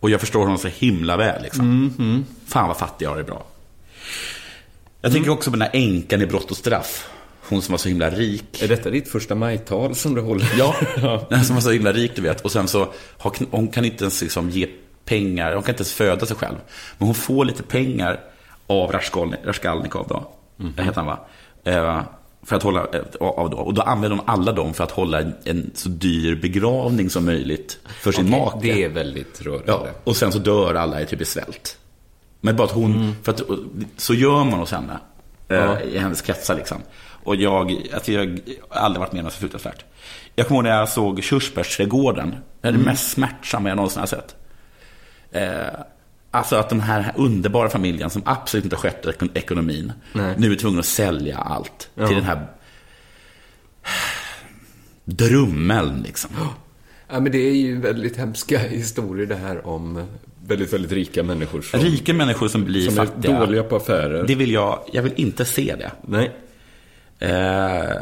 [0.00, 1.42] Och jag förstår honom så himla väl.
[1.42, 1.94] Liksom.
[1.98, 3.44] Mm, Fan vad fattig jag har det bra.
[5.00, 7.08] Jag tänker också på den här änkan i Brott och straff.
[7.48, 8.62] Hon som var så himla rik.
[8.62, 10.52] Är detta ditt första majtal som du håller?
[10.58, 10.74] Ja,
[11.30, 12.40] den som var så himla rik du vet.
[12.40, 12.92] Och sen så,
[13.50, 14.68] hon kan inte ens liksom ge
[15.04, 16.56] pengar, hon kan inte ens föda sig själv.
[16.98, 18.20] Men hon får lite pengar
[18.66, 20.32] av Raskolni- Raskolnikov då.
[20.56, 20.72] Mhm.
[20.78, 21.18] heter han va?
[22.44, 23.56] För att hålla, eh, av då.
[23.56, 27.78] Och då använder hon alla dem för att hålla en, så dyr begravning som möjligt
[28.00, 28.58] för sin Okej, make.
[28.62, 29.64] det är väldigt rörande.
[29.72, 31.78] Ja, och sen så dör alla i typ i svält.
[32.40, 33.42] Men bara att hon, för att,
[33.96, 34.98] så gör man hos henne.
[35.48, 35.80] eh, Ja.
[35.80, 36.78] I hennes kretsar liksom.
[37.24, 39.84] Och jag, alltså jag har aldrig varit med om något så fruktansvärt.
[40.34, 42.30] Jag kommer ihåg när jag såg Körsbärsträdgården.
[42.60, 42.86] Det är det Mm.
[42.86, 44.36] mest smärtsamma jag någonsin har sett.
[45.32, 45.80] Eh,
[46.34, 49.92] alltså att den här underbara familjen som absolut inte har skött ekon- ekonomin.
[50.12, 50.34] Nej.
[50.38, 52.06] Nu är tvungen att sälja allt Ja.
[52.06, 52.46] till den här
[55.04, 56.30] drummeln liksom.
[57.08, 60.06] Ja, men det är ju väldigt hemska historier det här om
[60.46, 63.36] väldigt, väldigt rika människor som, Rika människor som blir som fattiga.
[63.36, 64.24] är dåliga på affärer.
[64.26, 65.92] Det vill jag, jag vill inte se det.
[66.02, 66.32] Nej.
[67.18, 67.96] Eh,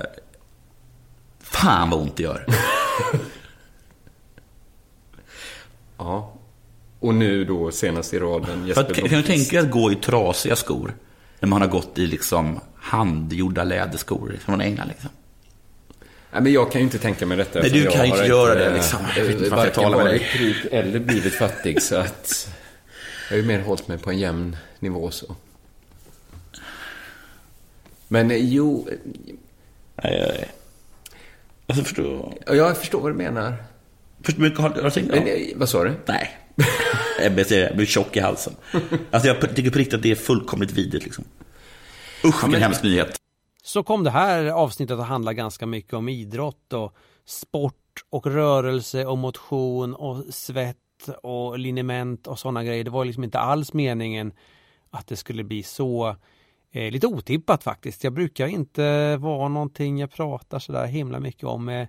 [1.40, 2.46] fan vad ont det gör.
[5.98, 6.34] Ja.
[7.00, 9.26] Och nu då senast i raden Jesper att, kan du Blomqvist.
[9.26, 10.94] tänka dig att gå i trasiga skor?
[11.40, 15.10] När man har gått i liksom handgjorda läderskor från England liksom.
[16.32, 17.60] Nej, men jag kan ju inte tänka mig detta.
[17.60, 18.98] Nej, du kan ju inte göra det, liksom.
[19.16, 22.48] Jag vet inte Varken varit rik eller blivit fattig, så att
[23.28, 25.36] jag har ju mer hållit mig på en jämn nivå så.
[28.08, 28.96] Men eh, jo, eh,
[30.02, 30.50] Nej, nej.
[31.66, 33.56] Alltså förstår ja, jag förstår vad du menar.
[34.22, 35.92] Förstår du har, har du tänkt Men, eh, vad sa du?
[36.06, 36.36] Nej.
[37.22, 38.56] Jag blir, jag blir tjock i halsen.
[39.10, 41.24] Alltså jag tycker på riktigt att det är fullkomligt vidrigt liksom.
[42.24, 43.16] Usch vilken hemsk nyhet.
[43.62, 46.96] Så kom det här avsnittet att handla ganska mycket om idrott och
[47.26, 47.74] sport
[48.10, 50.76] och rörelse och motion och svett
[51.22, 52.84] och liniment och sådana grejer.
[52.84, 54.32] Det var liksom inte alls meningen
[54.90, 56.16] att det skulle bli så
[56.72, 58.04] eh, lite otippat faktiskt.
[58.04, 61.68] Jag brukar inte vara någonting jag pratar sådär himla mycket om.
[61.68, 61.88] Eh,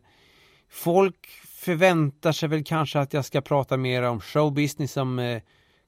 [0.69, 1.30] folk
[1.61, 5.41] förväntar sig väl kanske att jag ska prata mer om showbusiness som eh,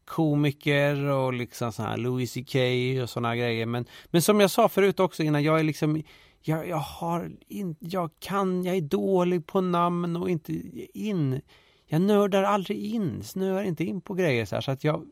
[0.05, 2.55] komiker och liksom så här Louis CK
[3.03, 3.65] och sådana grejer.
[3.65, 6.03] Men, men som jag sa förut också innan, jag är liksom
[6.41, 10.53] jag, jag har in, jag kan, jag är dålig på namn och inte
[10.93, 11.41] in.
[11.85, 15.05] Jag nördar aldrig in, snöar inte in på grejer så här så att jag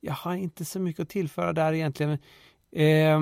[0.00, 2.12] jag har inte så mycket att tillföra där egentligen.
[2.72, 3.20] Eh,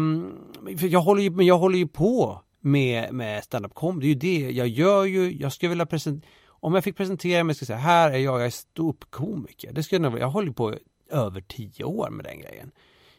[0.78, 4.14] för jag håller ju, men jag håller ju på med, med stand-up comedy.
[4.14, 4.52] Det är ju det.
[4.52, 7.92] Jag gör ju, jag skulle vilja presentera, om jag fick presentera mig, skulle jag säga,
[7.92, 9.72] här är jag, jag är ståuppkomiker.
[9.72, 10.74] Det skulle jag nog, jag håller på
[11.10, 12.70] över tio år med den grejen.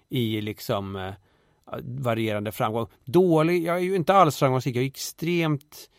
[0.10, 1.14] I liksom eh,
[1.84, 2.88] varierande framgång.
[3.06, 5.90] Dålig, jag är ju inte alls framgångsrik, jag är extremt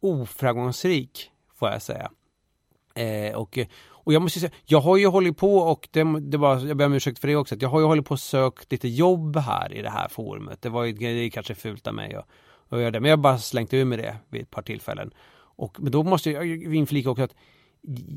[0.00, 2.10] oframgångsrik, får jag säga.
[2.94, 3.58] Eh, och,
[3.88, 6.86] och jag måste säga, jag har ju hållit på och det, det var, jag ber
[6.86, 9.36] om ursäkt för det också, att jag har ju hållit på och sökt lite jobb
[9.36, 10.62] här i det här forumet.
[10.62, 12.26] Det var ju det är kanske fult av mig att,
[12.68, 15.10] att göra det, men jag har bara slängt ur med det vid ett par tillfällen.
[15.56, 17.34] Och, men då måste jag ju inflika också att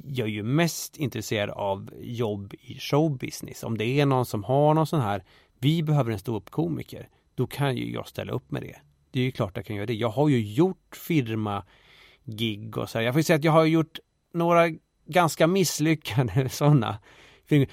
[0.07, 3.63] jag är ju mest intresserad av jobb i showbusiness.
[3.63, 5.23] Om det är någon som har någon sån här,
[5.59, 8.76] vi behöver en ståuppkomiker, då kan ju jag ställa upp med det.
[9.11, 9.93] Det är ju klart jag kan göra det.
[9.93, 11.63] Jag har ju gjort firma
[12.23, 13.05] gig och så här.
[13.05, 13.99] Jag får säga att jag har gjort
[14.34, 14.69] några
[15.05, 16.97] ganska misslyckade sådana.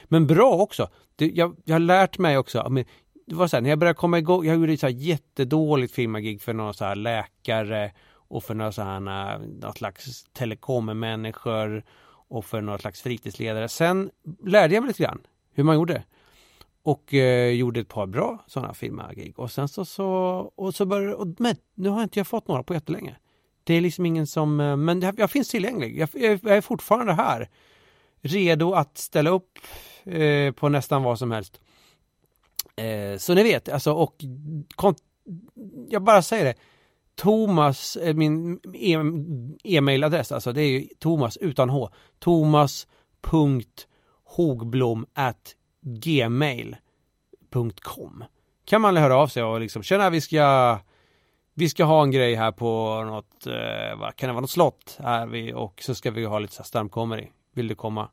[0.04, 0.88] Men bra också.
[1.16, 2.84] Det, jag, jag har lärt mig också.
[3.26, 4.44] Det var så här, när jag började komma igång.
[4.46, 7.92] Jag gjorde så här jättedåligt firmagig för några så här läkare
[8.28, 11.84] och för några så här, något slags telekommänniskor
[12.28, 13.68] och för några slags fritidsledare.
[13.68, 14.10] Sen
[14.44, 15.20] lärde jag mig lite grann
[15.52, 16.02] hur man gjorde.
[16.82, 19.38] Och eh, gjorde ett par bra sådana firmagig.
[19.38, 20.06] Och sen så, så,
[20.56, 23.16] och så började, och, men nu har inte jag fått några på jättelänge.
[23.64, 25.98] Det är liksom ingen som, eh, men jag, jag finns tillgänglig.
[25.98, 27.48] Jag, jag, jag är fortfarande här.
[28.20, 29.58] Redo att ställa upp
[30.04, 31.60] eh, på nästan vad som helst.
[32.76, 34.14] Eh, så ni vet, alltså och
[34.76, 35.02] kont-
[35.88, 36.54] jag bara säger det.
[37.14, 38.96] Thomas, eh, min e
[39.64, 41.90] e-mailadress, alltså det är ju Thomas utan H.
[42.18, 46.80] Thomas.hogblom at gmail.com
[48.64, 50.78] Kan man höra av sig och liksom, tjena vi ska
[51.54, 54.98] vi ska ha en grej här på något, eh, vad kan det vara, något slott
[55.02, 57.26] här vi, och så ska vi ha lite så här stand-comedy.
[57.54, 58.08] Vill du komma?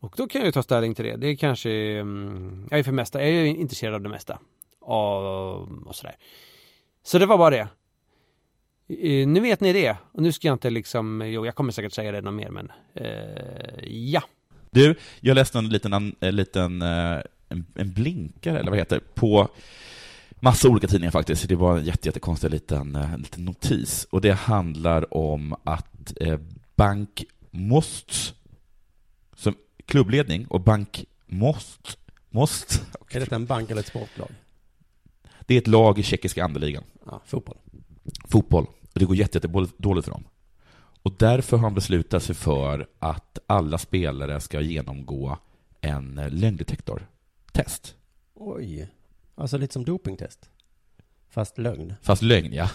[0.00, 1.16] Och då kan jag ju ta ställning till det.
[1.16, 1.70] Det är kanske,
[2.70, 4.38] jag är för mesta, jag är ju intresserad av det mesta.
[4.80, 6.16] Och, och sådär.
[7.02, 7.68] Så det var bara det.
[9.26, 9.96] Nu vet ni det.
[10.12, 12.72] Och nu ska jag inte liksom, jo jag kommer säkert säga det något mer men,
[12.94, 14.22] eh, ja.
[14.70, 17.18] Du, jag läste en liten, en, eh, liten eh,
[17.48, 19.48] en, en blinkare, eller vad heter det, på
[20.40, 21.48] massa olika tidningar faktiskt.
[21.48, 24.06] Det var en jätte, jättekonstig liten, en liten notis.
[24.10, 26.38] Och det handlar om att eh,
[26.76, 28.34] Bank Most,
[29.90, 31.98] klubbledning, och Bank Most,
[32.30, 34.30] Most Är det en bank eller ett sportlag?
[35.46, 36.84] det är ett lag i tjeckiska andeligan.
[37.06, 37.56] Ja, fotboll.
[38.28, 38.64] Fotboll.
[38.64, 40.24] Och det går jätte, jätte dåligt för dem.
[41.02, 45.38] Och därför har han beslutat sig för att alla spelare ska genomgå
[45.80, 47.94] en lögndetektortest.
[48.34, 48.88] Oj.
[49.34, 50.50] Alltså lite som dopingtest.
[51.30, 51.94] Fast lögn.
[52.02, 52.70] Fast lögn, ja.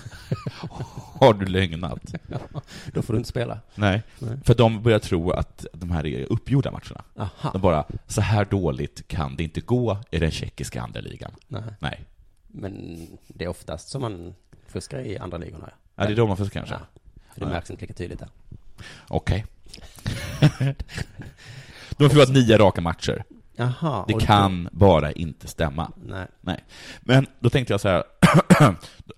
[1.19, 2.14] Har du lögnat?
[2.27, 2.61] Ja,
[2.94, 3.60] då får du inte spela.
[3.76, 4.03] Nej.
[4.19, 4.38] Nej.
[4.44, 7.03] För de börjar tro att de här är uppgjorda matcherna.
[7.18, 7.52] Aha.
[7.52, 11.32] De bara, så här dåligt kan det inte gå i den tjeckiska andra ligan.
[11.48, 11.64] Nej.
[11.80, 12.06] Nej.
[12.48, 14.36] Men det är oftast som man
[14.68, 15.69] fuskar i andra ligorna.
[15.95, 16.76] Ja, det är då man fuskar kanske.
[16.76, 17.02] Ja,
[17.34, 18.30] för det märks inte lika tydligt där.
[19.07, 19.45] Okej.
[21.90, 23.23] de har förlorat nio raka matcher.
[23.56, 25.91] Jaha, det kan bara inte stämma.
[26.06, 26.27] Nej.
[26.41, 26.64] Nej.
[27.02, 28.03] Men då tänkte jag så här,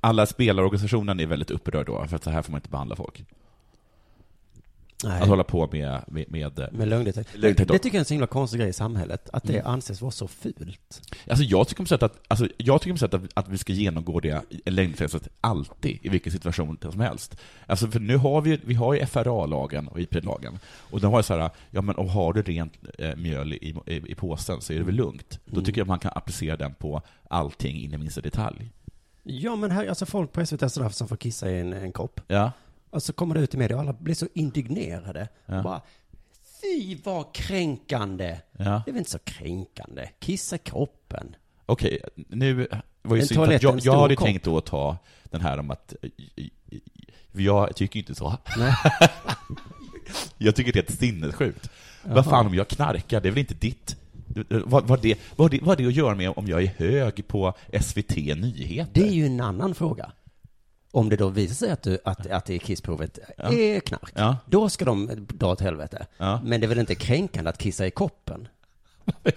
[0.01, 3.25] alla spelarorganisationen är väldigt upprörd då, för att så här får man inte behandla folk.
[5.03, 5.21] Nej.
[5.21, 7.39] Att hålla på med, med, med, Med lögndetektor.
[7.39, 7.73] lögndetektor.
[7.73, 9.29] Det tycker jag är en så himla konstig grej i samhället.
[9.33, 9.67] Att det Mm.
[9.71, 11.01] anses vara så fult.
[11.29, 13.73] Alltså jag tycker på sätt att, alltså jag tycker på sätt att, att vi ska
[13.73, 17.37] genomgå det längdtestet alltid, i vilken situation som helst.
[17.67, 20.59] Alltså för nu har vi, vi har ju FRA-lagen och IP-lagen.
[20.91, 23.75] Och de har ju så här, ja men om har du rent eh, mjöl i,
[23.85, 25.39] i, i påsen så är det väl lugnt.
[25.45, 25.65] Då Mm.
[25.65, 28.69] tycker jag man kan applicera den på allting in i minsta detalj.
[29.27, 32.21] Ja, men här, alltså folk på SVT sådär som får kissa i en, en kopp.
[32.27, 32.51] Ja.
[32.89, 35.27] Och så kommer det ut i media och alla blir så indignerade.
[35.45, 35.63] Ja.
[35.63, 35.81] Bara,
[36.61, 38.39] fy vad kränkande.
[38.51, 38.63] Ja.
[38.63, 40.09] Det är väl inte så kränkande.
[40.19, 41.35] Kissa i koppen.
[41.65, 42.67] Okej, nu
[43.01, 44.25] var ju synd, toalett att jag, jag hade kopp.
[44.25, 45.93] tänkt då att ta den här om att,
[47.31, 48.37] jag tycker inte så.
[48.57, 48.73] Nej.
[50.37, 51.69] jag tycker det är ett sinnessjukt.
[52.03, 53.97] Vad fan om jag knarkar, det är väl inte ditt?
[54.49, 57.53] Vad, vad, det, vad, det, vad det att göra med om jag är hög på
[57.81, 58.91] SVT Nyheter?
[58.93, 60.11] Det är ju en annan fråga.
[60.91, 63.53] Om det då visar sig att, du, att, att det i kissprovet Ja.
[63.53, 64.37] är knark, Ja.
[64.45, 66.05] då ska de dra åt helvete.
[66.17, 66.41] Ja.
[66.43, 68.47] Men det är väl inte kränkande att kissa i koppen?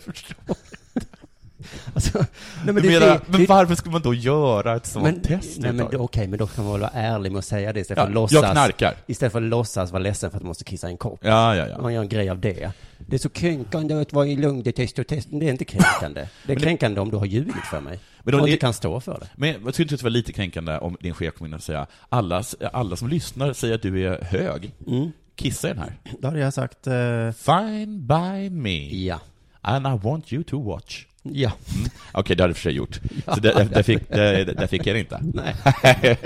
[1.95, 2.27] alltså, nej,
[2.65, 5.59] men, det- menar, det- men det- varför ska man då göra ett sånt men, test?
[5.61, 7.99] Nej, men, okej, men då kan man väl vara ärlig med att säga det istället
[7.99, 8.43] Ja, för att låtsas.
[8.43, 8.95] jag knarkar.
[9.07, 11.19] Istället för att låtsas vara ledsen för att man måste kissa i en kopp.
[11.23, 11.83] Ja, ja, ja.
[11.83, 12.71] Man gör en grej av det.
[12.99, 15.39] Det är så kränkande att vara i lögndetektortesten.
[15.39, 16.21] Det är inte kränkande.
[16.47, 17.99] Det är Men det- kränkande om du har ljugit för mig.
[18.23, 19.29] Men är- inte kan stå för det.
[19.37, 21.87] Men jag skulle inte det vara lite kränkande om din chef kom in och säga
[22.09, 22.43] alla,
[22.73, 24.75] alla som lyssnar säger att du är hög.
[24.87, 25.11] Mm.
[25.35, 25.93] Kissa i den här.
[26.21, 26.87] Då hade jag sagt...
[26.87, 29.05] eh, Fine by me.
[29.07, 29.21] Ja.
[29.61, 31.05] And I want you to watch.
[31.23, 31.53] Ja.
[31.77, 31.91] Mm.
[32.13, 33.01] Okej, det hade jag för sig gjort.
[33.27, 33.35] Ja.
[33.35, 35.21] Så där, där, fick, där, där fick jag det inte.
[35.35, 35.57] Nej.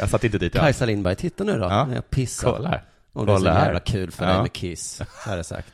[0.00, 0.54] jag satt inte dit.
[0.54, 0.60] ja.
[0.60, 1.84] Kajsa Lindberg, titta nu då, Ja.
[1.86, 2.52] när jag pissar.
[2.52, 2.82] Kolla här.
[3.12, 4.32] Och det är så jävla kul för Ja.
[4.32, 5.72] dig med kiss, så hade jag sagt.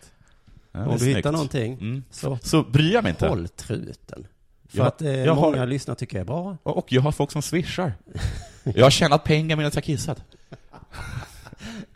[0.72, 1.18] Ja, det Om du snyggt.
[1.18, 2.04] hittar någonting, Mm.
[2.10, 3.28] så, Så bryr jag mig inte.
[3.28, 4.26] håll truten.
[4.68, 6.56] För Jag- att eh, jag har- många lyssnare tycker jag är bra.
[6.62, 7.92] Och jag har folk som swishar.
[8.64, 10.22] Jag har tjänat pengar medan jag har kissat.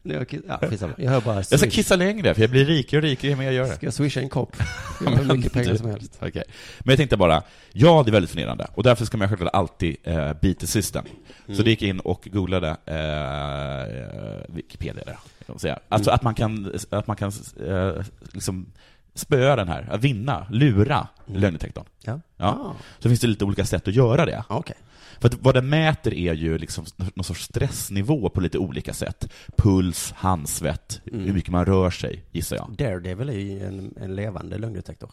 [0.03, 0.89] Jag kiss- ja.
[0.99, 3.45] Jag hör bara Jag ska kissa längre, för jag blir rikare och rikare ju mer
[3.45, 3.75] jag gör det.
[3.75, 4.57] Ska jag swisha en kopp?
[5.05, 6.19] Jag har hur mycket pengar som helst.
[6.21, 6.43] Okej.
[6.79, 7.43] Men jag tänkte bara,
[7.73, 11.05] ja det är väldigt förnedrande, och därför ska man självklart alltid eh, beat the system.
[11.47, 11.65] Så Mm.
[11.65, 15.79] det gick in och googlade eh, Wikipedia där, kan säga.
[15.89, 16.15] Alltså Mm.
[16.15, 17.33] att man kan, att man kan
[17.67, 17.93] eh,
[18.33, 18.67] liksom
[19.15, 21.41] spöa den här, att vinna, lura Mm.
[21.41, 21.85] lögndetektorn.
[22.05, 22.21] Ja.
[22.37, 22.47] Ja.
[22.47, 22.77] Ah.
[22.99, 24.45] Så finns det lite olika sätt att göra det.
[24.49, 24.77] Okej.
[25.21, 26.85] För vad den mäter är ju liksom
[27.15, 29.29] någon sorts stressnivå på lite olika sätt.
[29.57, 31.25] Puls, handsvett, Mm.
[31.27, 32.75] hur mycket man rör sig, gissar jag.
[32.79, 35.11] Daredevil är ju en, en levande lögndetektor.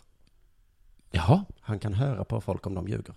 [1.12, 1.46] Jaha.
[1.60, 3.14] Han kan höra på folk om de ljuger.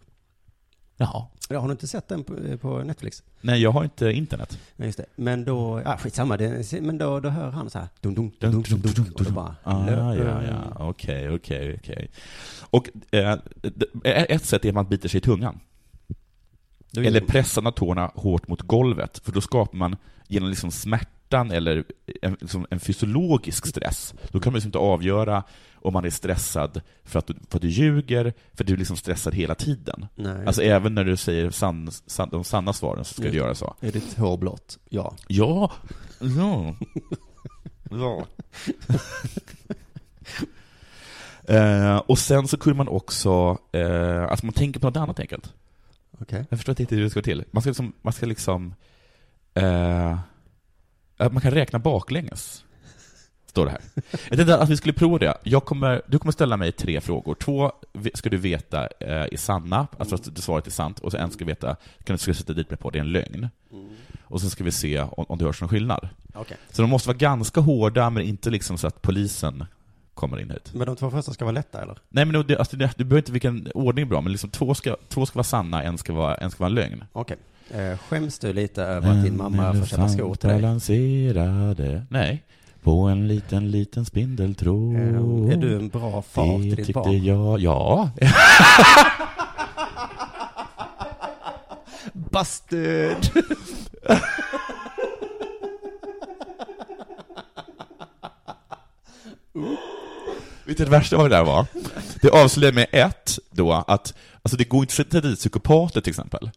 [0.97, 1.27] Jaha.
[1.49, 3.23] Ja, har du inte sett den på, på Netflix?
[3.41, 4.59] Nej, jag har inte internet.
[4.77, 5.07] Ja, just det.
[5.17, 8.53] Men då, ja skitsamma, det, men då, då hör han så här, dum, dum, dum,
[8.53, 10.89] dum, dum, dum, och då bara, Ah, ja, ja, ja.
[10.89, 12.11] Okej, okej, okej.
[12.71, 13.39] Och eh,
[14.05, 15.61] ett sätt är att man biter sig i tungan.
[16.91, 19.97] Då Eller pressar tårna hårt mot golvet, för då skapar man
[20.29, 21.85] genom liksom smärtan eller
[22.23, 24.15] en, liksom en fysiologisk stress.
[24.31, 25.43] Då kan man liksom inte avgöra
[25.75, 28.77] om man är stressad för att du, för att du ljuger, för att du är
[28.77, 30.07] liksom stressad hela tiden.
[30.15, 30.47] Nej.
[30.47, 33.75] Alltså även när du säger sann, sann, de sanna svaren så ska du göra så.
[33.81, 34.79] Är ditt hår blått?
[34.89, 35.15] Ja.
[35.27, 35.73] Ja.
[36.21, 36.75] Ja.
[37.91, 38.27] ja.
[41.55, 45.53] eh, och sen så kunde man också, eh, alltså man tänker på något annat enkelt.
[46.19, 46.47] Okej.
[46.51, 47.45] Jag förstår inte riktigt hur det ska gå till.
[47.51, 48.75] Man ska liksom, man ska liksom
[49.55, 50.19] eh,
[51.17, 52.65] att man kan räkna baklänges.
[53.47, 53.81] Står det här.
[54.29, 55.35] Jag tänkte att vi skulle prova det.
[55.43, 57.35] Jag kommer, du kommer ställa mig tre frågor.
[57.35, 57.73] Två
[58.15, 61.39] ska du veta eh, är sanna, alltså att svaret är sant, och så en ska
[61.39, 63.49] du veta, kan du ska sätta dit mig på, det är en lögn.
[64.23, 66.09] Och så ska vi se om, om det hörs någon skillnad.
[66.35, 66.57] Okej.
[66.71, 69.65] Så de måste vara ganska hårda, men inte liksom så att polisen
[70.19, 70.71] kommer in hit.
[70.75, 71.99] Men de två första ska vara lätta eller?
[72.09, 74.75] Nej men det, alltså, det, du behöver inte vilken ordning är bra, men liksom två
[74.75, 77.05] ska, två ska vara sanna, en ska vara, en ska vara en lögn.
[77.13, 77.37] Okej.
[77.71, 80.59] Eh, skäms du lite över att din mamma får köpa skor till dig?
[80.63, 82.45] balanserade, nej,
[82.83, 84.95] på en liten, liten spindeltråd.
[84.95, 85.01] Eh,
[85.53, 87.25] är du en bra far Det till ditt tyckte barn?
[87.25, 88.11] jag, ja.
[92.13, 93.31] Busted!
[100.69, 101.67] Vet du det värsta vad det där var?
[102.23, 106.11] Det avslöjade med ett, då, att alltså det går inte att sätta dit psykopater till
[106.11, 106.51] exempel.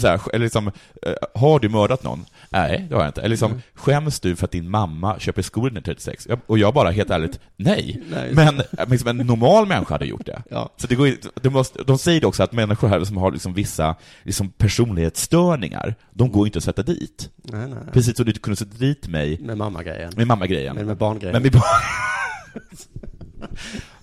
[0.00, 0.66] Så här, eller liksom,
[1.02, 2.24] eh, har du mördat någon?
[2.50, 3.20] Nej, det har jag inte.
[3.20, 3.62] Eller liksom, Mm.
[3.74, 6.26] skäms du för att din mamma köper skor när 36?
[6.28, 8.02] Jag- Och jag bara, helt ärligt, nej.
[8.10, 10.42] Nej, Men eh, liksom, en normal människa hade gjort det.
[10.50, 10.70] Ja.
[10.76, 11.10] Så det går,
[11.42, 16.32] det måste, de säger också att människor här som har liksom vissa liksom personlighetsstörningar, de
[16.32, 17.30] går inte att sätta dit.
[17.42, 17.78] Nej, nej.
[17.92, 20.12] Precis som du inte kunde sätta dit mig Med mammagrejen.
[20.16, 20.76] med mammagrejen.
[20.76, 21.32] Men med barngrejen.
[21.32, 21.62] Men med barn...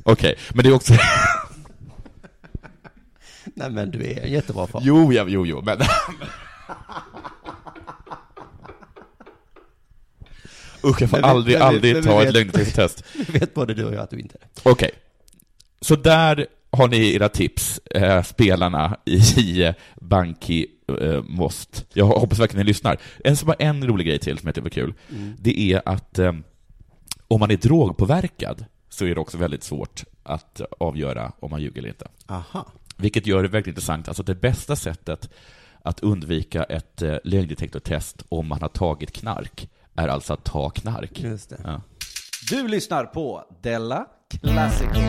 [0.03, 0.93] Okej, men det är också...
[3.55, 4.81] Nej men du är en jättebra far.
[4.85, 5.77] Jo, ja, jo, jo, men...
[10.83, 13.03] Usch, jag får Men vi- aldrig, men vi- aldrig men vi ta ett vet-.
[13.29, 14.91] Vi vet både du och jag att du inte är Okej.
[15.81, 20.67] Så där har ni era tips, eh, spelarna i eh, Banki
[21.01, 21.85] eh, Most.
[21.93, 22.97] Jag hoppas verkligen ni lyssnar.
[23.23, 24.93] En, som har en rolig grej till som jag tycker var kul.
[25.11, 25.33] Mm.
[25.39, 26.33] Det är att eh,
[27.27, 31.77] om man är drogpåverkad så är det också väldigt svårt att avgöra om man ljuger
[31.79, 32.07] eller inte.
[32.27, 32.65] Aha.
[32.97, 34.07] Vilket gör det väldigt intressant.
[34.07, 35.29] Alltså det bästa sättet
[35.81, 41.19] att undvika ett eh, lögndetektortest om man har tagit knark är alltså att ta knark.
[41.19, 41.61] Just det.
[41.63, 41.81] Ja.
[42.49, 44.05] Du lyssnar på Della
[44.41, 44.99] Classico.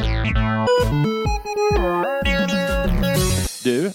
[3.65, 3.87] Du,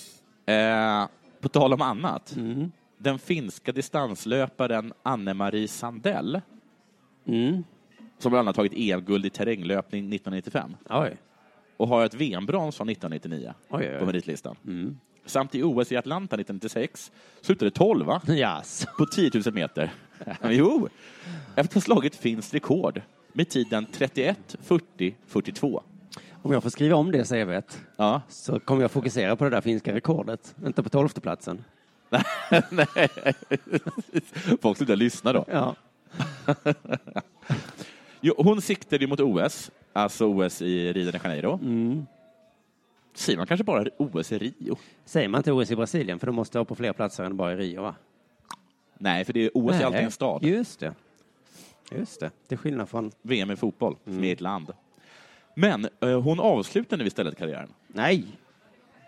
[0.53, 1.07] eh,
[1.41, 2.35] på tal om annat.
[2.35, 2.71] Mm.
[2.99, 6.41] Den finska distanslöparen Anne-Marie Sandell,
[7.27, 7.63] Mm.
[8.19, 11.17] Som bland annat tagit EM-guld i terränglöpning 1995 Oj.
[11.77, 13.99] och har ett VM-brons från 1999 Oj, oj, oj.
[13.99, 14.55] på meritlistan.
[14.65, 14.99] Mm.
[15.25, 17.11] Samt i OS i Atlanta 1996
[17.41, 18.21] slutade 12 va?
[18.29, 18.85] Yes.
[18.97, 19.93] på 10 000 meter.
[20.49, 20.89] jo,
[21.49, 23.01] efter att ha slagit finskt rekord
[23.33, 25.83] med tiden 31, 40, 42.
[26.41, 28.21] Om jag får skriva om det CVt Ja.
[28.29, 31.63] så kommer jag fokusera på det där finska rekordet, inte på tolfte platsen.
[32.71, 33.09] Nej.
[34.61, 35.45] Folk slutar lyssna då.
[35.47, 35.75] Ja.
[38.25, 41.53] jo, hon siktade ju mot OS, alltså OS i Rio de Janeiro.
[41.53, 42.05] Mm.
[43.13, 44.77] Säger man kanske bara OS i Rio?
[45.05, 47.53] Säger man inte OS i Brasilien, för de måste ha på fler platser än bara
[47.53, 47.95] i Rio, va?
[48.97, 50.43] Nej, för det är OS är alltid en stad.
[50.43, 50.93] Just det.
[51.91, 52.31] Just det.
[52.47, 53.11] Till skillnad från...
[53.21, 54.71] VM i fotboll, som är ett land.
[55.55, 57.73] Men eh, hon avslutade nu istället karriären.
[57.87, 58.25] Nej!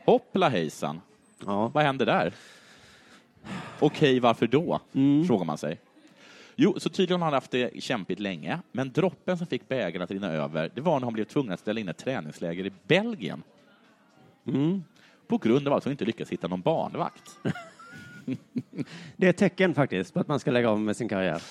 [0.06, 1.02] Hoppla hejsan.
[1.45, 1.68] Ja.
[1.68, 2.34] Vad hände där?
[3.80, 4.80] Okej, varför då?
[5.27, 5.80] Frågar man sig.
[6.60, 10.12] Jo, så tydligen har han haft det kämpigt länge, men droppen som fick bägaren att
[10.12, 13.44] rinna över, det var när han blev tvungen att ställa in ett träningsläger i Belgien.
[14.48, 14.84] Mm.
[15.28, 17.32] På grund av att hon inte lyckats hitta någon barnvakt.
[19.16, 21.42] Det är ett tecken faktiskt på att man ska lägga av med sin karriär.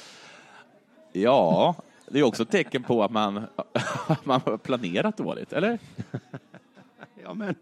[1.12, 1.74] Ja,
[2.08, 3.46] det är också ett tecken på att man,
[4.24, 5.78] man har planerat dåligt, eller?
[7.22, 7.54] Ja, men...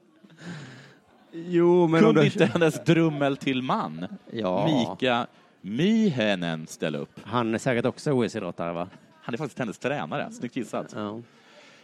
[1.33, 2.27] Jo, men Kunde du...
[2.27, 4.67] inte hennes drummel till man, Ja.
[4.67, 5.27] Mika
[5.67, 7.21] Myhänen, ställa upp?
[7.25, 8.89] Han är säkert också OS-idrottare, va?
[9.23, 10.31] Han är faktiskt hennes tränare.
[10.33, 10.93] Snyggt gissat.
[10.97, 11.21] Ja.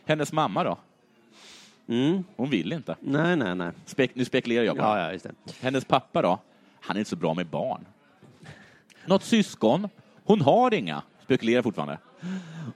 [0.05, 0.79] Hennes mamma då?
[1.89, 2.25] Mm.
[2.37, 2.97] Hon vill inte.
[3.01, 3.71] Nej, nej, nej.
[3.87, 4.99] Spek nu spekulerar jag bara.
[4.99, 5.33] Ja, ja, just det.
[5.61, 6.39] Hennes pappa då?
[6.81, 7.87] Han är inte så bra med barn.
[9.07, 9.89] Något syskon?
[10.25, 11.03] Hon har inga.
[11.23, 11.99] Spekulerar fortfarande.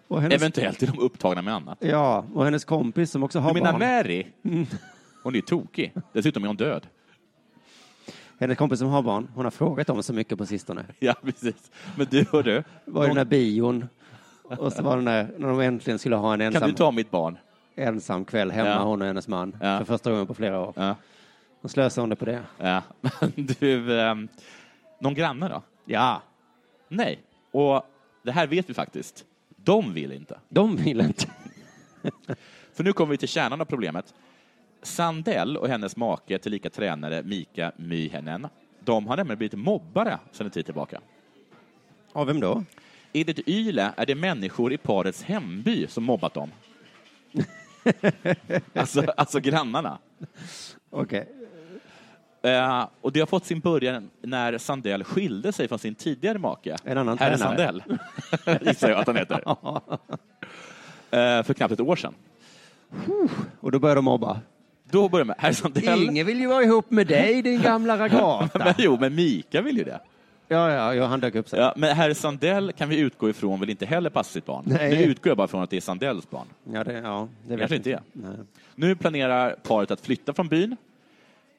[0.09, 0.43] Och hennes...
[0.43, 1.79] Eventuellt är de upptagna med annat.
[1.81, 3.81] Ja, och hennes kompis som också har Du menar barn.
[3.81, 4.27] Mary?
[5.23, 5.93] Hon är tokig.
[6.13, 6.87] Dessutom är hon död.
[8.39, 10.85] Hennes kompis som har barn, hon har frågat om så mycket på sistone.
[10.99, 11.71] Ja, precis.
[11.97, 12.63] Men du, hördu.
[12.85, 13.89] var i den där bion
[14.43, 16.91] och så var det när, när de äntligen skulle ha en ensam, Kan du ta
[16.91, 17.39] mitt barn?
[17.77, 18.83] ensam kväll hemma, Ja.
[18.83, 19.79] hon och hennes man, Ja.
[19.79, 20.73] för första gången på flera år.
[20.77, 20.97] Ja.
[21.63, 22.43] Då slösade hon det på det.
[22.59, 22.83] Ja.
[23.21, 24.29] Men du, ehm,
[25.01, 25.63] någon granne då?
[25.85, 26.23] Ja,
[26.89, 27.19] Nej.
[27.51, 27.83] Och
[28.23, 29.25] det här vet vi faktiskt.
[29.57, 30.39] De vill inte.
[30.49, 31.27] de vill inte.
[32.75, 34.15] För nu kommer vi till kärnan av problemet.
[34.85, 38.49] Sandell och hennes make, tillika tränare Mika Myhänen,
[38.81, 41.01] de har nämligen blivit mobbare sedan en tid tillbaka.
[42.13, 42.65] Av vem då?
[43.13, 46.51] Enligt Yle är det människor i parets hemby som mobbat dem.
[48.75, 49.99] alltså, alltså grannarna.
[50.91, 51.29] Okej.
[52.43, 56.77] Eh, och det har fått sin början när Sandell skilde sig från sin tidigare make.
[56.85, 57.57] En annan Herr tränare.
[57.57, 57.83] Sandell,
[58.67, 59.43] gissar jag att han heter.
[61.11, 62.15] Eh, för knappt ett år sedan.
[63.61, 64.41] Och då började de mobba.
[64.95, 66.03] Då började med Herr Sandell.
[66.03, 68.75] Ingen vill ju vara ihop med dig din gamla ragata.
[68.79, 70.01] jo, men Mika vill ju det.
[70.49, 71.61] Ja, ja, ja han dök upp sig.
[71.61, 74.65] Ja, men herr Sandell kan vi utgå ifrån vill inte heller passa sitt barn.
[74.67, 74.91] Nej.
[74.91, 76.47] Nu utgår jag bara från att det är Sandells barn.
[76.73, 78.01] Ja, det, ja, det vet Kanske inte är.
[78.13, 78.37] Nej.
[78.75, 80.77] Nu planerar paret att flytta från byn.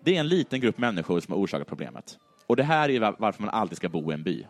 [0.03, 2.17] Det är en liten grupp människor som har orsakat problemet.
[2.47, 4.45] Och det här är var- varför man alltid ska bo i en by.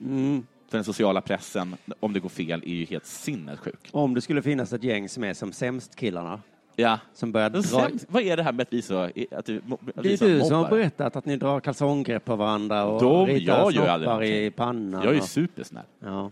[0.00, 0.46] Mm.
[0.70, 3.88] För den sociala pressen, om det går fel, är ju helt sinnessjuk.
[3.92, 6.40] Om det skulle finnas ett gäng som är som sämst-killarna.
[6.76, 6.98] Ja.
[7.14, 7.62] Som börjar dra...
[7.62, 8.98] Sen, vad är det här med att vi så...
[9.02, 9.10] Att
[9.46, 9.62] du,
[9.96, 10.70] att Det är du som har mobbar?
[10.70, 15.02] berättat att ni drar kalsonggrepp på varandra och De- ritar snoppar i pannan.
[15.02, 15.84] Jag är ju och- supersnäll.
[16.00, 16.30] Ja.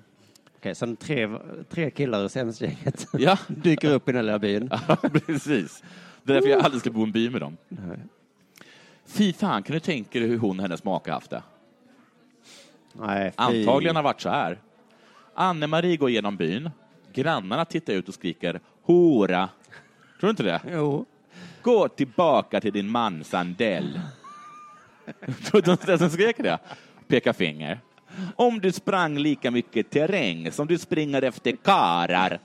[0.58, 1.28] Okej, så tre,
[1.70, 3.38] tre killar ur sämstgänget Ja.
[3.48, 4.70] dyker upp i den lilla byn.
[4.88, 4.96] Ja,
[5.26, 5.82] precis.
[6.22, 7.56] Det är därför jag aldrig ska bo i en by med dem.
[9.06, 11.42] Fy fan, kan du tänka dig hur hon och hennes make haft det?
[12.92, 13.34] Nej, fy.
[13.36, 14.58] Antagligen har varit så här.
[15.34, 16.70] Anne-Marie går genom byn.
[17.12, 19.48] Grannarna tittar ut och skriker hora.
[20.22, 20.60] Tror du inte det?
[20.72, 21.06] Jo.
[21.62, 24.00] Gå tillbaka till din man Sandell.
[25.44, 26.58] Tror du inte att de skrek det?
[27.08, 27.80] Peka finger.
[28.36, 32.38] Om du sprang lika mycket terräng som du springer efter karar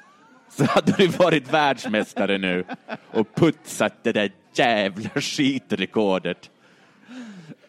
[0.50, 2.64] så hade du varit världsmästare nu
[3.12, 6.50] och putsat det där jävla skitrekordet.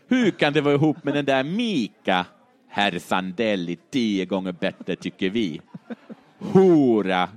[0.09, 2.27] Hur kan det vara ihop med den där Mika?
[2.69, 5.61] Herr Sandell är tio gånger bättre tycker vi.
[6.39, 7.29] Hora!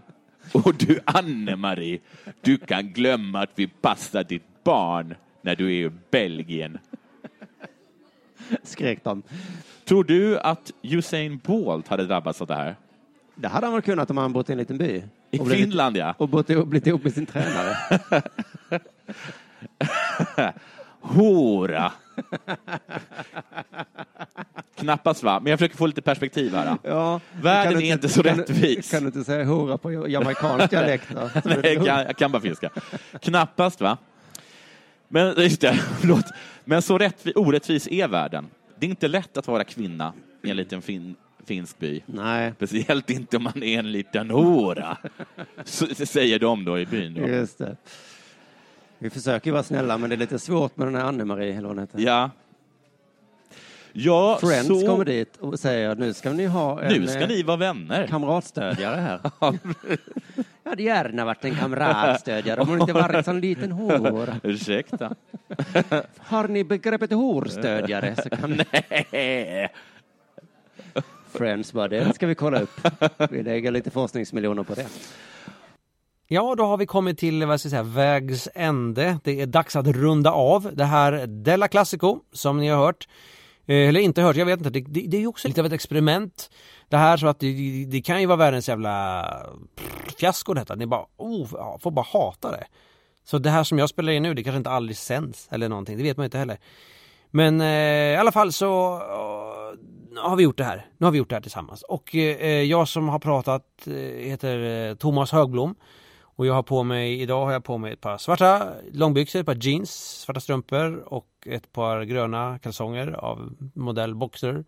[0.54, 2.00] Och du Anne-Marie,
[2.42, 6.78] du kan glömma att vi passar ditt barn när du är i Belgien.
[8.64, 9.24] Skrek de.
[9.86, 12.76] Tror du att Usain Bolt hade drabbats av det här?
[13.36, 15.04] Det hade han väl kunnat om han bott i en liten by.
[15.32, 16.16] I Och blivit- Finland, ja.
[16.18, 17.76] Och bott ihop, blivit ihop med sin tränare.
[21.02, 21.92] Hora!
[24.82, 25.40] Knappast va?
[25.40, 26.78] Men jag försöker få lite perspektiv här.
[26.84, 28.92] Ja, Världen du är inte så kan du- rättvis.
[28.92, 31.08] Kan du inte säga hora på jamaicansk dialekt?
[31.46, 32.70] Nej, jag kan, jag kan bara finska.
[33.22, 33.98] Knappast va?
[35.08, 36.26] Men just det, förlåt.
[36.66, 38.48] Men så rättvi, orättvis är världen.
[38.80, 40.14] Det är inte lätt att vara kvinna
[40.44, 42.02] i en liten fin, finsk by.
[42.06, 42.54] Nej.
[42.56, 44.98] Speciellt inte om man är en liten hora.
[45.64, 47.14] Så, säger de då i byn.
[47.14, 47.28] Då.
[47.28, 47.76] Just det.
[49.00, 51.70] Vi försöker vara snälla, men det är lite svårt med den här Anne-Marie, eller vad
[51.70, 52.00] hon heter.
[52.00, 52.30] Ja.
[53.94, 54.88] Ja, Friends så...
[54.88, 58.08] kommer dit och säger nu ska ni ha en Nu ska eh, ni vara vänner.
[58.08, 59.20] kamratstödjare här.
[60.64, 64.36] Jag hade gärna varit en kamratstödjare om hon inte varit en sån liten hor.
[64.44, 65.16] Ursäkta.
[66.18, 68.62] Har ni begreppet horstödjare så kan
[69.12, 69.70] Nej.
[71.32, 72.88] Friends bara, det ska vi kolla upp.
[73.30, 74.88] Vi lägger lite forskningsmiljoner på det.
[76.28, 79.20] Ja, då har vi kommit till vad ska jag säga, vägs ände.
[79.24, 83.08] Det är dags att runda av det här Della Classico som ni har hört.
[83.66, 84.70] Eh, eller inte hört, jag vet inte.
[84.70, 86.50] Det, det, det är ju också lite av ett experiment.
[86.90, 89.26] Det här så att det, det, kan ju vara världens jävla
[90.20, 90.76] fiasko detta.
[90.76, 92.66] Ni bara, oh, får bara hata det.
[93.24, 95.98] Så det här som jag spelar in nu, det kanske inte aldrig sänds eller någonting.
[95.98, 96.58] Det vet man inte heller.
[97.32, 100.86] Men eh, i alla fall så eh, har vi gjort det här.
[100.98, 101.82] Nu har vi gjort det här tillsammans.
[101.82, 103.94] Och eh, jag som har pratat eh,
[104.30, 105.76] heter eh, Thomas Högblom.
[106.42, 109.46] Och jag har på mig, idag har jag på mig ett par svarta långbyxor, ett
[109.46, 114.66] par jeans, svarta strumpor och ett par gröna kalsonger av modell Boxer.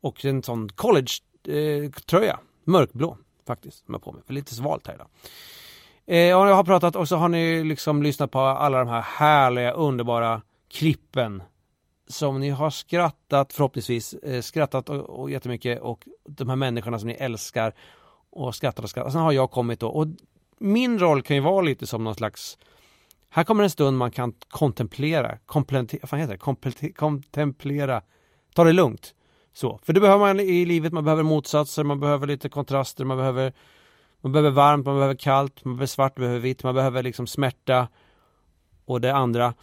[0.00, 4.22] Och en sån college-tröja, eh, mörkblå faktiskt, som jag har på mig.
[4.26, 5.06] För lite svalt här idag.
[6.06, 9.02] Eh, och jag har pratat och så har ni liksom lyssnat på alla de här
[9.02, 11.42] härliga, underbara klippen
[12.08, 17.08] som ni har skrattat förhoppningsvis, eh, skrattat och, och jättemycket och de här människorna som
[17.08, 17.74] ni älskar
[18.30, 19.10] och skrattar och skrattar.
[19.10, 20.06] Sen har jag kommit då och
[20.62, 22.58] min roll kan ju vara lite som någon slags
[23.34, 26.38] här kommer en stund man kan kontemplera, komplente, vad fan heter det?
[26.38, 28.02] Komplete, kontemplera,
[28.54, 29.14] ta det lugnt.
[29.52, 33.16] Så, för det behöver man i livet, man behöver motsatser, man behöver lite kontraster, man
[33.16, 33.52] behöver
[34.20, 37.26] man behöver varmt, man behöver kallt, man behöver svart, man behöver vitt, man behöver liksom
[37.26, 37.88] smärta
[38.84, 39.54] och det andra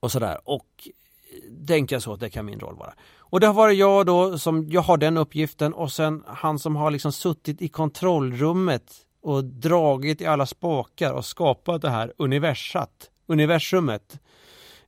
[0.00, 0.38] och sådär.
[0.44, 2.94] Och eh, tänkte jag så att det kan min roll vara.
[3.18, 6.76] Och det har varit jag då som, jag har den uppgiften och sen han som
[6.76, 8.92] har liksom suttit i kontrollrummet
[9.24, 14.20] och dragit i alla spakar och skapat det här universat, universumet.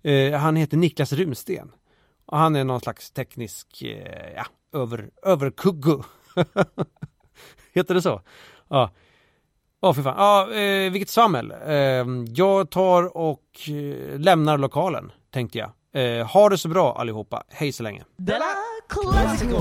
[0.02, 1.72] Eh, han heter Niklas Runsten.
[2.26, 4.46] Och han är någon slags teknisk, eh, ja,
[4.80, 6.02] över, överkuggo.
[7.74, 8.20] heter det så?
[8.68, 8.90] Ja.
[9.80, 10.14] Åh för fan.
[10.18, 11.52] Ja, eh, vilket svammel.
[11.66, 15.70] Eh, jag tar och eh, lämnar lokalen, tänkte jag.
[15.92, 17.42] Eh, ha det så bra allihopa.
[17.48, 18.04] Hej så länge.
[18.16, 18.54] Della
[18.88, 19.60] Classico!